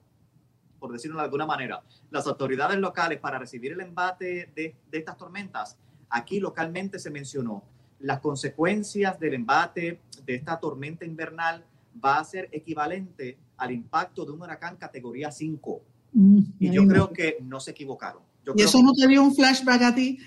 por 0.80 0.91
decirlo 0.91 1.20
de 1.20 1.26
alguna 1.26 1.45
manera, 1.45 1.84
las 2.09 2.26
autoridades 2.26 2.80
locales 2.80 3.20
para 3.20 3.38
recibir 3.38 3.74
el 3.74 3.82
embate 3.82 4.51
de, 4.55 4.76
de 4.89 4.97
estas 4.97 5.18
tormentas, 5.18 5.78
aquí 6.09 6.39
localmente 6.39 6.97
se 6.97 7.11
mencionó 7.11 7.63
las 7.99 8.20
consecuencias 8.22 9.20
del 9.20 9.36
embate 9.36 10.01
de 10.26 10.36
esta 10.36 10.59
tormenta 10.59 11.05
invernal 11.05 11.63
va 12.03 12.18
a 12.18 12.24
ser 12.24 12.49
equivalente 12.51 13.38
al 13.57 13.72
impacto 13.72 14.26
de 14.26 14.32
un 14.32 14.41
huracán 14.41 14.78
categoría 14.78 15.32
5. 15.32 15.82
Mm, 16.13 16.39
y 16.59 16.72
yo 16.72 16.88
creo 16.88 17.11
que 17.11 17.38
no 17.41 17.59
se 17.59 17.72
equivocaron. 17.72 18.24
¿Y 18.56 18.62
eso 18.62 18.82
no 18.82 18.93
te 18.93 19.08
dio 19.08 19.24
un 19.24 19.34
flashback 19.34 19.82
a 19.82 19.96
ti? 19.96 20.20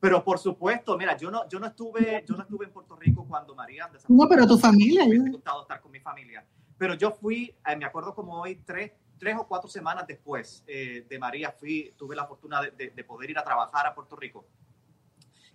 Pero 0.00 0.22
por 0.22 0.38
supuesto, 0.38 0.98
mira, 0.98 1.16
yo 1.16 1.30
no, 1.30 1.48
yo 1.48 1.58
no 1.58 1.66
estuve, 1.66 2.24
yo 2.28 2.36
no 2.36 2.42
estuve 2.42 2.66
en 2.66 2.72
Puerto 2.72 2.96
Rico 2.96 3.24
cuando 3.26 3.54
María. 3.54 3.90
No, 4.08 4.28
pero 4.28 4.46
tu 4.46 4.58
familia. 4.58 5.06
Me 5.06 5.30
gustado 5.30 5.62
estar 5.62 5.80
con 5.80 5.90
mi 5.90 6.00
familia. 6.00 6.44
Pero 6.76 6.94
yo 6.94 7.12
fui, 7.12 7.54
eh, 7.66 7.76
me 7.76 7.84
acuerdo 7.84 8.14
como 8.14 8.40
hoy, 8.40 8.56
tres, 8.66 8.92
tres 9.18 9.36
o 9.38 9.46
cuatro 9.46 9.70
semanas 9.70 10.06
después 10.06 10.62
eh, 10.66 11.06
de 11.08 11.18
María, 11.18 11.52
fui, 11.52 11.94
tuve 11.96 12.16
la 12.16 12.26
fortuna 12.26 12.60
de, 12.60 12.90
de, 12.90 13.04
poder 13.04 13.30
ir 13.30 13.38
a 13.38 13.44
trabajar 13.44 13.86
a 13.86 13.94
Puerto 13.94 14.16
Rico. 14.16 14.44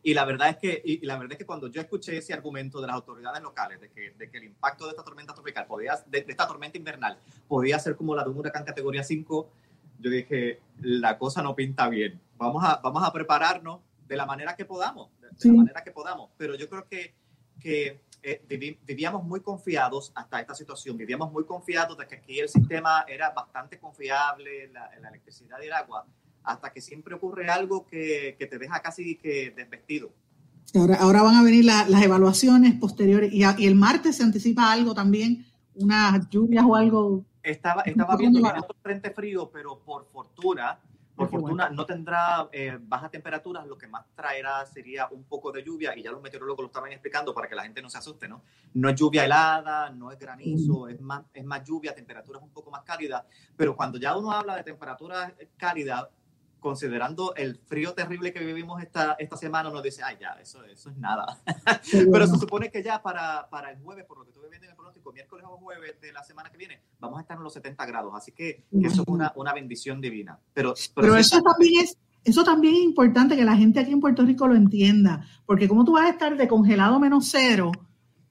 Y 0.02 0.14
la 0.14 0.24
verdad 0.24 0.50
es 0.50 0.58
que, 0.58 0.82
y 0.84 1.06
la 1.06 1.18
verdad 1.18 1.34
es 1.34 1.40
que 1.40 1.46
cuando 1.46 1.68
yo 1.68 1.82
escuché 1.82 2.18
ese 2.18 2.34
argumento 2.34 2.80
de 2.80 2.88
las 2.88 2.96
autoridades 2.96 3.44
locales 3.44 3.82
de 3.82 3.92
que, 3.92 4.12
de 4.12 4.30
que 4.30 4.38
el 4.38 4.46
impacto 4.46 4.86
de 4.86 4.92
esta 4.92 5.04
tormenta 5.04 5.34
tropical, 5.34 5.68
podía, 5.68 6.02
de, 6.06 6.26
esta 6.28 6.48
tormenta 6.48 6.78
invernal, 6.78 7.20
podía 7.48 7.78
ser 7.80 7.98
como 7.98 8.16
la 8.16 8.24
de 8.24 8.30
un 8.30 8.38
huracán 8.38 8.64
categoría 8.64 9.04
5, 9.04 9.52
yo 10.00 10.10
dije, 10.10 10.60
la 10.82 11.18
cosa 11.18 11.42
no 11.42 11.56
pinta 11.56 11.90
bien. 11.90 12.20
Vamos 12.38 12.64
a, 12.64 12.78
vamos 12.78 13.04
a 13.04 13.12
prepararnos 13.12 13.82
de 14.08 14.18
la 14.18 14.26
manera 14.26 14.56
que 14.56 14.66
podamos, 14.66 15.10
de, 15.22 15.50
la 15.50 15.54
manera 15.54 15.84
que 15.84 15.92
podamos. 15.92 16.32
Pero 16.38 16.56
yo 16.56 16.70
creo 16.70 16.88
que, 16.88 17.14
que 17.60 18.02
eh, 18.24 18.78
vivíamos 18.86 19.24
muy 19.24 19.42
confiados 19.42 20.12
hasta 20.16 20.40
esta 20.40 20.56
situación, 20.56 20.98
vivíamos 20.98 21.32
muy 21.32 21.46
confiados 21.46 21.98
de 21.98 22.08
que 22.08 22.16
aquí 22.16 22.40
el 22.40 22.50
sistema 22.50 23.06
era 23.08 23.32
bastante 23.32 23.80
confiable, 23.80 24.70
la, 24.70 24.90
la 25.02 25.10
electricidad 25.10 25.58
y 25.62 25.68
el 25.68 25.74
agua, 25.74 26.06
hasta 26.44 26.72
que 26.72 26.82
siempre 26.82 27.16
ocurre 27.16 27.50
algo 27.50 27.86
que, 27.86 28.36
que 28.40 28.48
te 28.48 28.58
deja 28.58 28.82
casi 28.82 29.16
que 29.16 29.52
desvestido. 29.52 30.12
Ahora, 30.76 30.96
ahora 30.96 31.24
van 31.24 31.36
a 31.36 31.44
venir 31.44 31.66
las 31.66 32.04
evaluaciones 32.04 32.76
posteriores 32.76 33.32
y, 33.34 33.44
y, 33.44 33.66
el 33.66 33.76
martes 33.76 34.18
se 34.18 34.24
anticipa 34.24 34.72
algo 34.72 34.94
también, 34.94 35.46
unas 35.76 36.30
lluvias 36.30 36.64
o 36.68 36.76
algo. 36.76 37.26
Estaba, 37.50 37.82
estaba 37.82 38.16
viendo 38.16 38.42
que 38.42 38.62
frente 38.82 39.12
frío, 39.12 39.50
pero 39.52 39.80
por 39.80 40.06
fortuna, 40.06 40.80
por 41.16 41.30
fortuna 41.30 41.70
no 41.70 41.86
tendrá 41.86 42.48
eh, 42.52 42.78
bajas 42.80 43.12
temperaturas, 43.12 43.66
lo 43.66 43.78
que 43.78 43.88
más 43.88 44.06
traerá 44.16 44.66
sería 44.66 45.08
un 45.12 45.24
poco 45.24 45.52
de 45.52 45.64
lluvia, 45.64 45.98
y 45.98 46.04
ya 46.04 46.12
los 46.12 46.22
meteorólogos 46.22 46.62
lo 46.62 46.68
estaban 46.68 46.92
explicando 46.92 47.34
para 47.34 47.50
que 47.50 47.56
la 47.56 47.64
gente 47.64 47.82
no 47.82 47.90
se 47.90 47.98
asuste, 47.98 48.28
¿no? 48.28 48.44
No 48.74 48.88
es 48.90 48.96
lluvia 48.96 49.26
helada, 49.26 49.90
no 49.90 50.12
es 50.12 50.20
granizo, 50.20 50.88
es, 50.88 51.02
más, 51.02 51.24
es 51.34 51.44
más 51.44 51.64
lluvia, 51.64 51.96
temperaturas 51.96 52.42
un 52.42 52.52
poco 52.52 52.70
más 52.72 52.84
cálidas, 52.84 53.26
pero 53.58 53.76
cuando 53.76 53.98
ya 53.98 54.16
uno 54.16 54.32
habla 54.32 54.56
de 54.56 54.64
temperaturas 54.64 55.34
cálidas, 55.58 56.08
considerando 56.60 57.34
el 57.36 57.58
frío 57.58 57.94
terrible 57.94 58.34
que 58.34 58.40
vivimos 58.40 58.82
esta, 58.82 59.16
esta 59.20 59.38
semana, 59.38 59.70
uno 59.70 59.82
dice, 59.82 60.04
ay, 60.04 60.18
ya, 60.20 60.32
eso, 60.42 60.64
eso 60.66 60.90
es 60.90 60.98
nada. 60.98 61.40
Pero 61.92 62.28
se 62.28 62.38
supone 62.38 62.70
que 62.70 62.84
ya 62.84 63.02
para, 63.02 63.48
para, 63.50 63.72
el 63.72 63.80
jueves, 63.80 64.06
por 64.06 64.18
lo 64.18 64.24
que 64.24 64.32
estuve 64.32 64.50
viendo 64.50 64.66
en 64.66 64.72
el 64.72 64.76
pronóstico, 64.76 65.12
miércoles 65.12 65.46
o 65.50 65.58
jueves 65.58 66.00
de 66.02 66.12
la 66.12 66.24
semana 66.24 66.50
que 66.50 66.58
viene, 66.58 66.82
vamos 67.00 67.18
a 67.18 67.22
estar 67.22 67.38
en 67.38 67.44
los 67.44 67.54
70 67.54 67.86
grados. 67.86 68.14
Así 68.16 68.32
que, 68.32 68.66
eso 68.82 69.02
es 69.02 69.08
una, 69.08 69.32
una, 69.36 69.54
bendición 69.54 70.02
divina. 70.02 70.40
Pero, 70.54 70.74
pero, 70.96 71.16
eso, 71.16 71.42
también 71.42 71.84
es, 71.84 71.98
eso 72.24 72.44
también 72.44 72.76
es 72.76 72.82
importante 72.82 73.36
que 73.36 73.46
la 73.46 73.56
gente 73.56 73.80
aquí 73.80 73.92
en 73.92 74.02
Puerto 74.02 74.26
Rico 74.26 74.48
lo 74.48 74.56
entienda, 74.56 75.26
porque 75.46 75.68
como 75.68 75.86
tú 75.86 75.94
vas 75.94 76.06
a 76.06 76.10
estar 76.10 76.36
de 76.38 76.48
congelado 76.48 77.00
menos 77.00 77.30
cero 77.30 77.72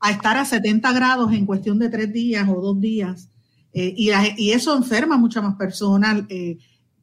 a 0.00 0.10
estar 0.10 0.36
a 0.36 0.44
70 0.44 0.92
grados 0.92 1.32
en 1.32 1.44
cuestión 1.44 1.78
de 1.78 1.88
tres 1.88 2.12
días 2.12 2.48
o 2.48 2.60
dos 2.60 2.80
días, 2.80 3.30
eh, 3.72 3.92
y, 3.96 4.10
y, 4.36 4.52
eso 4.52 4.76
enferma 4.76 5.16
a 5.16 5.18
muchas 5.18 5.42
más 5.42 5.56
personas. 5.56 6.22
Eh, 6.28 6.58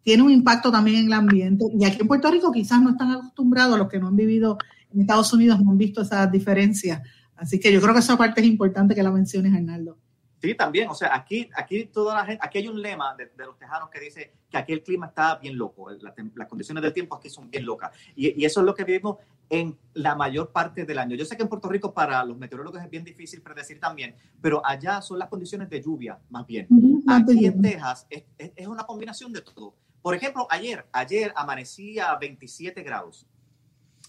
tiene 0.06 0.22
un 0.22 0.30
impacto 0.30 0.72
también 0.72 0.98
en 1.00 1.06
el 1.08 1.14
ambiente. 1.14 1.66
Y 1.74 1.84
aquí 1.84 1.98
en 2.00 2.08
Puerto 2.08 2.30
Rico 2.30 2.52
quizás 2.52 2.80
no 2.80 2.92
están 2.92 3.12
acostumbrados, 3.12 3.76
los 3.80 3.90
que 3.90 4.00
no 4.00 4.08
han 4.08 4.16
vivido 4.16 4.60
en 4.94 5.02
Estados 5.02 5.34
Unidos 5.34 5.60
no 5.60 5.72
han 5.72 5.80
visto 5.80 6.04
esas 6.04 6.32
diferencias. 6.32 7.02
Así 7.36 7.60
que 7.60 7.74
yo 7.74 7.82
creo 7.82 7.92
que 7.92 8.02
esa 8.02 8.16
parte 8.16 8.40
es 8.40 8.46
importante 8.46 8.94
que 8.94 9.02
la 9.02 9.10
menciones, 9.10 9.52
Arnaldo. 9.52 9.98
Sí, 10.40 10.54
también, 10.54 10.90
o 10.90 10.94
sea, 10.94 11.16
aquí, 11.16 11.50
aquí 11.56 11.86
toda 11.86 12.14
la 12.14 12.24
gente, 12.24 12.40
aquí 12.46 12.60
hay 12.60 12.68
un 12.68 12.80
lema 12.80 13.16
de, 13.16 13.32
los 13.44 13.58
tejanos 13.58 13.90
que 13.90 14.00
dice 14.00 14.34
que 14.48 14.58
aquí 14.58 14.74
el 14.74 14.84
clima 14.84 15.08
está 15.08 15.38
bien 15.38 15.58
loco, 15.58 15.88
las 15.90 16.48
condiciones 16.48 16.84
del 16.84 16.94
tiempo 16.94 17.16
aquí 17.16 17.32
son 17.32 17.50
bien 17.50 17.66
locas. 17.66 17.92
Y, 18.16 18.40
y, 18.40 18.46
eso 18.46 18.60
es 18.60 18.66
lo 18.68 18.76
que 18.76 18.84
vivimos 18.84 19.18
en 19.50 19.76
la 19.96 20.14
mayor 20.14 20.52
parte 20.52 20.86
del 20.86 21.00
año. 21.00 21.16
Yo 21.16 21.26
sé 21.26 21.36
que 21.36 21.42
en 21.42 21.50
Puerto 21.50 21.68
Rico 21.68 21.96
para 21.96 22.24
los 22.24 22.38
meteorólogos 22.38 22.80
es 22.84 22.92
bien 22.92 23.04
difícil 23.04 23.42
predecir 23.42 23.80
también, 23.80 24.16
pero 24.40 24.64
allá 24.64 25.02
son 25.02 25.18
las 25.18 25.30
condiciones 25.30 25.68
de 25.68 25.82
lluvia, 25.82 26.20
más 26.30 26.46
bien. 26.46 26.68
aquí 27.08 27.44
en 27.48 27.60
Texas 27.60 28.06
es, 28.08 28.24
es, 28.38 28.68
una 28.68 28.84
combinación 28.84 29.34
de 29.34 29.42
todo. 29.42 29.74
Por 30.06 30.14
ejemplo, 30.14 30.46
ayer, 30.52 30.86
ayer 30.92 31.34
amanecía 31.36 32.12
a 32.12 32.20
27 32.20 32.84
grados 32.84 33.26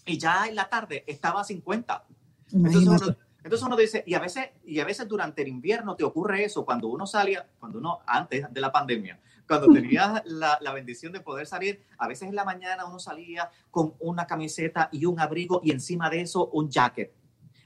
y 0.05 0.19
ya 0.19 0.47
en 0.47 0.55
la 0.55 0.69
tarde 0.69 1.05
estaba 1.07 1.41
a 1.41 1.45
50. 1.45 2.05
Entonces 2.53 3.63
uno, 3.63 3.77
dice, 3.79 4.05
y 4.07 4.13
a, 4.13 4.19
veces, 4.19 4.51
y 4.67 4.79
a 4.81 4.85
veces 4.85 5.09
durante 5.09 5.41
el 5.41 5.49
invierno 5.49 5.97
te 5.97 6.05
ocurre 6.05 6.45
eso, 6.45 6.67
cuando 6.67 6.89
uno 6.89 7.07
salía, 7.07 7.49
cuando 7.59 7.79
uno, 7.79 8.01
antes 8.07 8.45
de 8.53 8.61
la 8.61 8.71
pandemia, 8.71 9.19
cuando 9.49 9.73
tenías 9.73 10.21
la, 10.27 10.59
la, 10.61 10.75
bendición 10.75 11.15
de 11.15 11.21
poder 11.21 11.47
salir, 11.47 11.83
a 11.97 12.07
veces 12.07 12.29
en 12.29 12.35
la 12.35 12.45
mañana 12.45 12.85
uno 12.85 12.99
salía 12.99 13.49
con 13.71 13.95
una 13.99 14.27
camiseta 14.27 14.91
y 14.93 15.07
un 15.07 15.19
abrigo 15.19 15.63
y 15.65 15.71
encima 15.71 16.11
de 16.11 16.21
eso 16.21 16.49
un 16.49 16.69
jacket. 16.69 17.11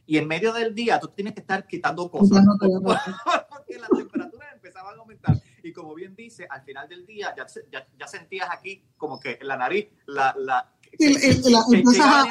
Y 0.07 0.19
en 0.19 0.29
medio 0.29 0.53
del 0.53 0.73
día 0.73 1.01
tú 1.01 1.09
tienes 1.09 1.35
que 1.35 1.41
estar 1.41 1.67
quitando 1.67 2.09
cosas 2.09 2.45
porque 3.51 3.77
las 3.77 3.91
temperaturas 3.91 4.55
empezaban 4.55 4.95
a 4.95 5.01
aumentar 5.01 5.35
y 5.63 5.73
como 5.73 5.95
bien 5.95 6.15
dice, 6.15 6.47
al 6.49 6.63
final 6.63 6.89
del 6.89 7.07
día 7.07 7.35
ya, 7.37 7.47
ya, 7.71 7.87
ya 7.99 8.07
sentías 8.07 8.49
aquí 8.51 8.85
como 8.97 9.19
que 9.19 9.39
en 9.41 9.49
la 9.49 9.57
nariz 9.57 9.89
la... 10.07 10.35
la, 10.39 10.73
empiezas 10.93 11.55
a, 11.55 12.25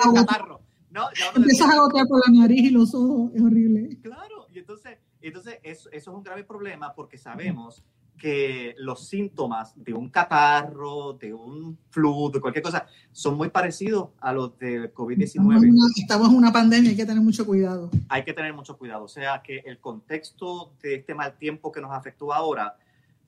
empiezas 1.36 1.70
a 1.70 1.74
agotar 1.74 2.08
por 2.08 2.22
la 2.28 2.42
nariz 2.42 2.64
y 2.64 2.70
los 2.70 2.94
ojos, 2.94 3.32
es 3.34 3.42
horrible. 3.42 3.98
Claro, 4.02 4.48
y 4.54 4.60
entonces, 4.60 4.98
entonces 5.22 5.60
eso, 5.64 5.90
eso 5.92 6.12
es 6.12 6.18
un 6.18 6.24
grave 6.24 6.44
problema 6.44 6.94
porque 6.94 7.18
sabemos 7.18 7.84
que 8.20 8.76
los 8.78 9.08
síntomas 9.08 9.74
de 9.76 9.94
un 9.94 10.10
catarro, 10.10 11.14
de 11.14 11.34
un 11.34 11.80
flu, 11.90 12.30
de 12.32 12.40
cualquier 12.40 12.62
cosa, 12.62 12.86
son 13.12 13.36
muy 13.36 13.50
parecidos 13.50 14.10
a 14.20 14.34
los 14.34 14.60
de 14.60 14.94
COVID-19. 14.94 15.74
Estamos 15.98 16.30
en 16.30 16.36
una 16.36 16.52
pandemia, 16.52 16.92
hay 16.92 16.98
que 16.98 17.06
tener 17.06 17.24
mucho 17.24 17.46
cuidado. 17.46 17.90
Hay 18.10 18.24
que 18.24 18.34
tener 18.34 18.54
mucho 18.54 18.78
cuidado. 18.78 19.06
O 19.06 19.08
sea, 19.08 19.42
que 19.42 19.60
el 19.60 19.80
contexto 19.80 20.74
de 20.84 20.96
este 20.96 21.16
mal 21.16 21.38
tiempo 21.38 21.72
que 21.72 21.82
nos 21.82 21.92
afectó 21.92 22.32
ahora 22.32 22.76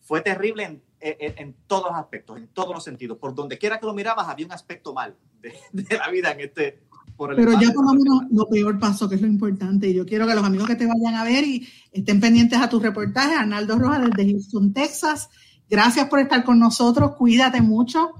fue 0.01 0.21
terrible 0.21 0.63
en, 0.63 0.81
en, 0.99 1.55
todos 1.67 1.91
los 1.91 1.99
aspectos, 1.99 2.37
en 2.37 2.47
todos 2.47 2.73
los 2.73 2.83
sentidos. 2.83 3.17
Por 3.17 3.33
donde 3.33 3.57
quiera 3.57 3.79
que 3.79 3.85
lo 3.85 3.93
mirabas, 3.93 4.27
había 4.27 4.45
un 4.45 4.51
aspecto 4.51 4.93
mal 4.93 5.15
de, 5.39 5.53
de 5.71 5.97
la 5.97 6.09
vida 6.09 6.31
en 6.31 6.41
este. 6.41 6.79
Pero 7.17 7.59
ya 7.59 7.71
tomamos 7.71 8.03
lo 8.31 8.47
peor 8.47 8.79
paso, 8.79 9.07
que 9.07 9.15
es 9.15 9.21
lo 9.21 9.27
importante. 9.27 9.87
Y 9.87 9.93
yo 9.93 10.05
quiero 10.05 10.25
que 10.25 10.33
los 10.33 10.43
amigos 10.43 10.67
que 10.67 10.75
te 10.75 10.87
vayan 10.87 11.15
a 11.15 11.23
ver 11.23 11.43
y 11.43 11.67
estén 11.91 12.19
pendientes 12.19 12.59
a 12.59 12.67
tu 12.67 12.79
reportaje, 12.79 13.35
Arnaldo 13.35 13.77
Rojas 13.77 14.09
desde 14.09 14.31
Houston, 14.31 14.73
Texas. 14.73 15.29
Gracias 15.69 16.09
por 16.09 16.19
estar 16.19 16.43
con 16.43 16.59
nosotros, 16.59 17.15
cuídate 17.15 17.61
mucho. 17.61 18.11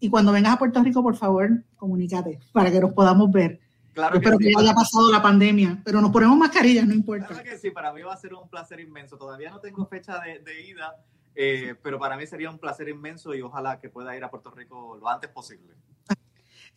Y 0.00 0.10
cuando 0.10 0.32
vengas 0.32 0.54
a 0.54 0.58
Puerto 0.58 0.82
Rico, 0.82 1.02
por 1.02 1.16
favor, 1.16 1.64
comunícate 1.76 2.38
para 2.52 2.70
que 2.70 2.80
nos 2.80 2.92
podamos 2.92 3.30
ver. 3.30 3.60
Claro 3.94 4.16
espero 4.16 4.38
que, 4.38 4.46
que 4.46 4.52
ya 4.52 4.60
haya 4.60 4.74
pasado 4.74 5.10
la 5.10 5.20
pandemia, 5.20 5.80
pero 5.84 6.00
nos 6.00 6.10
ponemos 6.10 6.36
mascarillas, 6.36 6.86
no 6.86 6.94
importa. 6.94 7.28
Claro 7.28 7.42
que 7.42 7.58
sí, 7.58 7.70
para 7.70 7.92
mí 7.92 8.02
va 8.02 8.12
a 8.12 8.16
ser 8.16 8.34
un 8.34 8.48
placer 8.48 8.78
inmenso. 8.80 9.16
Todavía 9.16 9.50
no 9.50 9.58
tengo 9.58 9.86
fecha 9.86 10.20
de, 10.20 10.38
de 10.38 10.68
ida, 10.68 10.94
eh, 11.34 11.74
pero 11.82 11.98
para 11.98 12.16
mí 12.16 12.26
sería 12.26 12.50
un 12.50 12.58
placer 12.58 12.88
inmenso 12.88 13.34
y 13.34 13.42
ojalá 13.42 13.80
que 13.80 13.88
pueda 13.88 14.16
ir 14.16 14.24
a 14.24 14.30
Puerto 14.30 14.50
Rico 14.50 14.96
lo 14.96 15.08
antes 15.08 15.30
posible. 15.30 15.74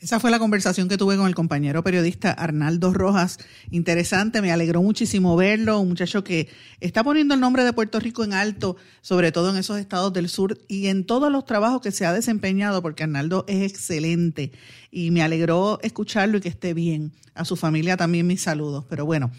Esa 0.01 0.19
fue 0.19 0.31
la 0.31 0.39
conversación 0.39 0.89
que 0.89 0.97
tuve 0.97 1.15
con 1.15 1.27
el 1.27 1.35
compañero 1.35 1.83
periodista 1.83 2.31
Arnaldo 2.31 2.91
Rojas. 2.91 3.37
Interesante, 3.69 4.41
me 4.41 4.51
alegró 4.51 4.81
muchísimo 4.81 5.35
verlo, 5.35 5.79
un 5.79 5.89
muchacho 5.89 6.23
que 6.23 6.49
está 6.79 7.03
poniendo 7.03 7.35
el 7.35 7.39
nombre 7.39 7.63
de 7.63 7.71
Puerto 7.71 7.99
Rico 7.99 8.23
en 8.23 8.33
alto, 8.33 8.77
sobre 9.01 9.31
todo 9.31 9.51
en 9.51 9.57
esos 9.57 9.77
estados 9.77 10.11
del 10.11 10.27
sur 10.27 10.57
y 10.67 10.87
en 10.87 11.05
todos 11.05 11.31
los 11.31 11.45
trabajos 11.45 11.81
que 11.81 11.91
se 11.91 12.07
ha 12.07 12.13
desempeñado, 12.13 12.81
porque 12.81 13.03
Arnaldo 13.03 13.45
es 13.47 13.61
excelente 13.71 14.51
y 14.89 15.11
me 15.11 15.21
alegró 15.21 15.79
escucharlo 15.83 16.39
y 16.39 16.41
que 16.41 16.49
esté 16.49 16.73
bien. 16.73 17.11
A 17.33 17.45
su 17.45 17.55
familia 17.55 17.95
también 17.95 18.27
mis 18.27 18.41
saludos. 18.41 18.83
Pero 18.89 19.05
bueno, 19.05 19.31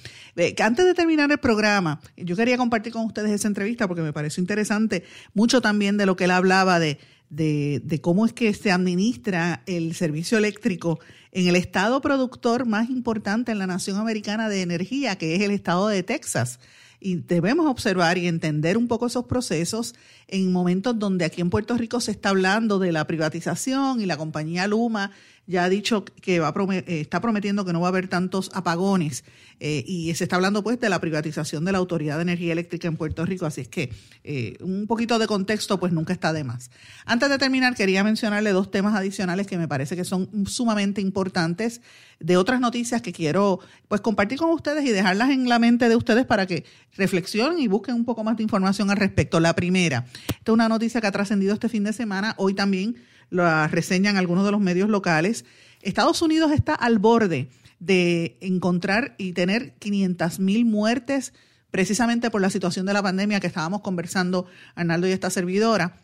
antes 0.60 0.86
de 0.86 0.94
terminar 0.94 1.30
el 1.30 1.38
programa, 1.38 2.00
yo 2.16 2.36
quería 2.36 2.56
compartir 2.56 2.90
con 2.90 3.04
ustedes 3.04 3.32
esa 3.32 3.48
entrevista 3.48 3.86
porque 3.86 4.00
me 4.00 4.14
pareció 4.14 4.40
interesante 4.40 5.04
mucho 5.34 5.60
también 5.60 5.98
de 5.98 6.06
lo 6.06 6.16
que 6.16 6.24
él 6.24 6.30
hablaba 6.30 6.78
de 6.78 6.98
de, 7.32 8.00
cómo 8.02 8.26
es 8.26 8.32
que 8.32 8.52
se 8.52 8.70
administra 8.70 9.62
el 9.66 9.94
servicio 9.94 10.36
eléctrico 10.36 11.00
en 11.32 11.48
el 11.48 11.56
estado 11.56 12.00
productor 12.02 12.66
más 12.66 12.90
importante 12.90 13.52
en 13.52 13.58
la 13.58 13.66
nación 13.66 13.96
americana 13.96 14.50
de 14.50 14.60
energía, 14.60 15.16
que 15.16 15.34
es 15.34 15.40
el 15.40 15.50
estado 15.50 15.88
de 15.88 16.02
Texas. 16.02 16.60
Y 17.00 17.16
debemos 17.16 17.66
observar 17.66 18.18
y 18.18 18.28
entender 18.28 18.76
un 18.76 18.86
poco 18.86 19.06
esos 19.06 19.24
procesos 19.24 19.94
en 20.28 20.52
momentos 20.52 20.98
donde 20.98 21.24
aquí 21.24 21.40
en 21.40 21.50
Puerto 21.50 21.76
Rico 21.76 22.00
se 22.00 22.10
está 22.12 22.28
hablando 22.28 22.78
de 22.78 22.92
la 22.92 23.06
privatización 23.06 24.00
y 24.00 24.06
la 24.06 24.18
compañía 24.18 24.68
Luma 24.68 25.10
ya 25.46 25.64
ha 25.64 25.68
dicho 25.68 26.04
que 26.04 26.38
va 26.40 26.54
eh, 26.72 26.84
está 27.00 27.20
prometiendo 27.20 27.64
que 27.64 27.72
no 27.72 27.80
va 27.80 27.88
a 27.88 27.90
haber 27.90 28.08
tantos 28.08 28.50
apagones 28.54 29.24
eh, 29.58 29.84
y 29.86 30.14
se 30.14 30.24
está 30.24 30.36
hablando 30.36 30.62
pues 30.62 30.78
de 30.80 30.88
la 30.88 31.00
privatización 31.00 31.64
de 31.64 31.72
la 31.72 31.78
Autoridad 31.78 32.16
de 32.16 32.22
Energía 32.22 32.52
Eléctrica 32.52 32.88
en 32.88 32.96
Puerto 32.96 33.24
Rico, 33.24 33.46
así 33.46 33.62
es 33.62 33.68
que 33.68 33.92
eh, 34.24 34.56
un 34.60 34.86
poquito 34.86 35.18
de 35.18 35.26
contexto 35.26 35.80
pues 35.80 35.92
nunca 35.92 36.12
está 36.12 36.32
de 36.32 36.44
más. 36.44 36.70
Antes 37.04 37.28
de 37.28 37.38
terminar 37.38 37.74
quería 37.74 38.04
mencionarle 38.04 38.52
dos 38.52 38.70
temas 38.70 38.94
adicionales 38.94 39.46
que 39.46 39.58
me 39.58 39.66
parece 39.66 39.96
que 39.96 40.04
son 40.04 40.46
sumamente 40.46 41.00
importantes 41.00 41.80
de 42.20 42.36
otras 42.36 42.60
noticias 42.60 43.02
que 43.02 43.12
quiero 43.12 43.58
pues 43.88 44.00
compartir 44.00 44.38
con 44.38 44.50
ustedes 44.50 44.84
y 44.84 44.90
dejarlas 44.90 45.30
en 45.30 45.48
la 45.48 45.58
mente 45.58 45.88
de 45.88 45.96
ustedes 45.96 46.24
para 46.24 46.46
que 46.46 46.64
reflexionen 46.96 47.58
y 47.58 47.66
busquen 47.66 47.96
un 47.96 48.04
poco 48.04 48.22
más 48.22 48.36
de 48.36 48.44
información 48.44 48.90
al 48.90 48.96
respecto. 48.96 49.40
La 49.40 49.54
primera, 49.54 50.06
esta 50.28 50.52
es 50.52 50.54
una 50.54 50.68
noticia 50.68 51.00
que 51.00 51.08
ha 51.08 51.12
trascendido 51.12 51.52
este 51.52 51.68
fin 51.68 51.82
de 51.82 51.92
semana, 51.92 52.34
hoy 52.38 52.54
también 52.54 52.96
la 53.32 53.66
reseñan 53.66 54.16
algunos 54.16 54.44
de 54.44 54.52
los 54.52 54.60
medios 54.60 54.88
locales. 54.88 55.44
Estados 55.80 56.22
Unidos 56.22 56.52
está 56.52 56.74
al 56.74 56.98
borde 56.98 57.48
de 57.80 58.36
encontrar 58.40 59.14
y 59.18 59.32
tener 59.32 59.74
500 59.78 60.38
mil 60.38 60.64
muertes 60.64 61.32
precisamente 61.70 62.30
por 62.30 62.40
la 62.40 62.50
situación 62.50 62.86
de 62.86 62.92
la 62.92 63.02
pandemia 63.02 63.40
que 63.40 63.46
estábamos 63.46 63.80
conversando 63.80 64.46
Arnaldo 64.74 65.08
y 65.08 65.12
esta 65.12 65.30
servidora. 65.30 65.96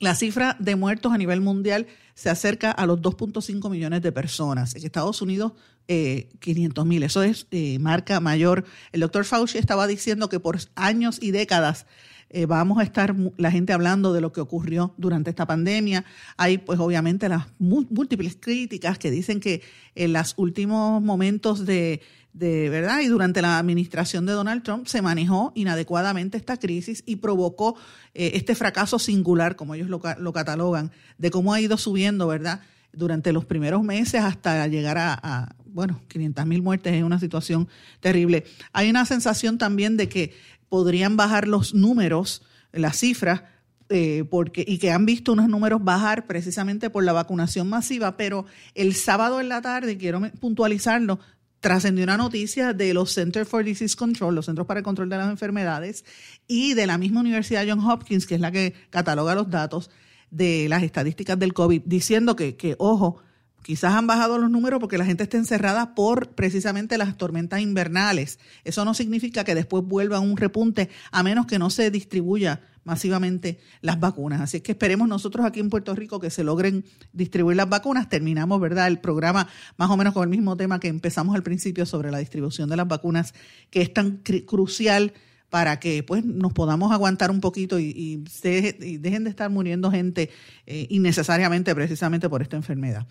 la 0.00 0.14
cifra 0.14 0.56
de 0.58 0.76
muertos 0.76 1.12
a 1.12 1.18
nivel 1.18 1.40
mundial 1.40 1.86
se 2.14 2.30
acerca 2.30 2.70
a 2.70 2.86
los 2.86 3.00
2.5 3.00 3.70
millones 3.70 4.02
de 4.02 4.12
personas. 4.12 4.74
En 4.74 4.84
Estados 4.84 5.22
Unidos, 5.22 5.52
eh, 5.86 6.28
500 6.40 6.84
mil. 6.86 7.02
Eso 7.02 7.22
es 7.22 7.46
eh, 7.50 7.78
marca 7.78 8.20
mayor. 8.20 8.64
El 8.92 9.00
doctor 9.00 9.24
Fauci 9.24 9.58
estaba 9.58 9.86
diciendo 9.86 10.28
que 10.28 10.40
por 10.40 10.58
años 10.74 11.18
y 11.20 11.30
décadas 11.30 11.86
eh, 12.30 12.46
vamos 12.46 12.78
a 12.78 12.82
estar 12.82 13.14
la 13.36 13.50
gente 13.50 13.72
hablando 13.72 14.12
de 14.12 14.20
lo 14.20 14.32
que 14.32 14.40
ocurrió 14.40 14.94
durante 14.98 15.30
esta 15.30 15.46
pandemia. 15.46 16.04
Hay 16.36 16.58
pues 16.58 16.78
obviamente 16.78 17.28
las 17.28 17.46
múltiples 17.58 18.36
críticas 18.38 18.98
que 18.98 19.10
dicen 19.10 19.40
que 19.40 19.62
en 19.94 20.12
los 20.12 20.34
últimos 20.36 21.02
momentos 21.02 21.64
de, 21.64 22.02
de 22.34 22.68
verdad 22.68 23.00
y 23.00 23.06
durante 23.06 23.40
la 23.40 23.58
administración 23.58 24.26
de 24.26 24.32
Donald 24.32 24.62
Trump 24.62 24.86
se 24.86 25.00
manejó 25.00 25.52
inadecuadamente 25.54 26.36
esta 26.36 26.58
crisis 26.58 27.02
y 27.06 27.16
provocó 27.16 27.76
eh, 28.14 28.32
este 28.34 28.54
fracaso 28.54 28.98
singular, 28.98 29.56
como 29.56 29.74
ellos 29.74 29.88
lo, 29.88 30.00
lo, 30.18 30.32
catalogan, 30.32 30.92
de 31.16 31.30
cómo 31.30 31.54
ha 31.54 31.60
ido 31.60 31.78
subiendo, 31.78 32.26
¿verdad? 32.26 32.60
Durante 32.92 33.32
los 33.32 33.44
primeros 33.44 33.82
meses 33.82 34.22
hasta 34.22 34.66
llegar 34.66 34.98
a, 34.98 35.18
a 35.22 35.54
bueno, 35.64 36.00
500 36.08 36.46
mil 36.46 36.62
muertes 36.62 36.94
es 36.94 37.02
una 37.02 37.20
situación 37.20 37.68
terrible. 38.00 38.44
Hay 38.72 38.90
una 38.90 39.04
sensación 39.04 39.58
también 39.58 39.96
de 39.96 40.08
que 40.08 40.32
podrían 40.68 41.16
bajar 41.16 41.48
los 41.48 41.74
números, 41.74 42.42
las 42.72 42.98
cifras, 42.98 43.42
eh, 43.90 44.24
porque, 44.30 44.64
y 44.66 44.78
que 44.78 44.90
han 44.90 45.06
visto 45.06 45.32
unos 45.32 45.48
números 45.48 45.82
bajar 45.82 46.26
precisamente 46.26 46.90
por 46.90 47.04
la 47.04 47.14
vacunación 47.14 47.68
masiva, 47.68 48.16
pero 48.16 48.44
el 48.74 48.94
sábado 48.94 49.40
en 49.40 49.48
la 49.48 49.62
tarde, 49.62 49.96
quiero 49.96 50.20
puntualizarlo, 50.40 51.18
trascendió 51.60 52.04
una 52.04 52.18
noticia 52.18 52.74
de 52.74 52.92
los 52.92 53.14
Centers 53.14 53.48
for 53.48 53.64
Disease 53.64 53.96
Control, 53.96 54.34
los 54.34 54.46
Centros 54.46 54.66
para 54.66 54.80
el 54.80 54.84
Control 54.84 55.08
de 55.08 55.16
las 55.16 55.30
Enfermedades, 55.30 56.04
y 56.46 56.74
de 56.74 56.86
la 56.86 56.98
misma 56.98 57.20
Universidad 57.20 57.64
John 57.66 57.80
Hopkins, 57.80 58.26
que 58.26 58.34
es 58.34 58.40
la 58.40 58.52
que 58.52 58.74
cataloga 58.90 59.34
los 59.34 59.48
datos 59.48 59.90
de 60.30 60.68
las 60.68 60.82
estadísticas 60.82 61.38
del 61.38 61.54
COVID, 61.54 61.82
diciendo 61.86 62.36
que, 62.36 62.56
que 62.56 62.76
ojo, 62.78 63.22
Quizás 63.62 63.94
han 63.94 64.06
bajado 64.06 64.38
los 64.38 64.50
números 64.50 64.80
porque 64.80 64.96
la 64.96 65.04
gente 65.04 65.24
está 65.24 65.36
encerrada 65.36 65.94
por 65.94 66.30
precisamente 66.30 66.96
las 66.96 67.16
tormentas 67.16 67.60
invernales. 67.60 68.38
Eso 68.64 68.84
no 68.84 68.94
significa 68.94 69.44
que 69.44 69.54
después 69.54 69.84
vuelva 69.84 70.20
un 70.20 70.36
repunte 70.36 70.88
a 71.10 71.22
menos 71.22 71.46
que 71.46 71.58
no 71.58 71.68
se 71.68 71.90
distribuya 71.90 72.62
masivamente 72.84 73.58
las 73.82 74.00
vacunas. 74.00 74.40
Así 74.40 74.62
que 74.62 74.72
esperemos 74.72 75.06
nosotros 75.06 75.44
aquí 75.44 75.60
en 75.60 75.68
Puerto 75.68 75.94
Rico 75.94 76.18
que 76.18 76.30
se 76.30 76.42
logren 76.42 76.84
distribuir 77.12 77.58
las 77.58 77.68
vacunas. 77.68 78.08
Terminamos, 78.08 78.58
¿verdad?, 78.60 78.88
el 78.88 79.00
programa 79.00 79.46
más 79.76 79.90
o 79.90 79.96
menos 79.98 80.14
con 80.14 80.22
el 80.22 80.30
mismo 80.30 80.56
tema 80.56 80.80
que 80.80 80.88
empezamos 80.88 81.34
al 81.34 81.42
principio 81.42 81.84
sobre 81.84 82.10
la 82.10 82.18
distribución 82.18 82.70
de 82.70 82.76
las 82.76 82.88
vacunas, 82.88 83.34
que 83.70 83.82
es 83.82 83.92
tan 83.92 84.22
crucial 84.46 85.12
para 85.50 85.80
que 85.80 86.02
pues 86.02 86.24
nos 86.24 86.52
podamos 86.52 86.92
aguantar 86.92 87.30
un 87.30 87.40
poquito 87.40 87.78
y, 87.78 88.22
dejen 88.42 89.24
de 89.24 89.30
estar 89.30 89.50
muriendo 89.50 89.90
gente 89.90 90.30
eh, 90.66 90.86
innecesariamente 90.90 91.74
precisamente 91.74 92.28
por 92.28 92.42
esta 92.42 92.56
enfermedad. 92.56 93.06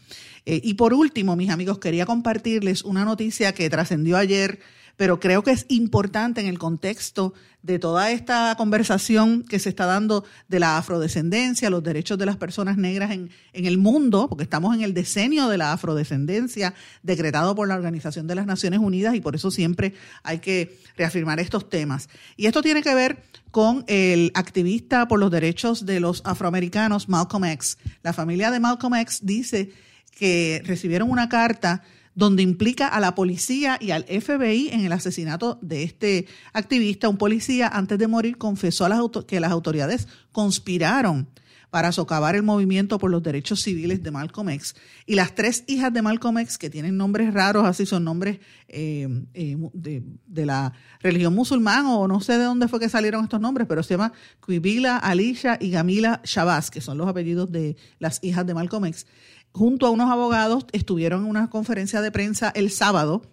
Eh, 0.45 0.61
y 0.63 0.75
por 0.75 0.93
último, 0.93 1.35
mis 1.35 1.49
amigos, 1.49 1.79
quería 1.79 2.05
compartirles 2.05 2.83
una 2.83 3.05
noticia 3.05 3.53
que 3.53 3.69
trascendió 3.69 4.17
ayer 4.17 4.59
pero 4.97 5.19
creo 5.19 5.43
que 5.43 5.51
es 5.51 5.65
importante 5.69 6.41
en 6.41 6.47
el 6.47 6.59
contexto 6.59 7.33
de 7.61 7.79
toda 7.79 8.11
esta 8.11 8.55
conversación 8.57 9.43
que 9.43 9.59
se 9.59 9.69
está 9.69 9.85
dando 9.85 10.23
de 10.47 10.59
la 10.59 10.77
afrodescendencia, 10.77 11.69
los 11.69 11.83
derechos 11.83 12.17
de 12.17 12.25
las 12.25 12.37
personas 12.37 12.77
negras 12.77 13.11
en, 13.11 13.29
el 13.53 13.77
mundo, 13.77 14.27
porque 14.29 14.43
estamos 14.43 14.75
en 14.75 14.81
el 14.81 14.93
decenio 14.93 15.47
de 15.49 15.57
la 15.57 15.73
afrodescendencia 15.73 16.73
decretado 17.03 17.55
por 17.55 17.67
la 17.67 17.75
Organización 17.75 18.25
de 18.25 18.35
las 18.35 18.45
Naciones 18.45 18.79
Unidas 18.79 19.15
y 19.15 19.21
por 19.21 19.35
eso 19.35 19.51
siempre 19.51 19.93
hay 20.23 20.39
que 20.39 20.79
reafirmar 20.95 21.39
estos 21.39 21.69
temas. 21.69 22.09
Y 22.35 22.47
esto 22.47 22.61
tiene 22.61 22.81
que 22.81 22.95
ver 22.95 23.21
con 23.51 23.83
el 23.87 24.31
activista 24.33 25.07
por 25.07 25.19
los 25.19 25.29
derechos 25.29 25.85
de 25.85 25.99
los 25.99 26.21
afroamericanos, 26.25 27.09
Malcolm 27.09 27.45
X. 27.45 27.77
La 28.01 28.13
familia 28.13 28.49
de 28.49 28.59
Malcolm 28.59 28.95
X 28.95 29.19
dice 29.23 29.71
que 30.17 30.61
recibieron 30.65 31.11
una 31.11 31.29
carta 31.29 31.83
donde 32.17 32.41
implica 32.41 32.87
a 32.87 32.99
la 32.99 33.13
policía 33.13 33.77
y 33.79 33.91
al 33.91 34.03
FBI 34.05 34.69
en 34.69 34.83
el 34.83 34.91
asesinato 34.91 35.59
de 35.61 35.83
este 35.83 36.25
activista. 36.51 37.09
Un 37.09 37.17
policía 37.17 37.67
antes 37.67 37.99
de 37.99 38.07
morir 38.07 38.39
confesó 38.39 38.87
que 39.27 39.39
las 39.39 39.51
autoridades 39.51 40.07
conspiraron 40.31 41.29
para 41.69 41.91
socavar 41.91 42.35
el 42.35 42.41
movimiento 42.41 42.97
por 42.97 43.11
los 43.11 43.21
derechos 43.21 43.61
civiles 43.61 44.01
de 44.01 44.09
Malcolm 44.09 44.49
X. 44.49 44.75
Y 45.05 45.13
las 45.13 45.35
tres 45.35 45.63
hijas 45.67 45.93
de 45.93 46.01
Malcolm 46.01 46.39
X, 46.39 46.57
que 46.57 46.71
tienen 46.71 46.97
nombres 46.97 47.31
raros, 47.35 47.67
así 47.67 47.85
son 47.85 48.03
nombres 48.03 48.39
eh, 48.67 49.07
eh, 49.35 49.55
de, 49.73 50.45
la 50.45 50.73
religión 51.01 51.35
musulmana, 51.35 51.97
o 51.97 52.07
no 52.07 52.19
sé 52.19 52.39
de 52.39 52.45
dónde 52.45 52.67
fue 52.67 52.79
que 52.79 52.89
salieron 52.89 53.25
estos 53.25 53.41
nombres, 53.41 53.67
pero 53.67 53.83
se 53.83 53.93
llama 53.93 54.11
Quibila, 54.43 54.97
Alicia 54.97 55.59
y 55.61 55.69
Gamila 55.69 56.21
Shabazz, 56.23 56.71
que 56.71 56.81
son 56.81 56.97
los 56.97 57.07
apellidos 57.07 57.51
de 57.51 57.75
las 57.99 58.23
hijas 58.23 58.47
de 58.47 58.55
Malcolm 58.55 58.85
X 58.85 59.05
junto 59.51 59.87
a 59.87 59.89
unos 59.89 60.11
abogados, 60.11 60.65
estuvieron 60.71 61.23
en 61.23 61.29
una 61.29 61.49
conferencia 61.49 62.01
de 62.01 62.11
prensa 62.11 62.51
el 62.55 62.71
sábado 62.71 63.23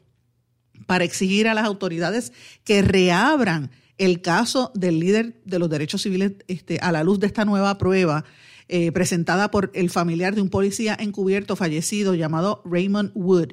para 0.87 1.05
exigir 1.05 1.49
a 1.49 1.55
las 1.55 1.65
autoridades 1.65 2.33
que 2.65 2.83
reabran 2.83 3.71
el 3.99 4.23
caso 4.23 4.73
del 4.75 4.99
líder 4.99 5.41
de 5.45 5.59
los 5.59 5.71
derechos 5.71 6.03
civiles 6.03 6.33
este, 6.49 6.79
a 6.81 6.93
la 6.93 7.05
luz 7.05 7.21
de 7.21 7.27
esta 7.27 7.45
nueva 7.45 7.79
prueba 7.79 8.25
eh, 8.69 8.93
presentada 8.93 9.51
por 9.51 9.71
el 9.75 9.91
familiar 9.91 10.35
de 10.35 10.43
un 10.43 10.49
policía 10.49 10.97
encubierto 10.99 11.55
fallecido 11.55 12.15
llamado 12.15 12.63
Raymond 12.65 13.13
Wood. 13.15 13.53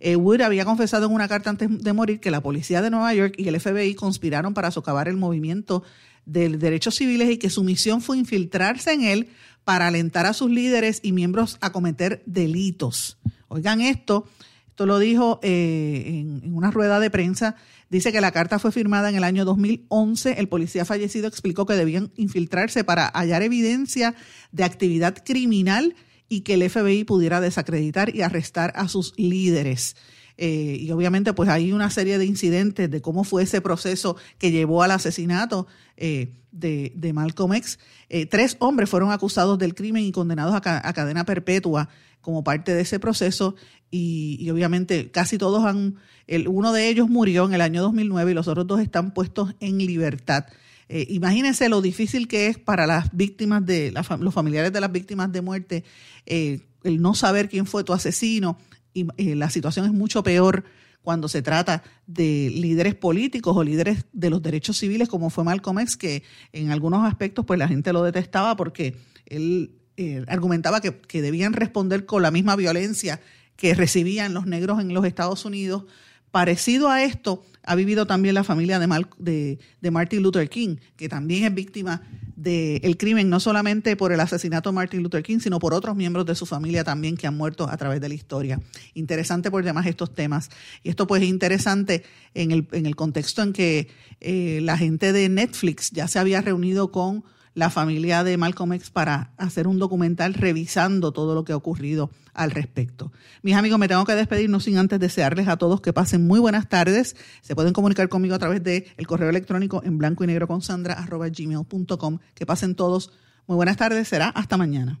Eh, 0.00 0.16
Wood 0.16 0.42
había 0.42 0.64
confesado 0.64 1.06
en 1.06 1.12
una 1.12 1.28
carta 1.28 1.50
antes 1.50 1.82
de 1.82 1.92
morir 1.92 2.20
que 2.20 2.30
la 2.30 2.42
policía 2.42 2.82
de 2.82 2.90
Nueva 2.90 3.12
York 3.14 3.34
y 3.36 3.48
el 3.48 3.58
FBI 3.58 3.94
conspiraron 3.94 4.54
para 4.54 4.70
socavar 4.70 5.08
el 5.08 5.16
movimiento 5.16 5.82
de 6.26 6.50
derechos 6.50 6.94
civiles 6.94 7.30
y 7.30 7.38
que 7.38 7.50
su 7.50 7.64
misión 7.64 8.00
fue 8.00 8.18
infiltrarse 8.18 8.92
en 8.92 9.02
él 9.02 9.28
para 9.70 9.86
alentar 9.86 10.26
a 10.26 10.32
sus 10.32 10.50
líderes 10.50 10.98
y 11.00 11.12
miembros 11.12 11.56
a 11.60 11.70
cometer 11.70 12.24
delitos. 12.26 13.18
Oigan 13.46 13.80
esto, 13.80 14.28
esto 14.66 14.84
lo 14.84 14.98
dijo 14.98 15.38
eh, 15.44 16.24
en, 16.42 16.52
una 16.52 16.72
rueda 16.72 16.98
de 16.98 17.08
prensa, 17.08 17.54
dice 17.88 18.10
que 18.10 18.20
la 18.20 18.32
carta 18.32 18.58
fue 18.58 18.72
firmada 18.72 19.10
en 19.10 19.14
el 19.14 19.22
año 19.22 19.44
2011, 19.44 20.40
el 20.40 20.48
policía 20.48 20.84
fallecido 20.84 21.28
explicó 21.28 21.66
que 21.66 21.74
debían 21.74 22.10
infiltrarse 22.16 22.82
para 22.82 23.10
hallar 23.10 23.44
evidencia 23.44 24.16
de 24.50 24.64
actividad 24.64 25.14
criminal 25.24 25.94
y 26.28 26.40
que 26.40 26.54
el 26.54 26.68
FBI 26.68 27.04
pudiera 27.04 27.40
desacreditar 27.40 28.12
y 28.12 28.22
arrestar 28.22 28.72
a 28.74 28.88
sus 28.88 29.14
líderes. 29.16 29.94
Eh, 30.42 30.78
y 30.80 30.90
obviamente 30.90 31.34
pues 31.34 31.50
hay 31.50 31.70
una 31.70 31.90
serie 31.90 32.16
de 32.16 32.24
incidentes 32.24 32.90
de 32.90 33.02
cómo 33.02 33.24
fue 33.24 33.42
ese 33.42 33.60
proceso 33.60 34.16
que 34.38 34.50
llevó 34.50 34.82
al 34.82 34.90
asesinato 34.90 35.66
eh, 35.98 36.32
de, 36.50 37.12
Malcolm 37.12 37.52
X. 37.52 37.78
Eh, 38.08 38.24
tres 38.24 38.56
hombres 38.58 38.88
fueron 38.88 39.12
acusados 39.12 39.58
del 39.58 39.74
crimen 39.74 40.02
y 40.02 40.12
condenados 40.12 40.54
a, 40.54 40.62
cadena 40.62 41.24
perpetua 41.26 41.90
como 42.22 42.42
parte 42.42 42.72
de 42.72 42.80
ese 42.80 42.98
proceso 42.98 43.54
y, 43.90 44.48
obviamente 44.48 45.10
casi 45.10 45.36
todos 45.36 45.62
han, 45.66 45.96
el, 46.26 46.48
uno 46.48 46.72
de 46.72 46.88
ellos 46.88 47.10
murió 47.10 47.44
en 47.44 47.52
el 47.52 47.60
año 47.60 47.82
2009 47.82 48.30
y 48.30 48.34
los 48.34 48.48
otros 48.48 48.66
dos 48.66 48.80
están 48.80 49.12
puestos 49.12 49.54
en 49.60 49.76
libertad. 49.76 50.46
imagínense 50.88 51.68
lo 51.68 51.82
difícil 51.82 52.28
que 52.28 52.46
es 52.46 52.56
para 52.56 52.86
las 52.86 53.14
víctimas 53.14 53.66
de 53.66 53.92
los 53.92 54.32
familiares 54.32 54.72
de 54.72 54.80
las 54.80 54.90
víctimas 54.90 55.30
de 55.32 55.42
muerte 55.42 55.84
el 56.24 57.02
no 57.02 57.14
saber 57.14 57.50
quién 57.50 57.66
fue 57.66 57.84
tu 57.84 57.92
asesino 57.92 58.56
y 58.92 59.06
eh, 59.16 59.34
la 59.34 59.50
situación 59.50 59.86
es 59.86 59.92
mucho 59.92 60.22
peor 60.22 60.64
cuando 61.02 61.28
se 61.28 61.42
trata 61.42 61.82
de 62.06 62.50
líderes 62.54 62.94
políticos 62.94 63.56
o 63.56 63.64
líderes 63.64 64.04
de 64.12 64.30
los 64.30 64.42
derechos 64.42 64.76
civiles, 64.76 65.08
como 65.08 65.30
fue 65.30 65.44
Malcolm 65.44 65.78
X, 65.80 65.96
que 65.96 66.22
en 66.52 66.70
algunos 66.70 67.06
aspectos 67.06 67.46
pues 67.46 67.58
la 67.58 67.68
gente 67.68 67.92
lo 67.92 68.02
detestaba 68.02 68.56
porque 68.56 68.96
él 69.26 69.78
eh, 69.96 70.24
argumentaba 70.28 70.80
que, 70.80 71.00
que, 71.00 71.22
debían 71.22 71.52
responder 71.52 72.06
con 72.06 72.22
la 72.22 72.30
misma 72.30 72.56
violencia 72.56 73.20
que 73.56 73.74
recibían 73.74 74.34
los 74.34 74.46
negros 74.46 74.80
en 74.80 74.92
los 74.92 75.04
Estados 75.04 75.44
Unidos. 75.44 75.84
Parecido 76.30 76.88
a 76.90 77.02
esto, 77.02 77.44
ha 77.70 77.76
vivido 77.76 78.04
también 78.04 78.34
la 78.34 78.42
familia 78.42 78.80
de, 78.80 79.58
de, 79.80 79.90
Martin 79.92 80.24
Luther 80.24 80.50
King, 80.50 80.78
que 80.96 81.08
también 81.08 81.44
es 81.44 81.54
víctima 81.54 82.02
del 82.34 82.96
crimen, 82.96 83.30
no 83.30 83.38
solamente 83.38 83.94
por 83.94 84.10
el 84.10 84.18
asesinato 84.18 84.70
de 84.70 84.74
Martin 84.74 85.04
Luther 85.04 85.22
King, 85.22 85.38
sino 85.38 85.60
por 85.60 85.72
otros 85.72 85.94
miembros 85.94 86.26
de 86.26 86.34
su 86.34 86.46
familia 86.46 86.82
también 86.82 87.16
que 87.16 87.28
han 87.28 87.36
muerto 87.36 87.70
a 87.70 87.76
través 87.76 88.00
de 88.00 88.08
la 88.08 88.14
historia. 88.14 88.58
Interesante 88.94 89.52
por 89.52 89.62
demás 89.62 89.86
estos 89.86 90.12
temas. 90.12 90.50
Y 90.82 90.88
esto 90.88 91.06
pues 91.06 91.22
es 91.22 91.28
interesante 91.28 92.02
en 92.34 92.50
el, 92.50 92.66
en 92.72 92.86
el 92.86 92.96
contexto 92.96 93.40
en 93.40 93.52
que 93.52 93.86
eh, 94.20 94.58
la 94.64 94.76
gente 94.76 95.12
de 95.12 95.28
Netflix 95.28 95.92
ya 95.92 96.08
se 96.08 96.18
había 96.18 96.40
reunido 96.40 96.90
con 96.90 97.22
la 97.54 97.70
familia 97.70 98.24
de 98.24 98.36
Malcolm 98.36 98.72
X 98.74 98.90
para 98.90 99.32
hacer 99.36 99.66
un 99.66 99.78
documental 99.78 100.34
revisando 100.34 101.12
todo 101.12 101.34
lo 101.34 101.44
que 101.44 101.52
ha 101.52 101.56
ocurrido 101.56 102.10
al 102.32 102.50
respecto. 102.50 103.12
Mis 103.42 103.54
amigos, 103.54 103.78
me 103.78 103.88
tengo 103.88 104.04
que 104.04 104.14
despedir, 104.14 104.48
no 104.48 104.60
sin 104.60 104.78
antes 104.78 105.00
desearles 105.00 105.48
a 105.48 105.56
todos 105.56 105.80
que 105.80 105.92
pasen 105.92 106.26
muy 106.26 106.38
buenas 106.38 106.68
tardes. 106.68 107.16
Se 107.42 107.54
pueden 107.54 107.72
comunicar 107.72 108.08
conmigo 108.08 108.34
a 108.34 108.38
través 108.38 108.62
del 108.62 108.86
el 108.96 109.06
correo 109.06 109.30
electrónico 109.30 109.82
en 109.84 109.98
blanco 109.98 110.24
y 110.24 110.28
negro 110.28 110.46
con 110.46 110.62
sandra 110.62 110.94
arroba 110.94 111.28
gmail.com. 111.28 112.18
Que 112.34 112.46
pasen 112.46 112.74
todos 112.74 113.10
muy 113.46 113.56
buenas 113.56 113.76
tardes, 113.76 114.06
será 114.06 114.28
hasta 114.28 114.56
mañana. 114.56 115.00